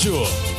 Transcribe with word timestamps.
Pódio. 0.00 0.49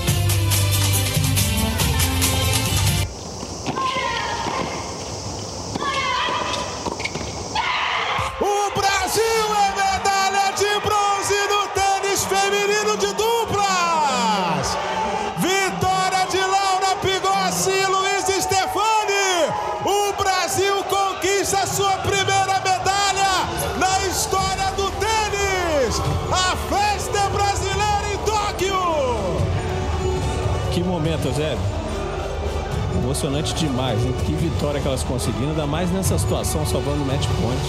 Emocionante 33.22 33.54
demais, 33.54 34.04
hein? 34.04 34.16
Que 34.26 34.34
vitória 34.34 34.82
que 34.82 34.88
elas 34.88 35.04
conseguiram, 35.04 35.50
ainda 35.50 35.68
mais 35.68 35.92
nessa 35.92 36.18
situação, 36.18 36.66
salvando 36.66 37.04
o 37.04 37.06
match 37.06 37.28
point. 37.40 37.62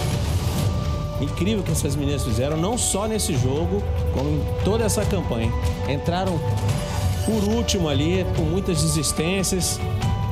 Incrível 1.21 1.63
que 1.63 1.71
essas 1.71 1.95
meninas 1.95 2.25
fizeram, 2.25 2.57
não 2.57 2.79
só 2.79 3.07
nesse 3.07 3.37
jogo, 3.37 3.83
como 4.15 4.31
em 4.31 4.43
toda 4.65 4.85
essa 4.85 5.05
campanha. 5.05 5.53
Entraram 5.87 6.41
por 7.27 7.45
último 7.53 7.91
ali, 7.91 8.25
com 8.35 8.45
muitas 8.45 8.81
desistências. 8.81 9.79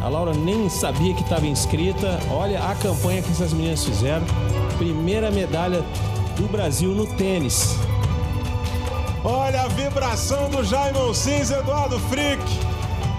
A 0.03 0.09
Laura 0.09 0.33
nem 0.33 0.71
sabia 0.71 1.13
que 1.13 1.21
estava 1.21 1.47
inscrita. 1.47 2.19
Olha 2.31 2.59
a 2.59 2.75
campanha 2.77 3.21
que 3.21 3.31
essas 3.31 3.53
meninas 3.53 3.85
fizeram. 3.85 4.25
Primeira 4.79 5.31
medalha 5.31 5.85
do 6.39 6.49
Brasil 6.51 6.95
no 6.95 7.07
tênis. 7.17 7.77
Olha 9.23 9.65
a 9.65 9.69
vibração 9.69 10.49
do 10.49 10.65
Jaime 10.65 11.15
Cinza, 11.15 11.59
Eduardo 11.59 11.99
Frick 12.09 12.70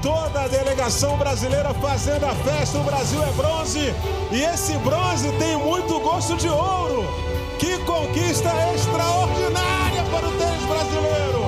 toda 0.01 0.41
a 0.41 0.47
delegação 0.47 1.17
brasileira 1.17 1.73
fazendo 1.75 2.25
a 2.25 2.35
festa. 2.35 2.77
O 2.79 2.83
Brasil 2.83 3.23
é 3.23 3.31
bronze 3.33 3.93
e 4.31 4.41
esse 4.41 4.73
bronze 4.79 5.31
tem 5.33 5.55
muito 5.57 5.99
gosto 5.99 6.35
de 6.35 6.49
ouro. 6.49 7.05
Que 7.59 7.77
conquista 7.79 8.49
extraordinária 8.75 10.03
para 10.11 10.27
o 10.27 10.31
tênis 10.31 10.65
brasileiro. 10.65 11.45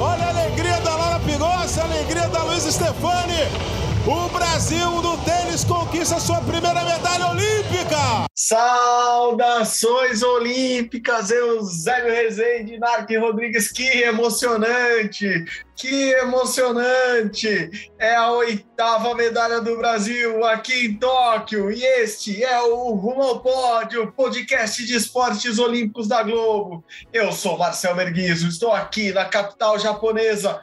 Olha 0.00 0.24
a 0.24 0.28
alegria 0.28 0.80
da 0.80 0.94
Laura 0.94 1.20
Pigossi, 1.20 1.80
a 1.80 1.84
alegria 1.84 2.28
da 2.28 2.44
Luiz 2.44 2.62
Stefani. 2.62 3.85
O 4.08 4.28
Brasil 4.28 5.02
do 5.02 5.18
tênis 5.24 5.64
conquista 5.64 6.20
sua 6.20 6.40
primeira 6.42 6.84
medalha 6.84 7.26
olímpica. 7.26 8.26
Saudações 8.32 10.22
olímpicas, 10.22 11.32
Eusébio 11.32 12.12
Rezende, 12.12 12.78
Narc 12.78 13.10
Rodrigues, 13.18 13.72
que 13.72 13.82
emocionante! 14.02 15.44
Que 15.74 16.12
emocionante! 16.12 17.90
É 17.98 18.14
a 18.14 18.30
oitava 18.30 19.12
medalha 19.16 19.60
do 19.60 19.76
Brasil 19.76 20.44
aqui 20.44 20.86
em 20.86 20.94
Tóquio 20.94 21.72
e 21.72 21.82
este 21.82 22.44
é 22.44 22.62
o 22.62 22.92
Rumo 22.92 23.22
ao 23.22 23.40
Pódio, 23.40 24.12
podcast 24.12 24.86
de 24.86 24.94
esportes 24.94 25.58
olímpicos 25.58 26.06
da 26.06 26.22
Globo. 26.22 26.84
Eu 27.12 27.32
sou 27.32 27.58
Marcel 27.58 27.96
Merguizo, 27.96 28.46
estou 28.46 28.72
aqui 28.72 29.12
na 29.12 29.24
capital 29.24 29.76
japonesa 29.80 30.60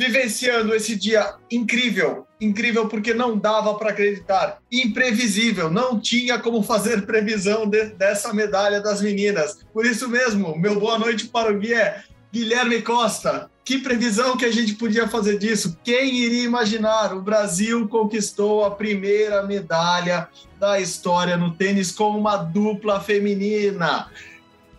vivenciando 0.00 0.74
esse 0.74 0.96
dia 0.96 1.34
incrível, 1.50 2.26
incrível 2.40 2.88
porque 2.88 3.12
não 3.12 3.36
dava 3.36 3.74
para 3.74 3.90
acreditar, 3.90 4.58
imprevisível, 4.72 5.70
não 5.70 6.00
tinha 6.00 6.38
como 6.38 6.62
fazer 6.62 7.04
previsão 7.04 7.66
de, 7.66 7.84
dessa 7.90 8.32
medalha 8.32 8.80
das 8.80 9.02
meninas. 9.02 9.58
Por 9.74 9.84
isso 9.84 10.08
mesmo, 10.08 10.56
meu 10.58 10.80
boa 10.80 10.98
noite 10.98 11.26
para 11.26 11.52
o 11.52 11.58
guia 11.58 12.02
Guilherme 12.32 12.80
Costa. 12.80 13.50
Que 13.62 13.76
previsão 13.76 14.38
que 14.38 14.46
a 14.46 14.50
gente 14.50 14.72
podia 14.74 15.06
fazer 15.06 15.36
disso? 15.36 15.76
Quem 15.84 16.16
iria 16.16 16.44
imaginar? 16.44 17.14
O 17.14 17.20
Brasil 17.20 17.86
conquistou 17.86 18.64
a 18.64 18.70
primeira 18.70 19.42
medalha 19.42 20.28
da 20.58 20.80
história 20.80 21.36
no 21.36 21.52
tênis 21.54 21.92
com 21.92 22.08
uma 22.16 22.38
dupla 22.38 23.00
feminina. 23.00 24.10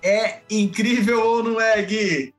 É 0.01 0.39
incrível 0.49 1.23
ou 1.23 1.43
não 1.43 1.61
é, 1.61 1.79
Gui? 1.83 2.33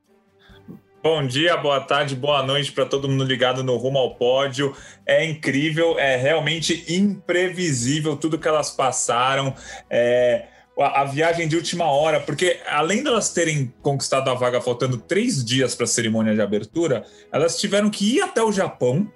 Bom 1.03 1.27
dia, 1.27 1.57
boa 1.57 1.81
tarde, 1.81 2.15
boa 2.15 2.43
noite 2.43 2.71
para 2.71 2.85
todo 2.85 3.09
mundo 3.09 3.25
ligado 3.25 3.61
no 3.61 3.75
Rumo 3.75 3.97
ao 3.97 4.15
Pódio. 4.15 4.73
É 5.05 5.25
incrível, 5.25 5.99
é 5.99 6.15
realmente 6.15 6.85
imprevisível 6.87 8.15
tudo 8.15 8.39
que 8.39 8.47
elas 8.47 8.69
passaram. 8.69 9.53
É, 9.89 10.45
a, 10.79 11.03
viagem 11.03 11.45
de 11.45 11.57
última 11.57 11.91
hora, 11.91 12.21
porque 12.21 12.61
além 12.69 13.03
delas 13.03 13.33
terem 13.33 13.73
conquistado 13.81 14.29
a 14.29 14.33
vaga 14.33 14.61
faltando 14.61 14.97
três 14.97 15.43
dias 15.43 15.75
para 15.75 15.83
a 15.83 15.87
cerimônia 15.87 16.33
de 16.33 16.41
abertura, 16.41 17.05
elas 17.33 17.59
tiveram 17.59 17.89
que 17.89 18.15
ir 18.15 18.21
até 18.21 18.41
o 18.41 18.53
Japão 18.53 19.11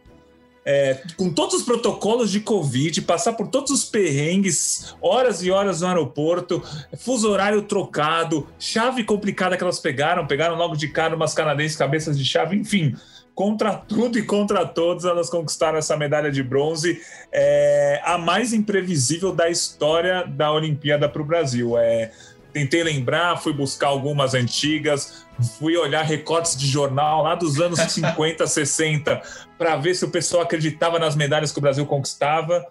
é, 0.70 1.02
com 1.16 1.30
todos 1.30 1.56
os 1.56 1.64
protocolos 1.64 2.30
de 2.30 2.42
Covid, 2.42 3.02
passar 3.04 3.32
por 3.34 3.48
todos 3.48 3.72
os 3.72 3.86
perrengues, 3.86 4.94
horas 5.02 5.42
e 5.42 5.50
horas 5.50 5.80
no 5.80 5.88
aeroporto, 5.88 6.62
fuso 6.98 7.32
horário 7.32 7.62
trocado, 7.62 8.46
chave 8.60 9.06
complicada 9.06 9.56
que 9.56 9.64
elas 9.64 9.80
pegaram, 9.80 10.28
pegaram 10.28 10.58
logo 10.58 10.76
de 10.76 10.90
cara 10.90 11.16
umas 11.16 11.34
canadenses 11.34 11.78
cabeças 11.78 12.18
de 12.18 12.26
chave, 12.26 12.58
enfim. 12.58 12.94
Contra 13.34 13.76
tudo 13.76 14.20
e 14.20 14.24
contra 14.24 14.66
todos, 14.66 15.06
elas 15.06 15.30
conquistaram 15.30 15.78
essa 15.78 15.96
medalha 15.96 16.30
de 16.30 16.44
bronze, 16.44 17.00
é, 17.32 18.02
a 18.04 18.18
mais 18.18 18.52
imprevisível 18.52 19.32
da 19.32 19.50
história 19.50 20.26
da 20.28 20.52
Olimpíada 20.52 21.08
para 21.08 21.22
o 21.22 21.26
Brasil. 21.26 21.78
É, 21.78 22.12
tentei 22.58 22.82
lembrar, 22.82 23.38
fui 23.38 23.54
buscar 23.54 23.88
algumas 23.88 24.34
antigas, 24.34 25.28
fui 25.60 25.78
olhar 25.78 26.02
recortes 26.02 26.58
de 26.58 26.66
jornal 26.66 27.22
lá 27.22 27.36
dos 27.36 27.62
anos 27.62 27.80
50, 27.80 28.48
60, 28.48 29.22
para 29.60 29.76
ver 29.76 29.94
se 29.94 30.04
o 30.04 30.10
pessoal 30.10 30.42
acreditava 30.42 30.98
nas 30.98 31.16
medalhas 31.16 31.52
que 31.52 31.60
o 31.60 31.62
Brasil 31.62 31.86
conquistava. 31.86 32.66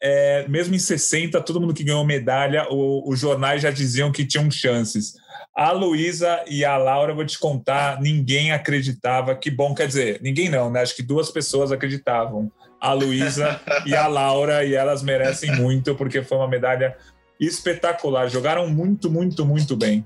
É, 0.00 0.46
mesmo 0.48 0.76
em 0.76 0.78
60, 0.78 1.40
todo 1.40 1.60
mundo 1.60 1.74
que 1.74 1.82
ganhou 1.82 2.04
medalha, 2.04 2.68
os 2.70 3.18
jornais 3.18 3.62
já 3.62 3.70
diziam 3.70 4.12
que 4.12 4.24
tinham 4.24 4.48
chances. 4.48 5.14
A 5.54 5.72
Luísa 5.72 6.44
e 6.48 6.64
a 6.64 6.76
Laura, 6.76 7.12
vou 7.12 7.26
te 7.26 7.38
contar, 7.38 8.00
ninguém 8.00 8.52
acreditava. 8.52 9.34
Que 9.34 9.50
bom, 9.50 9.74
quer 9.74 9.88
dizer, 9.88 10.20
ninguém 10.22 10.48
não, 10.48 10.70
né? 10.70 10.82
Acho 10.82 10.94
que 10.94 11.02
duas 11.02 11.30
pessoas 11.30 11.72
acreditavam. 11.72 12.50
A 12.80 12.92
Luísa 12.92 13.60
e 13.86 13.94
a 13.94 14.06
Laura, 14.06 14.64
e 14.64 14.74
elas 14.74 15.02
merecem 15.02 15.54
muito, 15.56 15.94
porque 15.96 16.22
foi 16.22 16.38
uma 16.38 16.48
medalha 16.48 16.96
espetacular. 17.46 18.28
Jogaram 18.28 18.68
muito, 18.68 19.10
muito, 19.10 19.44
muito 19.44 19.76
bem. 19.76 20.04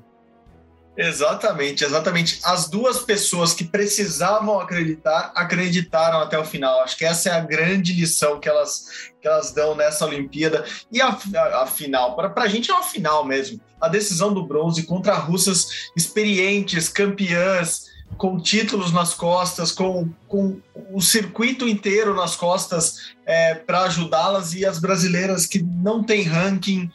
Exatamente, 0.96 1.84
exatamente. 1.84 2.40
As 2.42 2.70
duas 2.70 3.00
pessoas 3.00 3.52
que 3.52 3.64
precisavam 3.64 4.58
acreditar, 4.58 5.30
acreditaram 5.34 6.20
até 6.20 6.38
o 6.38 6.44
final. 6.44 6.80
Acho 6.80 6.96
que 6.96 7.04
essa 7.04 7.28
é 7.28 7.32
a 7.32 7.40
grande 7.40 7.92
lição 7.92 8.40
que 8.40 8.48
elas, 8.48 9.10
que 9.20 9.28
elas 9.28 9.52
dão 9.52 9.74
nessa 9.74 10.06
Olimpíada. 10.06 10.64
E 10.90 11.00
a, 11.00 11.08
a, 11.08 11.62
a 11.62 11.66
final, 11.66 12.16
para 12.16 12.32
a 12.42 12.48
gente 12.48 12.70
é 12.70 12.74
uma 12.74 12.82
final 12.82 13.26
mesmo. 13.26 13.60
A 13.78 13.88
decisão 13.88 14.32
do 14.32 14.46
bronze 14.46 14.84
contra 14.84 15.14
russas 15.14 15.90
experientes, 15.94 16.88
campeãs, 16.88 17.84
com 18.16 18.38
títulos 18.38 18.92
nas 18.92 19.12
costas, 19.12 19.70
com, 19.70 20.08
com 20.26 20.58
o 20.92 21.00
circuito 21.00 21.68
inteiro 21.68 22.14
nas 22.14 22.34
costas 22.34 23.14
é, 23.26 23.54
para 23.54 23.82
ajudá-las, 23.82 24.54
e 24.54 24.64
as 24.64 24.78
brasileiras 24.78 25.46
que 25.46 25.62
não 25.62 26.02
têm 26.02 26.22
ranking 26.22 26.90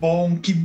bom, 0.00 0.36
que 0.36 0.64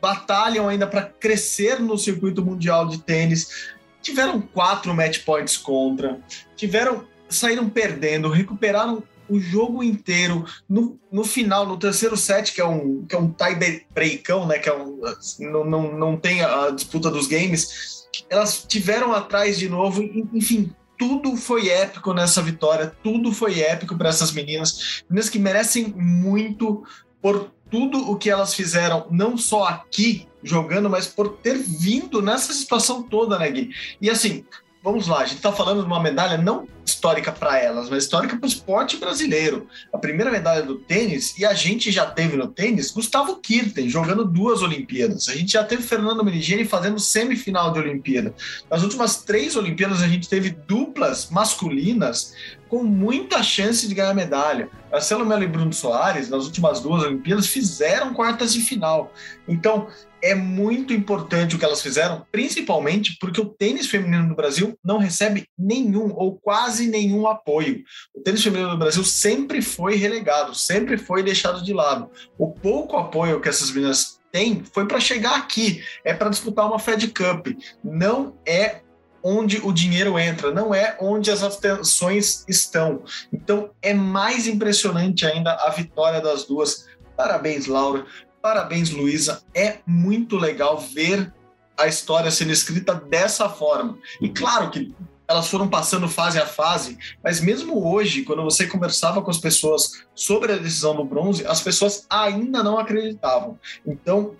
batalham 0.00 0.68
ainda 0.68 0.86
para 0.86 1.02
crescer 1.02 1.80
no 1.80 1.98
circuito 1.98 2.44
mundial 2.44 2.86
de 2.86 2.98
tênis, 2.98 3.72
tiveram 4.00 4.40
quatro 4.40 4.94
match 4.94 5.24
points 5.24 5.56
contra, 5.56 6.20
tiveram 6.56 7.04
saíram 7.28 7.68
perdendo, 7.68 8.28
recuperaram 8.28 9.02
o 9.28 9.40
jogo 9.40 9.82
inteiro 9.82 10.44
no, 10.68 10.98
no 11.10 11.24
final, 11.24 11.66
no 11.66 11.78
terceiro 11.78 12.16
set, 12.16 12.52
que 12.52 12.60
é 12.60 12.66
um, 12.66 13.04
que 13.06 13.14
é 13.14 13.18
um 13.18 13.30
tie 13.30 13.86
breakão, 13.94 14.46
né? 14.46 14.58
Que 14.58 14.68
é 14.68 14.76
um, 14.76 15.00
não, 15.38 15.64
não, 15.64 15.98
não 15.98 16.16
tem 16.16 16.42
a 16.42 16.70
disputa 16.70 17.10
dos 17.10 17.26
games 17.26 18.01
elas 18.28 18.64
tiveram 18.66 19.12
atrás 19.12 19.58
de 19.58 19.68
novo, 19.68 20.02
enfim, 20.32 20.72
tudo 20.98 21.36
foi 21.36 21.68
épico 21.68 22.12
nessa 22.12 22.40
vitória, 22.42 22.94
tudo 23.02 23.32
foi 23.32 23.60
épico 23.60 23.96
para 23.96 24.08
essas 24.08 24.32
meninas, 24.32 25.02
meninas 25.08 25.28
que 25.28 25.38
merecem 25.38 25.88
muito 25.96 26.84
por 27.20 27.50
tudo 27.70 28.10
o 28.10 28.16
que 28.16 28.28
elas 28.28 28.54
fizeram, 28.54 29.06
não 29.10 29.36
só 29.36 29.64
aqui 29.64 30.28
jogando, 30.42 30.90
mas 30.90 31.06
por 31.06 31.38
ter 31.38 31.56
vindo 31.56 32.20
nessa 32.20 32.52
situação 32.52 33.02
toda, 33.02 33.38
né, 33.38 33.50
Gui? 33.50 33.70
E 34.00 34.10
assim, 34.10 34.44
vamos 34.82 35.06
lá, 35.06 35.18
a 35.20 35.24
gente 35.24 35.36
está 35.36 35.52
falando 35.52 35.80
de 35.80 35.86
uma 35.86 36.00
medalha 36.00 36.36
não 36.36 36.66
histórica 36.84 37.30
para 37.30 37.58
elas, 37.58 37.88
mas 37.88 38.04
histórica 38.04 38.36
para 38.36 38.44
o 38.44 38.48
esporte 38.48 38.96
brasileiro. 38.96 39.68
A 39.92 39.98
primeira 39.98 40.30
medalha 40.30 40.62
do 40.62 40.76
tênis, 40.76 41.38
e 41.38 41.44
a 41.44 41.54
gente 41.54 41.90
já 41.90 42.06
teve 42.06 42.36
no 42.36 42.48
tênis, 42.48 42.90
Gustavo 42.90 43.36
Kirten, 43.36 43.88
jogando 43.88 44.24
duas 44.24 44.62
Olimpíadas. 44.62 45.28
A 45.28 45.34
gente 45.34 45.52
já 45.52 45.64
teve 45.64 45.82
Fernando 45.82 46.24
Menigeni 46.24 46.64
fazendo 46.64 46.98
semifinal 46.98 47.72
de 47.72 47.78
Olimpíada. 47.78 48.34
Nas 48.70 48.82
últimas 48.82 49.22
três 49.22 49.56
Olimpíadas, 49.56 50.02
a 50.02 50.08
gente 50.08 50.28
teve 50.28 50.50
duplas 50.50 51.30
masculinas 51.30 52.34
com 52.72 52.82
muita 52.82 53.42
chance 53.42 53.86
de 53.86 53.94
ganhar 53.94 54.14
medalha. 54.14 54.70
Marcelo 54.90 55.26
Melo 55.26 55.42
e 55.42 55.46
Bruno 55.46 55.74
Soares, 55.74 56.30
nas 56.30 56.46
últimas 56.46 56.80
duas 56.80 57.02
Olimpíadas, 57.02 57.46
fizeram 57.46 58.14
quartas 58.14 58.54
de 58.54 58.62
final. 58.62 59.12
Então, 59.46 59.88
é 60.22 60.34
muito 60.34 60.90
importante 60.94 61.54
o 61.54 61.58
que 61.58 61.66
elas 61.66 61.82
fizeram, 61.82 62.26
principalmente 62.32 63.18
porque 63.20 63.42
o 63.42 63.44
tênis 63.44 63.88
feminino 63.88 64.26
no 64.26 64.34
Brasil 64.34 64.74
não 64.82 64.96
recebe 64.96 65.46
nenhum 65.58 66.14
ou 66.14 66.38
quase 66.38 66.86
nenhum 66.86 67.26
apoio. 67.26 67.84
O 68.14 68.22
tênis 68.22 68.42
feminino 68.42 68.70
no 68.70 68.78
Brasil 68.78 69.04
sempre 69.04 69.60
foi 69.60 69.96
relegado, 69.96 70.54
sempre 70.54 70.96
foi 70.96 71.22
deixado 71.22 71.62
de 71.62 71.74
lado. 71.74 72.08
O 72.38 72.52
pouco 72.52 72.96
apoio 72.96 73.38
que 73.38 73.50
essas 73.50 73.70
meninas 73.70 74.18
têm 74.32 74.64
foi 74.64 74.88
para 74.88 74.98
chegar 74.98 75.36
aqui, 75.36 75.82
é 76.02 76.14
para 76.14 76.30
disputar 76.30 76.66
uma 76.66 76.78
Fed 76.78 77.06
Cup. 77.08 77.48
Não 77.84 78.34
é 78.46 78.80
onde 79.22 79.58
o 79.62 79.72
dinheiro 79.72 80.18
entra, 80.18 80.52
não 80.52 80.74
é 80.74 80.96
onde 81.00 81.30
as 81.30 81.42
atenções 81.42 82.44
estão. 82.48 83.04
Então 83.32 83.70
é 83.80 83.94
mais 83.94 84.46
impressionante 84.46 85.26
ainda 85.26 85.52
a 85.54 85.70
vitória 85.70 86.20
das 86.20 86.44
duas. 86.44 86.86
Parabéns, 87.16 87.66
Laura. 87.66 88.04
Parabéns, 88.40 88.90
Luísa. 88.90 89.42
É 89.54 89.78
muito 89.86 90.36
legal 90.36 90.78
ver 90.78 91.32
a 91.78 91.86
história 91.86 92.30
sendo 92.30 92.52
escrita 92.52 92.94
dessa 92.94 93.48
forma. 93.48 93.98
E 94.20 94.28
claro 94.28 94.70
que 94.70 94.92
elas 95.28 95.48
foram 95.48 95.68
passando 95.68 96.08
fase 96.08 96.38
a 96.38 96.46
fase, 96.46 96.98
mas 97.22 97.40
mesmo 97.40 97.86
hoje, 97.90 98.22
quando 98.22 98.42
você 98.42 98.66
conversava 98.66 99.22
com 99.22 99.30
as 99.30 99.38
pessoas 99.38 100.04
sobre 100.14 100.52
a 100.52 100.56
decisão 100.56 100.94
do 100.94 101.04
bronze, 101.04 101.46
as 101.46 101.62
pessoas 101.62 102.06
ainda 102.10 102.62
não 102.62 102.78
acreditavam. 102.78 103.58
Então, 103.86 104.36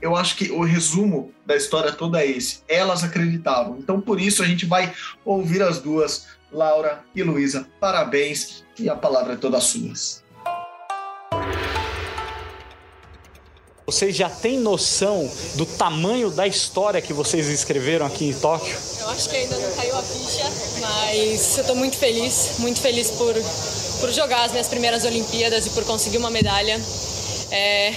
eu 0.00 0.16
acho 0.16 0.36
que 0.36 0.50
o 0.50 0.62
resumo 0.62 1.32
da 1.44 1.56
história 1.56 1.92
toda 1.92 2.22
é 2.22 2.26
esse. 2.26 2.60
Elas 2.66 3.04
acreditavam. 3.04 3.78
Então, 3.78 4.00
por 4.00 4.20
isso, 4.20 4.42
a 4.42 4.46
gente 4.46 4.64
vai 4.64 4.92
ouvir 5.24 5.62
as 5.62 5.78
duas, 5.78 6.26
Laura 6.50 7.04
e 7.14 7.22
Luísa. 7.22 7.68
Parabéns 7.78 8.64
e 8.78 8.88
a 8.88 8.96
palavra 8.96 9.34
é 9.34 9.36
toda 9.36 9.60
sua. 9.60 9.80
Vocês 13.86 14.14
já 14.14 14.30
têm 14.30 14.58
noção 14.58 15.28
do 15.56 15.66
tamanho 15.66 16.30
da 16.30 16.46
história 16.46 17.02
que 17.02 17.12
vocês 17.12 17.48
escreveram 17.48 18.06
aqui 18.06 18.26
em 18.26 18.32
Tóquio? 18.32 18.76
Eu 19.00 19.08
acho 19.08 19.28
que 19.28 19.36
ainda 19.36 19.58
não 19.58 19.72
caiu 19.72 19.96
a 19.96 20.02
ficha, 20.02 20.44
mas 20.80 21.58
eu 21.58 21.62
estou 21.62 21.76
muito 21.76 21.96
feliz, 21.96 22.56
muito 22.58 22.80
feliz 22.80 23.10
por, 23.10 23.34
por 24.00 24.12
jogar 24.12 24.44
as 24.44 24.52
minhas 24.52 24.68
primeiras 24.68 25.04
Olimpíadas 25.04 25.66
e 25.66 25.70
por 25.70 25.84
conseguir 25.84 26.18
uma 26.18 26.30
medalha. 26.30 26.80
É, 27.50 27.92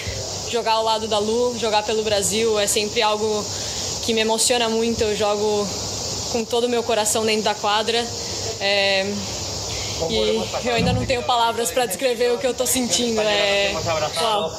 jogar 0.54 0.74
ao 0.74 0.84
lado 0.84 1.08
da 1.08 1.18
Lu, 1.18 1.58
jogar 1.58 1.82
pelo 1.82 2.04
Brasil 2.04 2.60
é 2.60 2.68
sempre 2.68 3.02
algo 3.02 3.44
que 4.04 4.14
me 4.14 4.22
emociona 4.22 4.70
muito. 4.70 5.04
Eu 5.04 5.16
jogo 5.16 5.68
com 6.32 6.46
todo 6.46 6.66
o 6.66 6.70
meu 6.70 6.84
coração 6.84 7.26
dentro 7.26 7.44
da 7.44 7.56
quadra. 7.56 8.06
É, 8.60 9.12
e 10.10 10.68
eu 10.68 10.76
ainda 10.76 10.94
não 10.94 11.06
tenho 11.06 11.24
palavras 11.24 11.72
para 11.72 11.86
descrever 11.86 12.32
o 12.32 12.38
que 12.38 12.48
eu 12.48 12.52
estou 12.52 12.66
sentindo. 12.68 13.22
É, 13.22 13.72
uau. 14.22 14.52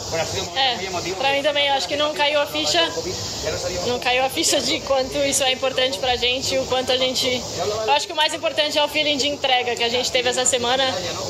é, 0.57 1.15
para 1.15 1.33
mim 1.33 1.43
também, 1.43 1.69
acho 1.71 1.89
que 1.89 1.97
não 1.97 2.15
caiu 2.15 2.41
a 2.41 2.47
ficha, 2.47 2.81
não 3.87 3.99
caiu 3.99 4.25
a 4.25 4.31
ficha 4.31 4.61
de 4.61 4.81
quanto 4.81 5.19
isso 5.19 5.43
é 5.43 5.53
importante 5.53 5.99
para 5.99 6.13
a 6.13 6.17
gente, 6.17 6.57
o 6.59 6.67
quanto 6.67 6.93
a 6.93 6.97
gente. 6.97 7.43
Eu 7.87 7.93
acho 7.93 8.07
que 8.07 8.13
o 8.13 8.17
mais 8.17 8.33
importante 8.33 8.79
é 8.79 8.85
o 8.85 8.89
feeling 8.89 9.17
de 9.17 9.29
entrega 9.29 9.75
que 9.75 9.85
a 9.85 9.89
gente 9.89 10.11
teve 10.11 10.29
essa 10.29 10.45
semana, 10.45 10.85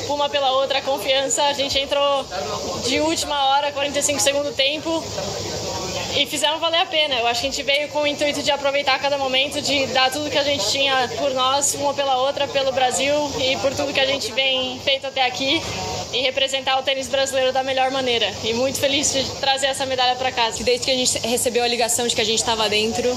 uma 0.08 0.28
pela 0.28 0.52
outra, 0.52 0.78
a 0.78 0.82
confiança. 0.82 1.42
A 1.44 1.52
gente 1.52 1.78
entrou 1.78 2.24
de 2.86 3.00
última 3.00 3.50
hora, 3.50 3.72
45 3.72 4.20
segundo 4.20 4.52
tempo, 4.52 5.02
e 6.16 6.26
fizeram 6.26 6.58
valer 6.58 6.80
a 6.80 6.86
pena. 6.86 7.14
Eu 7.16 7.26
acho 7.26 7.40
que 7.40 7.46
a 7.46 7.50
gente 7.50 7.62
veio 7.62 7.88
com 7.88 8.02
o 8.02 8.06
intuito 8.06 8.42
de 8.42 8.50
aproveitar 8.50 8.98
cada 8.98 9.18
momento, 9.18 9.60
de 9.60 9.86
dar 9.88 10.10
tudo 10.10 10.30
que 10.30 10.38
a 10.38 10.44
gente 10.44 10.68
tinha 10.70 11.08
por 11.18 11.30
nós, 11.32 11.74
uma 11.74 11.92
pela 11.92 12.16
outra, 12.18 12.46
pelo 12.46 12.72
Brasil 12.72 13.14
e 13.40 13.56
por 13.56 13.74
tudo 13.74 13.92
que 13.92 14.00
a 14.00 14.06
gente 14.06 14.30
vem 14.32 14.78
feito 14.80 15.06
até 15.06 15.24
aqui 15.24 15.60
e 16.12 16.20
representar 16.22 16.78
o 16.78 16.82
tênis 16.82 17.08
brasileiro 17.08 17.52
da 17.52 17.62
melhor 17.62 17.90
maneira. 17.90 18.32
E 18.44 18.52
muito 18.54 18.78
feliz 18.78 19.12
de 19.12 19.24
trazer 19.40 19.66
essa 19.66 19.84
medalha 19.84 20.14
para 20.14 20.30
casa. 20.30 20.62
Desde 20.62 20.84
que 20.84 20.90
a 20.90 20.94
gente 20.94 21.18
recebeu 21.26 21.64
a 21.64 21.68
ligação 21.68 22.06
de 22.06 22.14
que 22.14 22.20
a 22.20 22.24
gente 22.24 22.38
estava 22.38 22.68
dentro, 22.68 23.10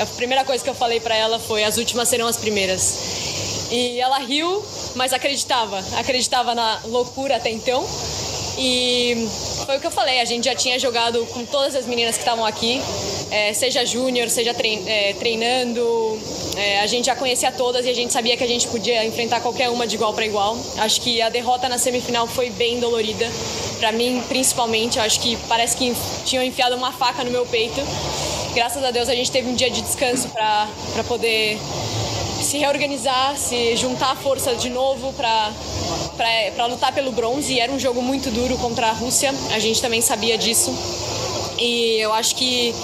a 0.00 0.06
primeira 0.06 0.44
coisa 0.44 0.62
que 0.62 0.70
eu 0.70 0.74
falei 0.74 0.98
para 0.98 1.14
ela 1.14 1.38
foi: 1.38 1.62
as 1.62 1.76
últimas 1.78 2.08
serão 2.08 2.26
as 2.26 2.36
primeiras. 2.36 3.68
E 3.70 4.00
ela 4.00 4.18
riu, 4.18 4.64
mas 4.96 5.12
acreditava, 5.12 5.78
acreditava 5.96 6.56
na 6.56 6.80
loucura 6.84 7.36
até 7.36 7.50
então. 7.50 7.86
E 8.58 9.28
foi 9.70 9.76
o 9.76 9.80
que 9.80 9.86
eu 9.86 9.92
falei, 9.92 10.20
a 10.20 10.24
gente 10.24 10.46
já 10.46 10.54
tinha 10.54 10.76
jogado 10.80 11.24
com 11.26 11.44
todas 11.44 11.76
as 11.76 11.86
meninas 11.86 12.16
que 12.16 12.22
estavam 12.22 12.44
aqui, 12.44 12.82
é, 13.30 13.52
seja 13.54 13.84
júnior, 13.84 14.28
seja 14.28 14.52
trein, 14.52 14.82
é, 14.84 15.12
treinando, 15.12 16.18
é, 16.56 16.80
a 16.80 16.88
gente 16.88 17.06
já 17.06 17.14
conhecia 17.14 17.52
todas 17.52 17.86
e 17.86 17.88
a 17.88 17.94
gente 17.94 18.12
sabia 18.12 18.36
que 18.36 18.42
a 18.42 18.48
gente 18.48 18.66
podia 18.66 19.04
enfrentar 19.04 19.40
qualquer 19.40 19.70
uma 19.70 19.86
de 19.86 19.94
igual 19.94 20.12
para 20.12 20.26
igual. 20.26 20.58
Acho 20.78 21.00
que 21.00 21.22
a 21.22 21.28
derrota 21.28 21.68
na 21.68 21.78
semifinal 21.78 22.26
foi 22.26 22.50
bem 22.50 22.80
dolorida, 22.80 23.30
para 23.78 23.92
mim 23.92 24.20
principalmente, 24.28 24.98
acho 24.98 25.20
que 25.20 25.36
parece 25.48 25.76
que 25.76 25.94
tinham 26.24 26.42
enfiado 26.42 26.74
uma 26.74 26.90
faca 26.90 27.22
no 27.22 27.30
meu 27.30 27.46
peito. 27.46 27.80
Graças 28.52 28.82
a 28.82 28.90
Deus 28.90 29.08
a 29.08 29.14
gente 29.14 29.30
teve 29.30 29.48
um 29.48 29.54
dia 29.54 29.70
de 29.70 29.82
descanso 29.82 30.30
para 30.30 31.04
poder 31.06 31.56
se 32.42 32.58
reorganizar, 32.58 33.36
se 33.36 33.76
juntar 33.76 34.16
força 34.16 34.52
de 34.56 34.68
novo 34.68 35.12
para 35.12 35.52
lutar 36.66 36.92
pelo 36.92 37.12
bronze. 37.12 37.54
E 37.54 37.60
era 37.60 37.70
um 37.70 37.78
jogo 37.78 38.02
muito 38.02 38.30
duro 38.30 38.56
contra 38.58 38.88
a 38.88 38.92
Rússia, 38.92 39.34
a 39.52 39.58
gente 39.58 39.80
também 39.80 40.00
sabia 40.00 40.36
disso. 40.36 40.74
E 41.58 41.98
eu 42.00 42.12
acho 42.12 42.34
que 42.36 42.74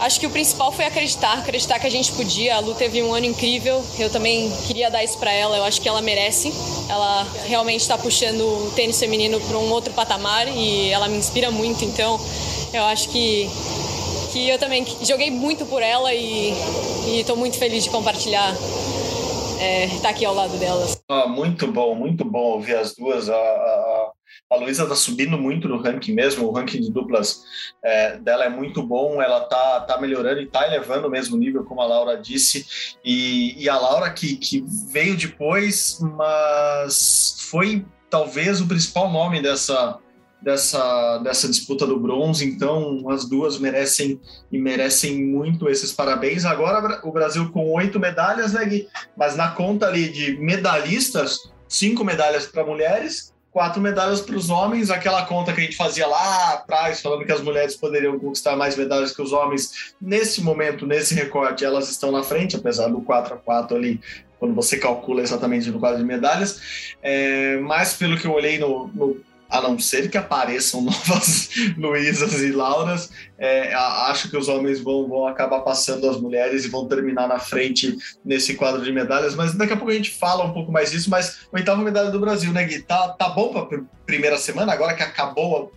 acho 0.00 0.18
que 0.20 0.26
o 0.26 0.30
principal 0.30 0.72
foi 0.72 0.84
acreditar, 0.84 1.38
acreditar 1.38 1.78
que 1.78 1.86
a 1.86 1.90
gente 1.90 2.10
podia. 2.12 2.56
A 2.56 2.58
Lu 2.58 2.74
teve 2.74 3.02
um 3.02 3.14
ano 3.14 3.26
incrível. 3.26 3.82
Eu 3.98 4.10
também 4.10 4.50
queria 4.66 4.90
dar 4.90 5.04
isso 5.04 5.16
para 5.18 5.32
ela. 5.32 5.56
Eu 5.56 5.64
acho 5.64 5.80
que 5.80 5.88
ela 5.88 6.02
merece. 6.02 6.52
Ela 6.88 7.26
realmente 7.46 7.82
está 7.82 7.96
puxando 7.96 8.40
o 8.40 8.72
tênis 8.74 8.98
feminino 8.98 9.40
para 9.40 9.56
um 9.56 9.70
outro 9.70 9.92
patamar 9.94 10.48
e 10.48 10.90
ela 10.90 11.06
me 11.08 11.16
inspira 11.16 11.50
muito. 11.50 11.84
Então, 11.84 12.20
eu 12.72 12.84
acho 12.84 13.08
que 13.08 13.48
que 14.32 14.48
eu 14.50 14.58
também 14.58 14.84
joguei 15.02 15.30
muito 15.30 15.64
por 15.64 15.82
ela 15.82 16.12
e 16.12 16.52
estou 17.06 17.36
muito 17.36 17.56
feliz 17.56 17.84
de 17.84 17.90
compartilhar 17.90 18.54
é, 19.58 19.86
estar 19.86 20.00
tá 20.00 20.08
aqui 20.10 20.24
ao 20.24 20.34
lado 20.34 20.58
delas. 20.58 20.95
Ah, 21.08 21.28
muito 21.28 21.70
bom, 21.70 21.94
muito 21.94 22.24
bom 22.24 22.54
ouvir 22.54 22.74
as 22.74 22.94
duas. 22.96 23.28
A, 23.28 23.36
a, 23.36 24.12
a 24.50 24.56
Luísa 24.56 24.82
está 24.82 24.96
subindo 24.96 25.38
muito 25.38 25.68
no 25.68 25.80
ranking 25.80 26.12
mesmo, 26.12 26.46
o 26.46 26.50
ranking 26.50 26.80
de 26.80 26.90
duplas 26.90 27.44
é, 27.82 28.16
dela 28.18 28.44
é 28.44 28.48
muito 28.48 28.82
bom, 28.82 29.22
ela 29.22 29.40
tá, 29.42 29.80
tá 29.82 30.00
melhorando 30.00 30.40
e 30.40 30.44
está 30.44 30.66
elevando 30.66 31.06
o 31.06 31.10
mesmo 31.10 31.36
nível, 31.36 31.64
como 31.64 31.80
a 31.80 31.86
Laura 31.86 32.16
disse. 32.16 32.66
E, 33.04 33.54
e 33.62 33.68
a 33.68 33.78
Laura 33.78 34.10
que, 34.10 34.36
que 34.36 34.64
veio 34.92 35.16
depois, 35.16 36.00
mas 36.00 37.36
foi 37.50 37.86
talvez 38.10 38.60
o 38.60 38.66
principal 38.66 39.10
nome 39.10 39.40
dessa, 39.40 40.00
dessa, 40.40 41.18
dessa 41.18 41.48
disputa 41.48 41.86
do 41.86 41.98
bronze, 41.98 42.44
então 42.44 43.08
as 43.10 43.28
duas 43.28 43.58
merecem 43.58 44.20
e 44.50 44.58
merecem 44.58 45.24
muito 45.24 45.68
esses 45.68 45.92
parabéns. 45.92 46.44
Agora 46.44 47.00
o 47.04 47.12
Brasil 47.12 47.50
com 47.50 47.70
oito 47.72 47.98
medalhas, 47.98 48.52
né, 48.52 48.64
Gui? 48.64 48.88
Mas 49.16 49.36
na 49.36 49.48
conta 49.48 49.86
ali 49.86 50.08
de 50.08 50.36
medalhistas, 50.38 51.50
cinco 51.68 52.04
medalhas 52.04 52.46
para 52.46 52.64
mulheres, 52.64 53.34
quatro 53.56 53.80
medalhas 53.80 54.20
para 54.20 54.36
os 54.36 54.50
homens, 54.50 54.90
aquela 54.90 55.24
conta 55.24 55.50
que 55.52 55.60
a 55.62 55.64
gente 55.64 55.78
fazia 55.78 56.06
lá 56.06 56.52
atrás, 56.52 57.00
falando 57.00 57.24
que 57.24 57.32
as 57.32 57.40
mulheres 57.40 57.74
poderiam 57.74 58.18
conquistar 58.18 58.54
mais 58.54 58.76
medalhas 58.76 59.16
que 59.16 59.22
os 59.22 59.32
homens. 59.32 59.94
Nesse 59.98 60.42
momento, 60.42 60.86
nesse 60.86 61.14
recorte, 61.14 61.64
elas 61.64 61.90
estão 61.90 62.12
na 62.12 62.22
frente, 62.22 62.54
apesar 62.54 62.88
do 62.88 63.00
4 63.00 63.32
a 63.32 63.36
4 63.38 63.74
ali, 63.74 63.98
quando 64.38 64.54
você 64.54 64.76
calcula 64.76 65.22
exatamente 65.22 65.70
no 65.70 65.80
quadro 65.80 65.98
de 65.98 66.04
medalhas. 66.04 66.94
É, 67.02 67.56
mas 67.60 67.94
pelo 67.94 68.18
que 68.18 68.26
eu 68.26 68.32
olhei 68.34 68.58
no, 68.58 68.88
no 68.88 69.16
a 69.48 69.60
não 69.60 69.78
ser 69.78 70.10
que 70.10 70.18
apareçam 70.18 70.80
novas 70.82 71.50
Luísas 71.76 72.40
e 72.42 72.50
Lauras, 72.52 73.10
é, 73.38 73.72
acho 73.74 74.30
que 74.30 74.36
os 74.36 74.48
homens 74.48 74.80
vão, 74.80 75.08
vão 75.08 75.26
acabar 75.26 75.60
passando 75.60 76.08
as 76.08 76.20
mulheres 76.20 76.64
e 76.64 76.68
vão 76.68 76.86
terminar 76.86 77.28
na 77.28 77.38
frente 77.38 77.96
nesse 78.24 78.54
quadro 78.54 78.82
de 78.82 78.92
medalhas, 78.92 79.34
mas 79.34 79.54
daqui 79.54 79.72
a 79.72 79.76
pouco 79.76 79.92
a 79.92 79.94
gente 79.94 80.10
fala 80.10 80.44
um 80.44 80.52
pouco 80.52 80.72
mais 80.72 80.90
disso, 80.90 81.10
mas 81.10 81.46
oitava 81.52 81.82
medalha 81.82 82.10
do 82.10 82.20
Brasil, 82.20 82.52
né, 82.52 82.64
Gui? 82.64 82.82
Tá, 82.82 83.08
tá 83.08 83.28
bom 83.28 83.52
para 83.52 83.80
primeira 84.04 84.38
semana, 84.38 84.72
agora 84.72 84.94
que 84.94 85.02
acabou, 85.02 85.72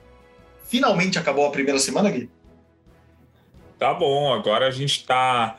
finalmente 0.67 1.19
acabou 1.19 1.45
a 1.45 1.51
primeira 1.51 1.79
semana, 1.79 2.09
Gui? 2.09 2.29
Tá 3.77 3.93
bom, 3.93 4.33
agora 4.33 4.67
a 4.67 4.71
gente 4.71 5.05
tá 5.05 5.57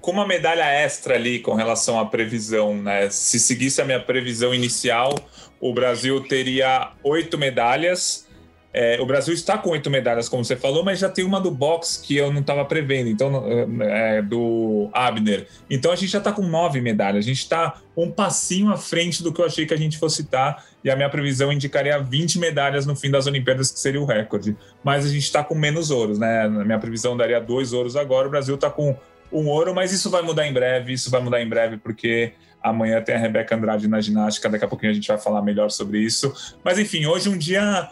com 0.00 0.10
uma 0.10 0.26
medalha 0.26 0.64
extra 0.64 1.14
ali 1.14 1.38
com 1.38 1.54
relação 1.54 2.00
à 2.00 2.06
previsão, 2.06 2.74
né? 2.74 3.10
Se 3.10 3.38
seguisse 3.38 3.80
a 3.80 3.84
minha 3.84 4.00
previsão 4.00 4.54
inicial, 4.54 5.14
o 5.60 5.74
Brasil 5.74 6.20
teria 6.22 6.92
oito 7.02 7.36
medalhas, 7.36 8.26
é, 8.72 9.00
o 9.00 9.06
Brasil 9.06 9.34
está 9.34 9.58
com 9.58 9.70
oito 9.70 9.90
medalhas, 9.90 10.28
como 10.28 10.44
você 10.44 10.54
falou, 10.54 10.84
mas 10.84 11.00
já 11.00 11.08
tem 11.08 11.24
uma 11.24 11.40
do 11.40 11.50
boxe 11.50 12.00
que 12.06 12.16
eu 12.16 12.32
não 12.32 12.40
estava 12.40 12.64
prevendo, 12.64 13.08
então 13.08 13.44
é, 13.82 14.22
do 14.22 14.88
Abner. 14.92 15.48
Então 15.68 15.90
a 15.90 15.96
gente 15.96 16.10
já 16.10 16.18
está 16.18 16.32
com 16.32 16.42
nove 16.42 16.80
medalhas. 16.80 17.24
A 17.24 17.28
gente 17.28 17.40
está 17.40 17.80
um 17.96 18.10
passinho 18.10 18.70
à 18.70 18.76
frente 18.76 19.24
do 19.24 19.32
que 19.32 19.40
eu 19.40 19.44
achei 19.44 19.66
que 19.66 19.74
a 19.74 19.76
gente 19.76 19.98
fosse 19.98 20.22
estar. 20.22 20.64
E 20.84 20.90
a 20.90 20.94
minha 20.94 21.10
previsão 21.10 21.52
indicaria 21.52 21.98
20 21.98 22.38
medalhas 22.38 22.86
no 22.86 22.94
fim 22.94 23.10
das 23.10 23.26
Olimpíadas, 23.26 23.72
que 23.72 23.80
seria 23.80 24.00
o 24.00 24.04
recorde. 24.04 24.56
Mas 24.84 25.04
a 25.04 25.08
gente 25.08 25.24
está 25.24 25.42
com 25.42 25.56
menos 25.56 25.90
ouros, 25.90 26.18
né? 26.18 26.48
Na 26.48 26.64
minha 26.64 26.78
previsão 26.78 27.16
daria 27.16 27.40
dois 27.40 27.72
ouros 27.72 27.96
agora. 27.96 28.28
O 28.28 28.30
Brasil 28.30 28.54
está 28.54 28.70
com 28.70 28.96
um 29.32 29.48
ouro, 29.48 29.74
mas 29.74 29.92
isso 29.92 30.08
vai 30.08 30.22
mudar 30.22 30.46
em 30.46 30.52
breve. 30.52 30.92
Isso 30.92 31.10
vai 31.10 31.20
mudar 31.20 31.42
em 31.42 31.48
breve 31.48 31.76
porque 31.76 32.34
amanhã 32.62 33.00
tem 33.02 33.14
a 33.14 33.18
Rebeca 33.18 33.54
Andrade 33.54 33.88
na 33.88 34.00
ginástica. 34.00 34.48
Daqui 34.48 34.64
a 34.64 34.68
pouquinho 34.68 34.92
a 34.92 34.94
gente 34.94 35.08
vai 35.08 35.18
falar 35.18 35.42
melhor 35.42 35.70
sobre 35.70 35.98
isso. 35.98 36.32
Mas 36.64 36.78
enfim, 36.78 37.06
hoje 37.06 37.28
um 37.28 37.38
dia 37.38 37.88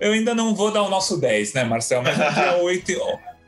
eu 0.00 0.12
ainda 0.12 0.34
não 0.34 0.54
vou 0.54 0.72
dar 0.72 0.82
o 0.82 0.88
nosso 0.88 1.18
10, 1.18 1.52
né, 1.52 1.64
Marcel? 1.64 2.02
Mas 2.02 2.16
um 2.16 2.32
dia 2.32 2.56
8, 2.62 2.92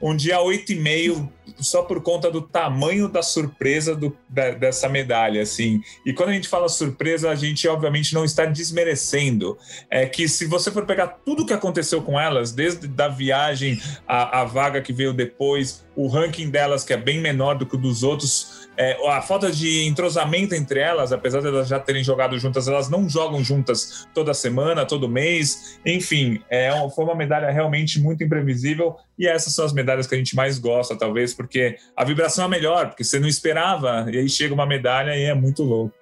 um 0.02 0.16
dia 0.16 0.40
8 0.40 0.72
e 0.72 0.74
meio, 0.74 1.32
só 1.60 1.82
por 1.82 2.02
conta 2.02 2.30
do 2.30 2.42
tamanho 2.42 3.08
da 3.08 3.22
surpresa 3.22 3.94
do, 3.94 4.14
da, 4.28 4.50
dessa 4.50 4.88
medalha, 4.88 5.40
assim. 5.40 5.80
E 6.04 6.12
quando 6.12 6.30
a 6.30 6.32
gente 6.32 6.48
fala 6.48 6.68
surpresa, 6.68 7.30
a 7.30 7.34
gente 7.34 7.66
obviamente 7.68 8.12
não 8.12 8.24
está 8.24 8.44
desmerecendo. 8.44 9.56
É 9.88 10.04
que 10.04 10.28
se 10.28 10.44
você 10.44 10.70
for 10.70 10.84
pegar 10.84 11.06
tudo 11.24 11.44
o 11.44 11.46
que 11.46 11.52
aconteceu 11.54 12.02
com 12.02 12.20
elas, 12.20 12.52
desde 12.52 12.86
da 12.86 13.08
viagem, 13.08 13.80
a, 14.06 14.40
a 14.40 14.44
vaga 14.44 14.82
que 14.82 14.92
veio 14.92 15.12
depois, 15.12 15.84
o 15.94 16.08
ranking 16.08 16.50
delas 16.50 16.84
que 16.84 16.92
é 16.92 16.96
bem 16.96 17.20
menor 17.20 17.54
do 17.54 17.64
que 17.64 17.76
o 17.76 17.78
dos 17.78 18.02
outros, 18.02 18.61
é, 18.76 18.96
a 19.08 19.20
falta 19.20 19.50
de 19.50 19.84
entrosamento 19.86 20.54
entre 20.54 20.80
elas, 20.80 21.12
apesar 21.12 21.40
de 21.40 21.48
elas 21.48 21.68
já 21.68 21.78
terem 21.78 22.02
jogado 22.02 22.38
juntas, 22.38 22.68
elas 22.68 22.88
não 22.88 23.08
jogam 23.08 23.42
juntas 23.44 24.08
toda 24.14 24.32
semana, 24.32 24.86
todo 24.86 25.08
mês. 25.08 25.78
Enfim, 25.84 26.42
é, 26.48 26.70
foi 26.94 27.04
uma 27.04 27.14
medalha 27.14 27.50
realmente 27.50 28.00
muito 28.00 28.24
imprevisível 28.24 28.96
e 29.18 29.26
essas 29.26 29.54
são 29.54 29.64
as 29.64 29.72
medalhas 29.72 30.06
que 30.06 30.14
a 30.14 30.18
gente 30.18 30.34
mais 30.34 30.58
gosta, 30.58 30.96
talvez, 30.96 31.34
porque 31.34 31.76
a 31.96 32.04
vibração 32.04 32.46
é 32.46 32.48
melhor, 32.48 32.88
porque 32.88 33.04
você 33.04 33.18
não 33.18 33.28
esperava 33.28 34.06
e 34.10 34.18
aí 34.18 34.28
chega 34.28 34.54
uma 34.54 34.66
medalha 34.66 35.16
e 35.16 35.24
é 35.24 35.34
muito 35.34 35.62
louco. 35.62 35.94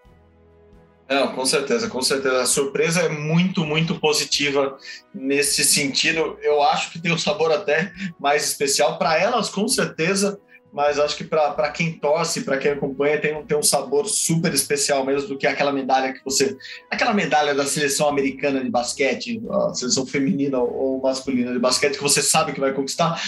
Não, 1.09 1.35
com 1.35 1.45
certeza, 1.45 1.89
com 1.89 2.01
certeza. 2.01 2.43
A 2.43 2.47
surpresa 2.47 3.01
é 3.01 3.09
muito, 3.09 3.65
muito 3.65 3.97
positiva 3.97 4.79
nesse 5.13 5.65
sentido. 5.65 6.39
Eu 6.41 6.63
acho 6.63 6.93
que 6.93 7.01
tem 7.01 7.13
um 7.13 7.19
sabor 7.19 7.51
até 7.51 7.93
mais 8.17 8.45
especial 8.45 8.97
para 8.97 9.19
elas, 9.19 9.49
com 9.49 9.67
certeza 9.67 10.39
mas 10.73 10.99
acho 10.99 11.17
que 11.17 11.25
para 11.25 11.71
quem 11.71 11.93
torce, 11.93 12.43
para 12.43 12.57
quem 12.57 12.73
acompanha, 12.73 13.21
tem, 13.21 13.43
tem 13.45 13.59
um 13.59 13.63
sabor 13.63 14.07
super 14.07 14.55
especial 14.55 15.05
mesmo 15.05 15.29
do 15.29 15.39
que 15.39 15.47
aquela 15.47 15.73
medalha 15.73 16.13
que 16.13 16.25
você. 16.25 16.57
Aquela 16.89 17.13
medalha 17.13 17.55
da 17.55 17.67
seleção 17.67 18.09
americana 18.09 18.63
de 18.63 18.71
basquete, 18.71 19.43
a 19.51 19.75
seleção 19.75 20.07
feminina 20.07 20.59
ou 20.59 21.01
masculina 21.01 21.53
de 21.53 21.59
basquete, 21.59 21.97
que 21.97 22.03
você 22.03 22.23
sabe 22.23 22.53
que 22.53 22.61
vai 22.61 22.73
conquistar, 22.73 23.21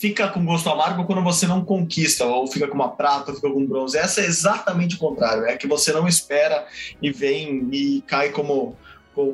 fica 0.00 0.28
com 0.28 0.44
gosto 0.44 0.70
amargo 0.70 1.04
quando 1.04 1.22
você 1.22 1.46
não 1.46 1.64
conquista, 1.64 2.24
ou 2.24 2.46
fica 2.46 2.66
com 2.66 2.74
uma 2.74 2.90
prata, 2.90 3.32
ou 3.32 3.36
fica 3.36 3.50
com 3.50 3.66
bronze. 3.66 3.98
Essa 3.98 4.22
é 4.22 4.26
exatamente 4.26 4.94
o 4.96 4.98
contrário, 4.98 5.44
é 5.44 5.56
que 5.56 5.66
você 5.66 5.92
não 5.92 6.08
espera 6.08 6.66
e 7.02 7.10
vem 7.12 7.68
e 7.70 8.02
cai 8.06 8.30
como 8.30 8.76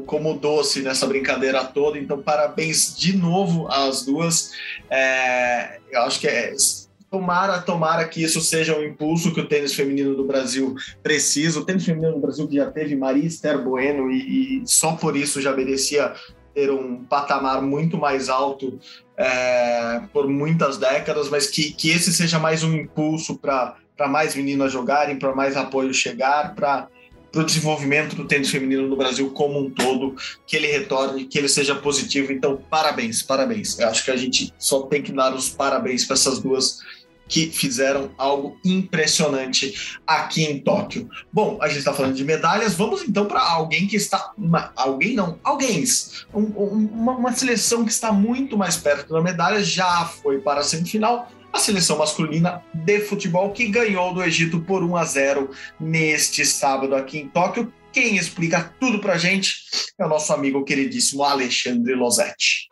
como 0.07 0.33
doce 0.33 0.81
nessa 0.81 1.07
brincadeira 1.07 1.63
toda. 1.63 1.99
Então, 1.99 2.23
parabéns 2.23 2.97
de 2.97 3.15
novo 3.15 3.69
às 3.71 4.03
duas. 4.03 4.53
É, 4.89 5.79
eu 5.91 6.01
acho 6.01 6.19
que 6.19 6.27
é 6.27 6.55
Tomara, 7.15 7.63
tomara 7.63 8.09
que 8.09 8.21
isso 8.21 8.41
seja 8.41 8.77
um 8.77 8.83
impulso 8.83 9.33
que 9.33 9.41
o 9.41 9.47
tênis 9.47 9.73
feminino 9.73 10.17
do 10.17 10.25
Brasil 10.25 10.75
precisa. 11.01 11.61
O 11.61 11.65
tênis 11.65 11.85
feminino 11.85 12.15
do 12.15 12.19
Brasil 12.19 12.49
que 12.49 12.57
já 12.57 12.69
teve 12.69 12.97
Maria 12.97 13.25
Esther 13.25 13.57
Bueno 13.63 14.11
e, 14.11 14.63
e 14.63 14.63
só 14.67 14.97
por 14.97 15.17
isso 15.17 15.41
já 15.41 15.55
merecia 15.55 16.13
ter 16.53 16.73
um 16.73 17.05
patamar 17.05 17.63
muito 17.63 17.97
mais 17.97 18.29
alto 18.29 18.81
é, 19.17 20.01
por 20.13 20.29
muitas 20.29 20.77
décadas, 20.77 21.29
mas 21.29 21.47
que, 21.47 21.73
que 21.73 21.91
esse 21.91 22.13
seja 22.13 22.41
mais 22.41 22.65
um 22.65 22.75
impulso 22.75 23.39
para 23.39 23.77
mais 24.09 24.35
meninas 24.35 24.73
jogarem, 24.73 25.17
para 25.17 25.33
mais 25.33 25.57
apoio 25.57 25.95
chegar, 25.95 26.53
para 26.57 26.89
o 27.33 27.45
desenvolvimento 27.45 28.17
do 28.17 28.27
tênis 28.27 28.51
feminino 28.51 28.89
no 28.89 28.97
Brasil 28.97 29.31
como 29.31 29.61
um 29.61 29.71
todo, 29.71 30.17
que 30.45 30.57
ele 30.57 30.67
retorne, 30.67 31.27
que 31.27 31.39
ele 31.39 31.49
seja 31.49 31.77
positivo. 31.77 32.33
Então, 32.33 32.61
parabéns, 32.69 33.23
parabéns. 33.23 33.79
Eu 33.79 33.89
acho 33.89 34.05
que 34.05 34.11
a 34.11 34.17
gente 34.17 34.53
só 34.59 34.83
tem 34.83 35.01
que 35.01 35.13
dar 35.13 35.33
os 35.33 35.49
parabéns 35.49 36.05
para 36.05 36.15
essas 36.15 36.41
duas 36.41 36.81
que 37.29 37.51
fizeram 37.51 38.11
algo 38.17 38.59
impressionante 38.65 39.99
aqui 40.07 40.45
em 40.45 40.59
Tóquio. 40.59 41.09
Bom, 41.33 41.59
a 41.61 41.69
gente 41.69 41.79
está 41.79 41.93
falando 41.93 42.15
de 42.15 42.25
medalhas, 42.25 42.75
vamos 42.75 43.03
então 43.03 43.27
para 43.27 43.41
alguém 43.41 43.87
que 43.87 43.97
está. 43.97 44.33
Uma, 44.37 44.73
alguém 44.77 45.15
não, 45.15 45.39
alguém. 45.43 45.85
Um, 46.33 46.41
um, 46.41 46.89
uma, 46.93 47.13
uma 47.13 47.33
seleção 47.33 47.85
que 47.85 47.91
está 47.91 48.13
muito 48.13 48.57
mais 48.57 48.77
perto 48.77 49.13
da 49.13 49.21
medalha, 49.21 49.63
já 49.63 50.05
foi 50.05 50.41
para 50.41 50.61
a 50.61 50.65
semifinal. 50.65 51.29
A 51.53 51.59
seleção 51.59 51.99
masculina 51.99 52.63
de 52.75 53.01
futebol 53.01 53.53
que 53.53 53.69
ganhou 53.69 54.13
do 54.13 54.23
Egito 54.25 54.61
por 54.61 54.83
1 54.83 54.97
a 54.97 55.05
0 55.05 55.51
neste 55.79 56.45
sábado 56.45 56.97
aqui 56.97 57.19
em 57.19 57.29
Tóquio. 57.29 57.73
Quem 57.93 58.17
explica 58.17 58.75
tudo 58.81 58.99
para 58.99 59.13
a 59.13 59.19
gente 59.19 59.63
é 59.97 60.05
o 60.05 60.09
nosso 60.09 60.33
amigo 60.33 60.65
queridíssimo 60.65 61.23
Alexandre 61.23 61.95
Losetti. 61.95 62.69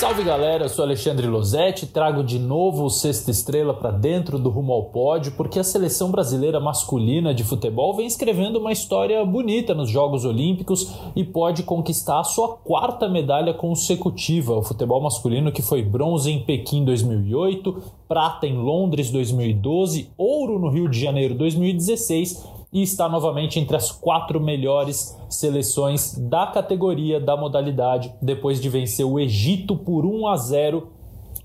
Salve 0.00 0.24
galera, 0.24 0.64
eu 0.64 0.68
sou 0.70 0.82
Alexandre 0.82 1.26
Losetti, 1.26 1.86
trago 1.86 2.24
de 2.24 2.38
novo 2.38 2.86
o 2.86 2.88
Sexta 2.88 3.30
Estrela 3.30 3.74
para 3.74 3.90
dentro 3.90 4.38
do 4.38 4.48
Rumo 4.48 4.72
ao 4.72 4.84
Pódio, 4.84 5.32
porque 5.32 5.58
a 5.58 5.62
seleção 5.62 6.10
brasileira 6.10 6.58
masculina 6.58 7.34
de 7.34 7.44
futebol 7.44 7.94
vem 7.94 8.06
escrevendo 8.06 8.58
uma 8.58 8.72
história 8.72 9.22
bonita 9.26 9.74
nos 9.74 9.90
Jogos 9.90 10.24
Olímpicos 10.24 10.90
e 11.14 11.22
pode 11.22 11.64
conquistar 11.64 12.18
a 12.18 12.24
sua 12.24 12.48
quarta 12.48 13.10
medalha 13.10 13.52
consecutiva. 13.52 14.56
O 14.56 14.62
futebol 14.62 15.02
masculino 15.02 15.52
que 15.52 15.60
foi 15.60 15.82
bronze 15.82 16.30
em 16.30 16.46
Pequim 16.46 16.82
2008, 16.82 17.82
prata 18.08 18.46
em 18.46 18.56
Londres 18.56 19.10
2012, 19.10 20.12
ouro 20.16 20.58
no 20.58 20.70
Rio 20.70 20.88
de 20.88 20.98
Janeiro 20.98 21.34
2016 21.34 22.59
e 22.72 22.82
está 22.82 23.08
novamente 23.08 23.58
entre 23.58 23.76
as 23.76 23.90
quatro 23.90 24.40
melhores 24.40 25.18
seleções 25.28 26.16
da 26.16 26.46
categoria 26.46 27.20
da 27.20 27.36
modalidade, 27.36 28.14
depois 28.22 28.60
de 28.60 28.68
vencer 28.68 29.04
o 29.04 29.18
Egito 29.18 29.76
por 29.76 30.04
1 30.04 30.28
a 30.28 30.36
0 30.36 30.88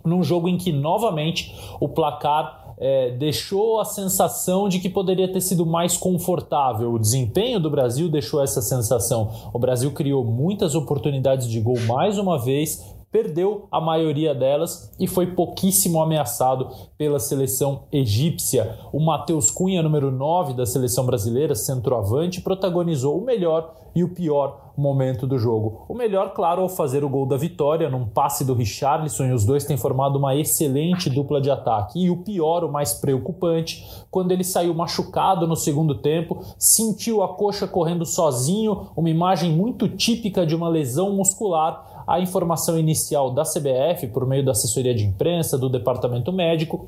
num 0.04 0.24
jogo 0.24 0.48
em 0.48 0.58
que 0.58 0.72
novamente 0.72 1.56
o 1.80 1.90
placar 1.90 2.76
é, 2.78 3.12
deixou 3.12 3.80
a 3.80 3.86
sensação 3.86 4.68
de 4.68 4.80
que 4.80 4.90
poderia 4.90 5.32
ter 5.32 5.42
sido 5.42 5.66
mais 5.66 5.98
confortável. 5.98 6.94
O 6.94 7.00
desempenho 7.00 7.60
do 7.60 7.70
Brasil 7.70 8.10
deixou 8.10 8.44
essa 8.44 8.62
sensação. 8.62 9.32
O 9.54 9.60
Brasil 9.60 9.92
criou 9.92 10.24
muitas 10.24 10.76
oportunidades 10.76 11.48
de 11.50 11.60
gol 11.60 11.80
mais 11.82 12.18
uma 12.18 12.38
vez, 12.38 12.95
perdeu 13.16 13.70
a 13.72 13.80
maioria 13.80 14.36
delas 14.36 14.92
e 15.00 15.08
foi 15.08 15.28
pouquíssimo 15.28 16.02
ameaçado 16.02 16.68
pela 16.98 17.18
seleção 17.18 17.84
egípcia. 17.90 18.78
O 18.92 19.00
Matheus 19.00 19.50
Cunha, 19.50 19.82
número 19.82 20.12
9 20.12 20.54
da 20.54 20.66
seleção 20.66 21.06
brasileira, 21.06 21.56
centroavante, 21.56 22.42
protagonizou 22.42 23.18
o 23.18 23.24
melhor 23.24 23.74
e 23.96 24.04
o 24.04 24.10
pior 24.10 24.74
momento 24.78 25.26
do 25.26 25.40
jogo. 25.40 25.86
O 25.88 25.94
melhor, 25.94 26.34
claro, 26.34 26.62
ao 26.62 26.68
fazer 26.68 27.06
o 27.06 27.10
gol 27.10 27.26
da 27.26 27.38
vitória 27.38 27.90
num 27.90 28.06
passe 28.06 28.44
do 28.44 28.54
Richarlison 28.54 29.24
e 29.28 29.32
os 29.32 29.46
dois 29.46 29.64
têm 29.64 29.78
formado 29.78 30.18
uma 30.18 30.36
excelente 30.36 31.10
dupla 31.10 31.40
de 31.40 31.50
ataque. 31.50 32.04
E 32.04 32.10
o 32.10 32.18
pior, 32.18 32.66
o 32.66 32.72
mais 32.72 32.96
preocupante, 32.96 33.90
quando 34.12 34.34
ele 34.34 34.44
saiu 34.44 34.74
machucado 34.74 35.48
no 35.48 35.56
segundo 35.56 35.96
tempo, 35.96 36.44
sentiu 36.60 37.24
a 37.24 37.30
coxa 37.30 37.66
correndo 37.66 38.06
sozinho, 38.06 38.88
uma 38.98 39.10
imagem 39.10 39.54
muito 39.54 39.88
típica 39.88 40.46
de 40.46 40.54
uma 40.54 40.68
lesão 40.68 41.16
muscular 41.16 41.95
a 42.08 42.20
informação 42.20 42.78
inicial 42.78 43.32
da 43.32 43.44
CBF, 43.44 44.08
por 44.08 44.26
meio 44.26 44.44
da 44.44 44.52
assessoria 44.52 44.94
de 44.94 45.04
imprensa, 45.04 45.58
do 45.58 45.70
departamento 45.70 46.32
médico, 46.32 46.88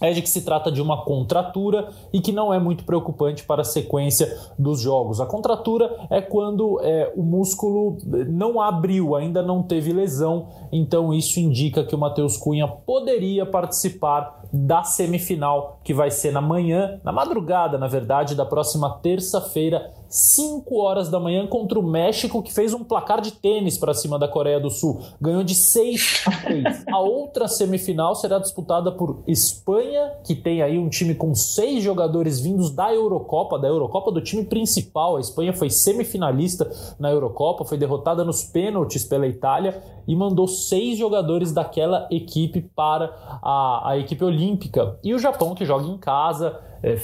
é 0.00 0.12
de 0.12 0.22
que 0.22 0.28
se 0.28 0.42
trata 0.42 0.70
de 0.70 0.82
uma 0.82 1.04
contratura 1.04 1.88
e 2.12 2.20
que 2.20 2.32
não 2.32 2.52
é 2.52 2.58
muito 2.58 2.84
preocupante 2.84 3.44
para 3.44 3.62
a 3.62 3.64
sequência 3.64 4.38
dos 4.58 4.80
jogos. 4.80 5.20
A 5.20 5.26
contratura 5.26 6.06
é 6.10 6.20
quando 6.20 6.78
é, 6.82 7.12
o 7.16 7.22
músculo 7.22 7.96
não 8.28 8.60
abriu, 8.60 9.16
ainda 9.16 9.42
não 9.42 9.62
teve 9.62 9.92
lesão, 9.92 10.48
então 10.78 11.12
isso 11.12 11.40
indica 11.40 11.84
que 11.84 11.94
o 11.94 11.98
Matheus 11.98 12.36
Cunha 12.36 12.66
poderia 12.66 13.46
participar 13.46 14.44
da 14.52 14.82
semifinal, 14.84 15.80
que 15.82 15.92
vai 15.92 16.10
ser 16.10 16.32
na 16.32 16.40
manhã, 16.40 17.00
na 17.04 17.12
madrugada, 17.12 17.78
na 17.78 17.86
verdade, 17.86 18.34
da 18.34 18.44
próxima 18.44 18.90
terça-feira, 19.02 19.92
5 20.08 20.76
horas 20.76 21.10
da 21.10 21.18
manhã 21.18 21.46
contra 21.46 21.78
o 21.78 21.82
México, 21.82 22.42
que 22.42 22.52
fez 22.52 22.72
um 22.72 22.84
placar 22.84 23.20
de 23.20 23.32
tênis 23.32 23.76
para 23.76 23.92
cima 23.92 24.18
da 24.18 24.28
Coreia 24.28 24.60
do 24.60 24.70
Sul. 24.70 25.00
Ganhou 25.20 25.42
de 25.42 25.54
6 25.54 26.24
a 26.26 26.42
3. 26.42 26.84
A 26.90 27.00
outra 27.00 27.48
semifinal 27.48 28.14
será 28.14 28.38
disputada 28.38 28.92
por 28.92 29.22
Espanha, 29.26 30.12
que 30.24 30.34
tem 30.34 30.62
aí 30.62 30.78
um 30.78 30.88
time 30.88 31.14
com 31.14 31.34
seis 31.34 31.82
jogadores 31.82 32.40
vindos 32.40 32.70
da 32.70 32.94
Eurocopa, 32.94 33.58
da 33.58 33.68
Eurocopa 33.68 34.12
do 34.12 34.20
time 34.20 34.44
principal. 34.44 35.16
A 35.16 35.20
Espanha 35.20 35.52
foi 35.52 35.70
semifinalista 35.70 36.70
na 36.98 37.10
Eurocopa, 37.10 37.64
foi 37.64 37.76
derrotada 37.76 38.24
nos 38.24 38.44
pênaltis 38.44 39.04
pela 39.04 39.26
Itália 39.26 39.82
e 40.06 40.14
mandou 40.14 40.46
seis 40.68 40.98
jogadores 40.98 41.52
daquela 41.52 42.08
equipe 42.10 42.60
para 42.60 43.10
a, 43.42 43.90
a 43.90 43.98
equipe 43.98 44.24
olímpica. 44.24 44.98
E 45.02 45.14
o 45.14 45.18
Japão, 45.18 45.54
que 45.54 45.64
joga 45.64 45.86
em 45.86 45.98
casa, 45.98 46.58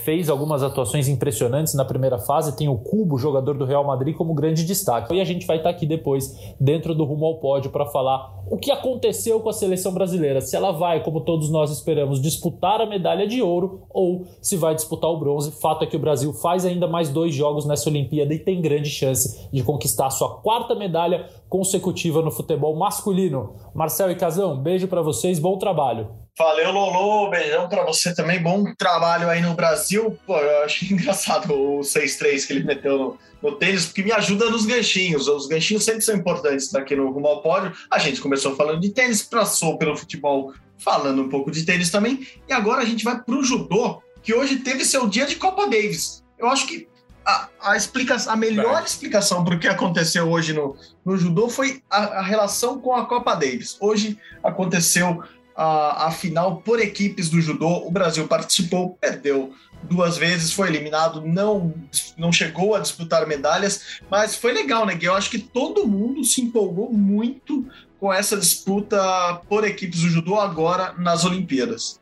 fez 0.05 0.29
algumas 0.29 0.63
atuações 0.63 1.09
impressionantes 1.09 1.75
na 1.75 1.85
primeira 1.85 2.19
fase. 2.19 2.57
Tem 2.57 2.69
o 2.69 2.79
Cubo, 2.79 3.19
jogador 3.19 3.57
do 3.57 3.65
Real 3.65 3.85
Madrid, 3.85 4.15
como 4.15 4.35
grande 4.35 4.65
destaque. 4.65 5.15
E 5.15 5.21
a 5.21 5.25
gente 5.25 5.47
vai 5.47 5.59
estar 5.59 5.71
aqui 5.71 5.87
depois, 5.87 6.35
dentro 6.61 6.95
do 6.95 7.05
Rumo 7.05 7.27
ao 7.27 7.39
Pódio, 7.39 7.71
para 7.71 7.87
falar 7.87 8.43
o 8.51 8.59
que 8.59 8.71
aconteceu 8.71 9.41
com 9.41 9.49
a 9.49 9.53
seleção 9.53 9.93
brasileira. 9.93 10.41
Se 10.41 10.55
ela 10.57 10.73
vai, 10.73 11.03
como 11.03 11.21
todos 11.21 11.51
nós 11.51 11.71
esperamos, 11.71 12.21
disputar 12.21 12.81
a 12.81 12.87
medalha 12.87 13.27
de 13.27 13.41
ouro 13.41 13.83
ou 13.91 14.27
se 14.41 14.57
vai 14.57 14.75
disputar 14.75 15.11
o 15.11 15.19
bronze. 15.19 15.53
Fato 15.53 15.85
é 15.85 15.87
que 15.87 15.97
o 15.97 16.01
Brasil 16.01 16.33
faz 16.33 16.65
ainda 16.65 16.87
mais 16.87 17.09
dois 17.09 17.35
jogos 17.35 17.65
nessa 17.65 17.89
Olimpíada 17.89 18.35
e 18.35 18.39
tem 18.39 18.61
grande 18.61 18.91
chance 18.91 19.49
de 19.53 19.63
conquistar 19.63 20.11
sua 20.11 20.37
quarta 20.41 20.75
medalha 20.75 21.27
consecutiva 21.49 22.23
no 22.23 22.31
futebol 22.31 22.77
masculino. 22.77 23.55
Marcel 23.75 24.11
e 24.11 24.15
Casão, 24.15 24.57
beijo 24.57 24.89
para 24.89 25.03
vocês, 25.03 25.39
bom 25.39 25.57
trabalho. 25.59 26.22
Valeu, 26.39 26.73
Lolo. 26.73 27.31
Beijão 27.31 27.69
para 27.69 27.85
você 27.85 28.15
também. 28.15 28.43
Bom 28.43 28.73
trabalho 28.75 29.29
aí 29.29 29.43
no 29.43 29.55
Brasil. 29.55 30.19
Pô, 30.27 30.39
eu 30.39 30.65
achei 30.65 30.89
engraçado 30.93 31.53
o 31.53 31.81
6-3 31.81 32.47
que 32.47 32.53
ele 32.55 32.65
meteu 32.65 32.99
no, 32.99 33.19
no, 33.43 33.57
tênis, 33.57 33.85
porque 33.85 34.03
me 34.03 34.13
ajuda 34.13 34.49
nos 34.49 34.65
ganchinhos. 34.65 35.29
Os 35.29 35.47
ganchinhos 35.47 35.85
sempre 35.85 36.01
são 36.01 36.17
importantes 36.17 36.75
aqui 36.75 36.97
no 36.97 37.11
Rumo 37.11 37.27
ao 37.27 37.43
Pódio. 37.43 37.73
A 37.91 37.99
gente 37.99 38.21
começou 38.21 38.57
falando 38.57 38.81
de 38.81 38.91
tênis, 38.91 39.23
passou 39.23 39.77
pelo 39.77 39.97
futebol 39.97 40.55
falando 40.79 41.23
um 41.23 41.29
pouco 41.29 41.51
de 41.51 41.65
tênis 41.65 41.91
também. 41.91 42.27
E 42.49 42.53
agora 42.53 42.81
a 42.81 42.87
gente 42.87 43.05
vai 43.05 43.21
para 43.21 43.35
o 43.35 43.45
judô, 43.45 44.03
que 44.23 44.35
hoje 44.35 44.57
teve 44.57 44.85
seu 44.85 45.07
dia 45.07 45.27
de 45.27 45.37
Copa 45.37 45.69
Davis. 45.69 46.25
Eu 46.39 46.49
acho 46.49 46.67
que 46.67 46.89
a, 47.25 47.49
a, 47.61 47.77
explicação, 47.77 48.33
a 48.33 48.37
melhor 48.37 48.73
vai. 48.73 48.85
explicação 48.85 49.45
para 49.45 49.55
o 49.55 49.59
que 49.59 49.69
aconteceu 49.69 50.29
hoje 50.29 50.53
no, 50.53 50.77
no 51.05 51.17
judô 51.17 51.49
foi 51.49 51.83
a, 51.89 51.99
a, 51.99 52.23
relação 52.23 52.81
com 52.81 52.95
a 52.95 53.07
Copa 53.07 53.35
Davis. 53.35 53.77
Hoje 53.81 54.19
aconteceu 54.43 55.23
a, 55.57 56.07
a 56.07 56.11
final 56.11 56.57
por 56.57 56.81
equipes 56.81 57.29
do 57.29 57.41
judô. 57.41 57.87
O 57.87 57.91
Brasil 57.91 58.27
participou, 58.27 58.97
perdeu 59.01 59.53
duas 59.85 60.17
vezes, 60.17 60.53
foi 60.53 60.69
eliminado, 60.69 61.21
não, 61.23 61.75
não 62.17 62.33
chegou 62.33 62.75
a 62.75 62.79
disputar 62.79 63.27
medalhas, 63.27 64.01
mas 64.11 64.37
foi 64.37 64.53
legal, 64.53 64.87
né? 64.87 64.97
Eu 65.01 65.15
acho 65.15 65.31
que 65.31 65.39
todo 65.39 65.87
mundo 65.87 66.25
se 66.25 66.41
empolgou 66.41 66.93
muito 66.93 67.67
com 67.99 68.13
essa 68.13 68.37
disputa 68.37 69.41
por 69.49 69.65
equipes 69.65 70.01
do 70.01 70.09
judô 70.09 70.39
agora 70.39 70.95
nas 70.99 71.25
Olimpíadas. 71.25 72.01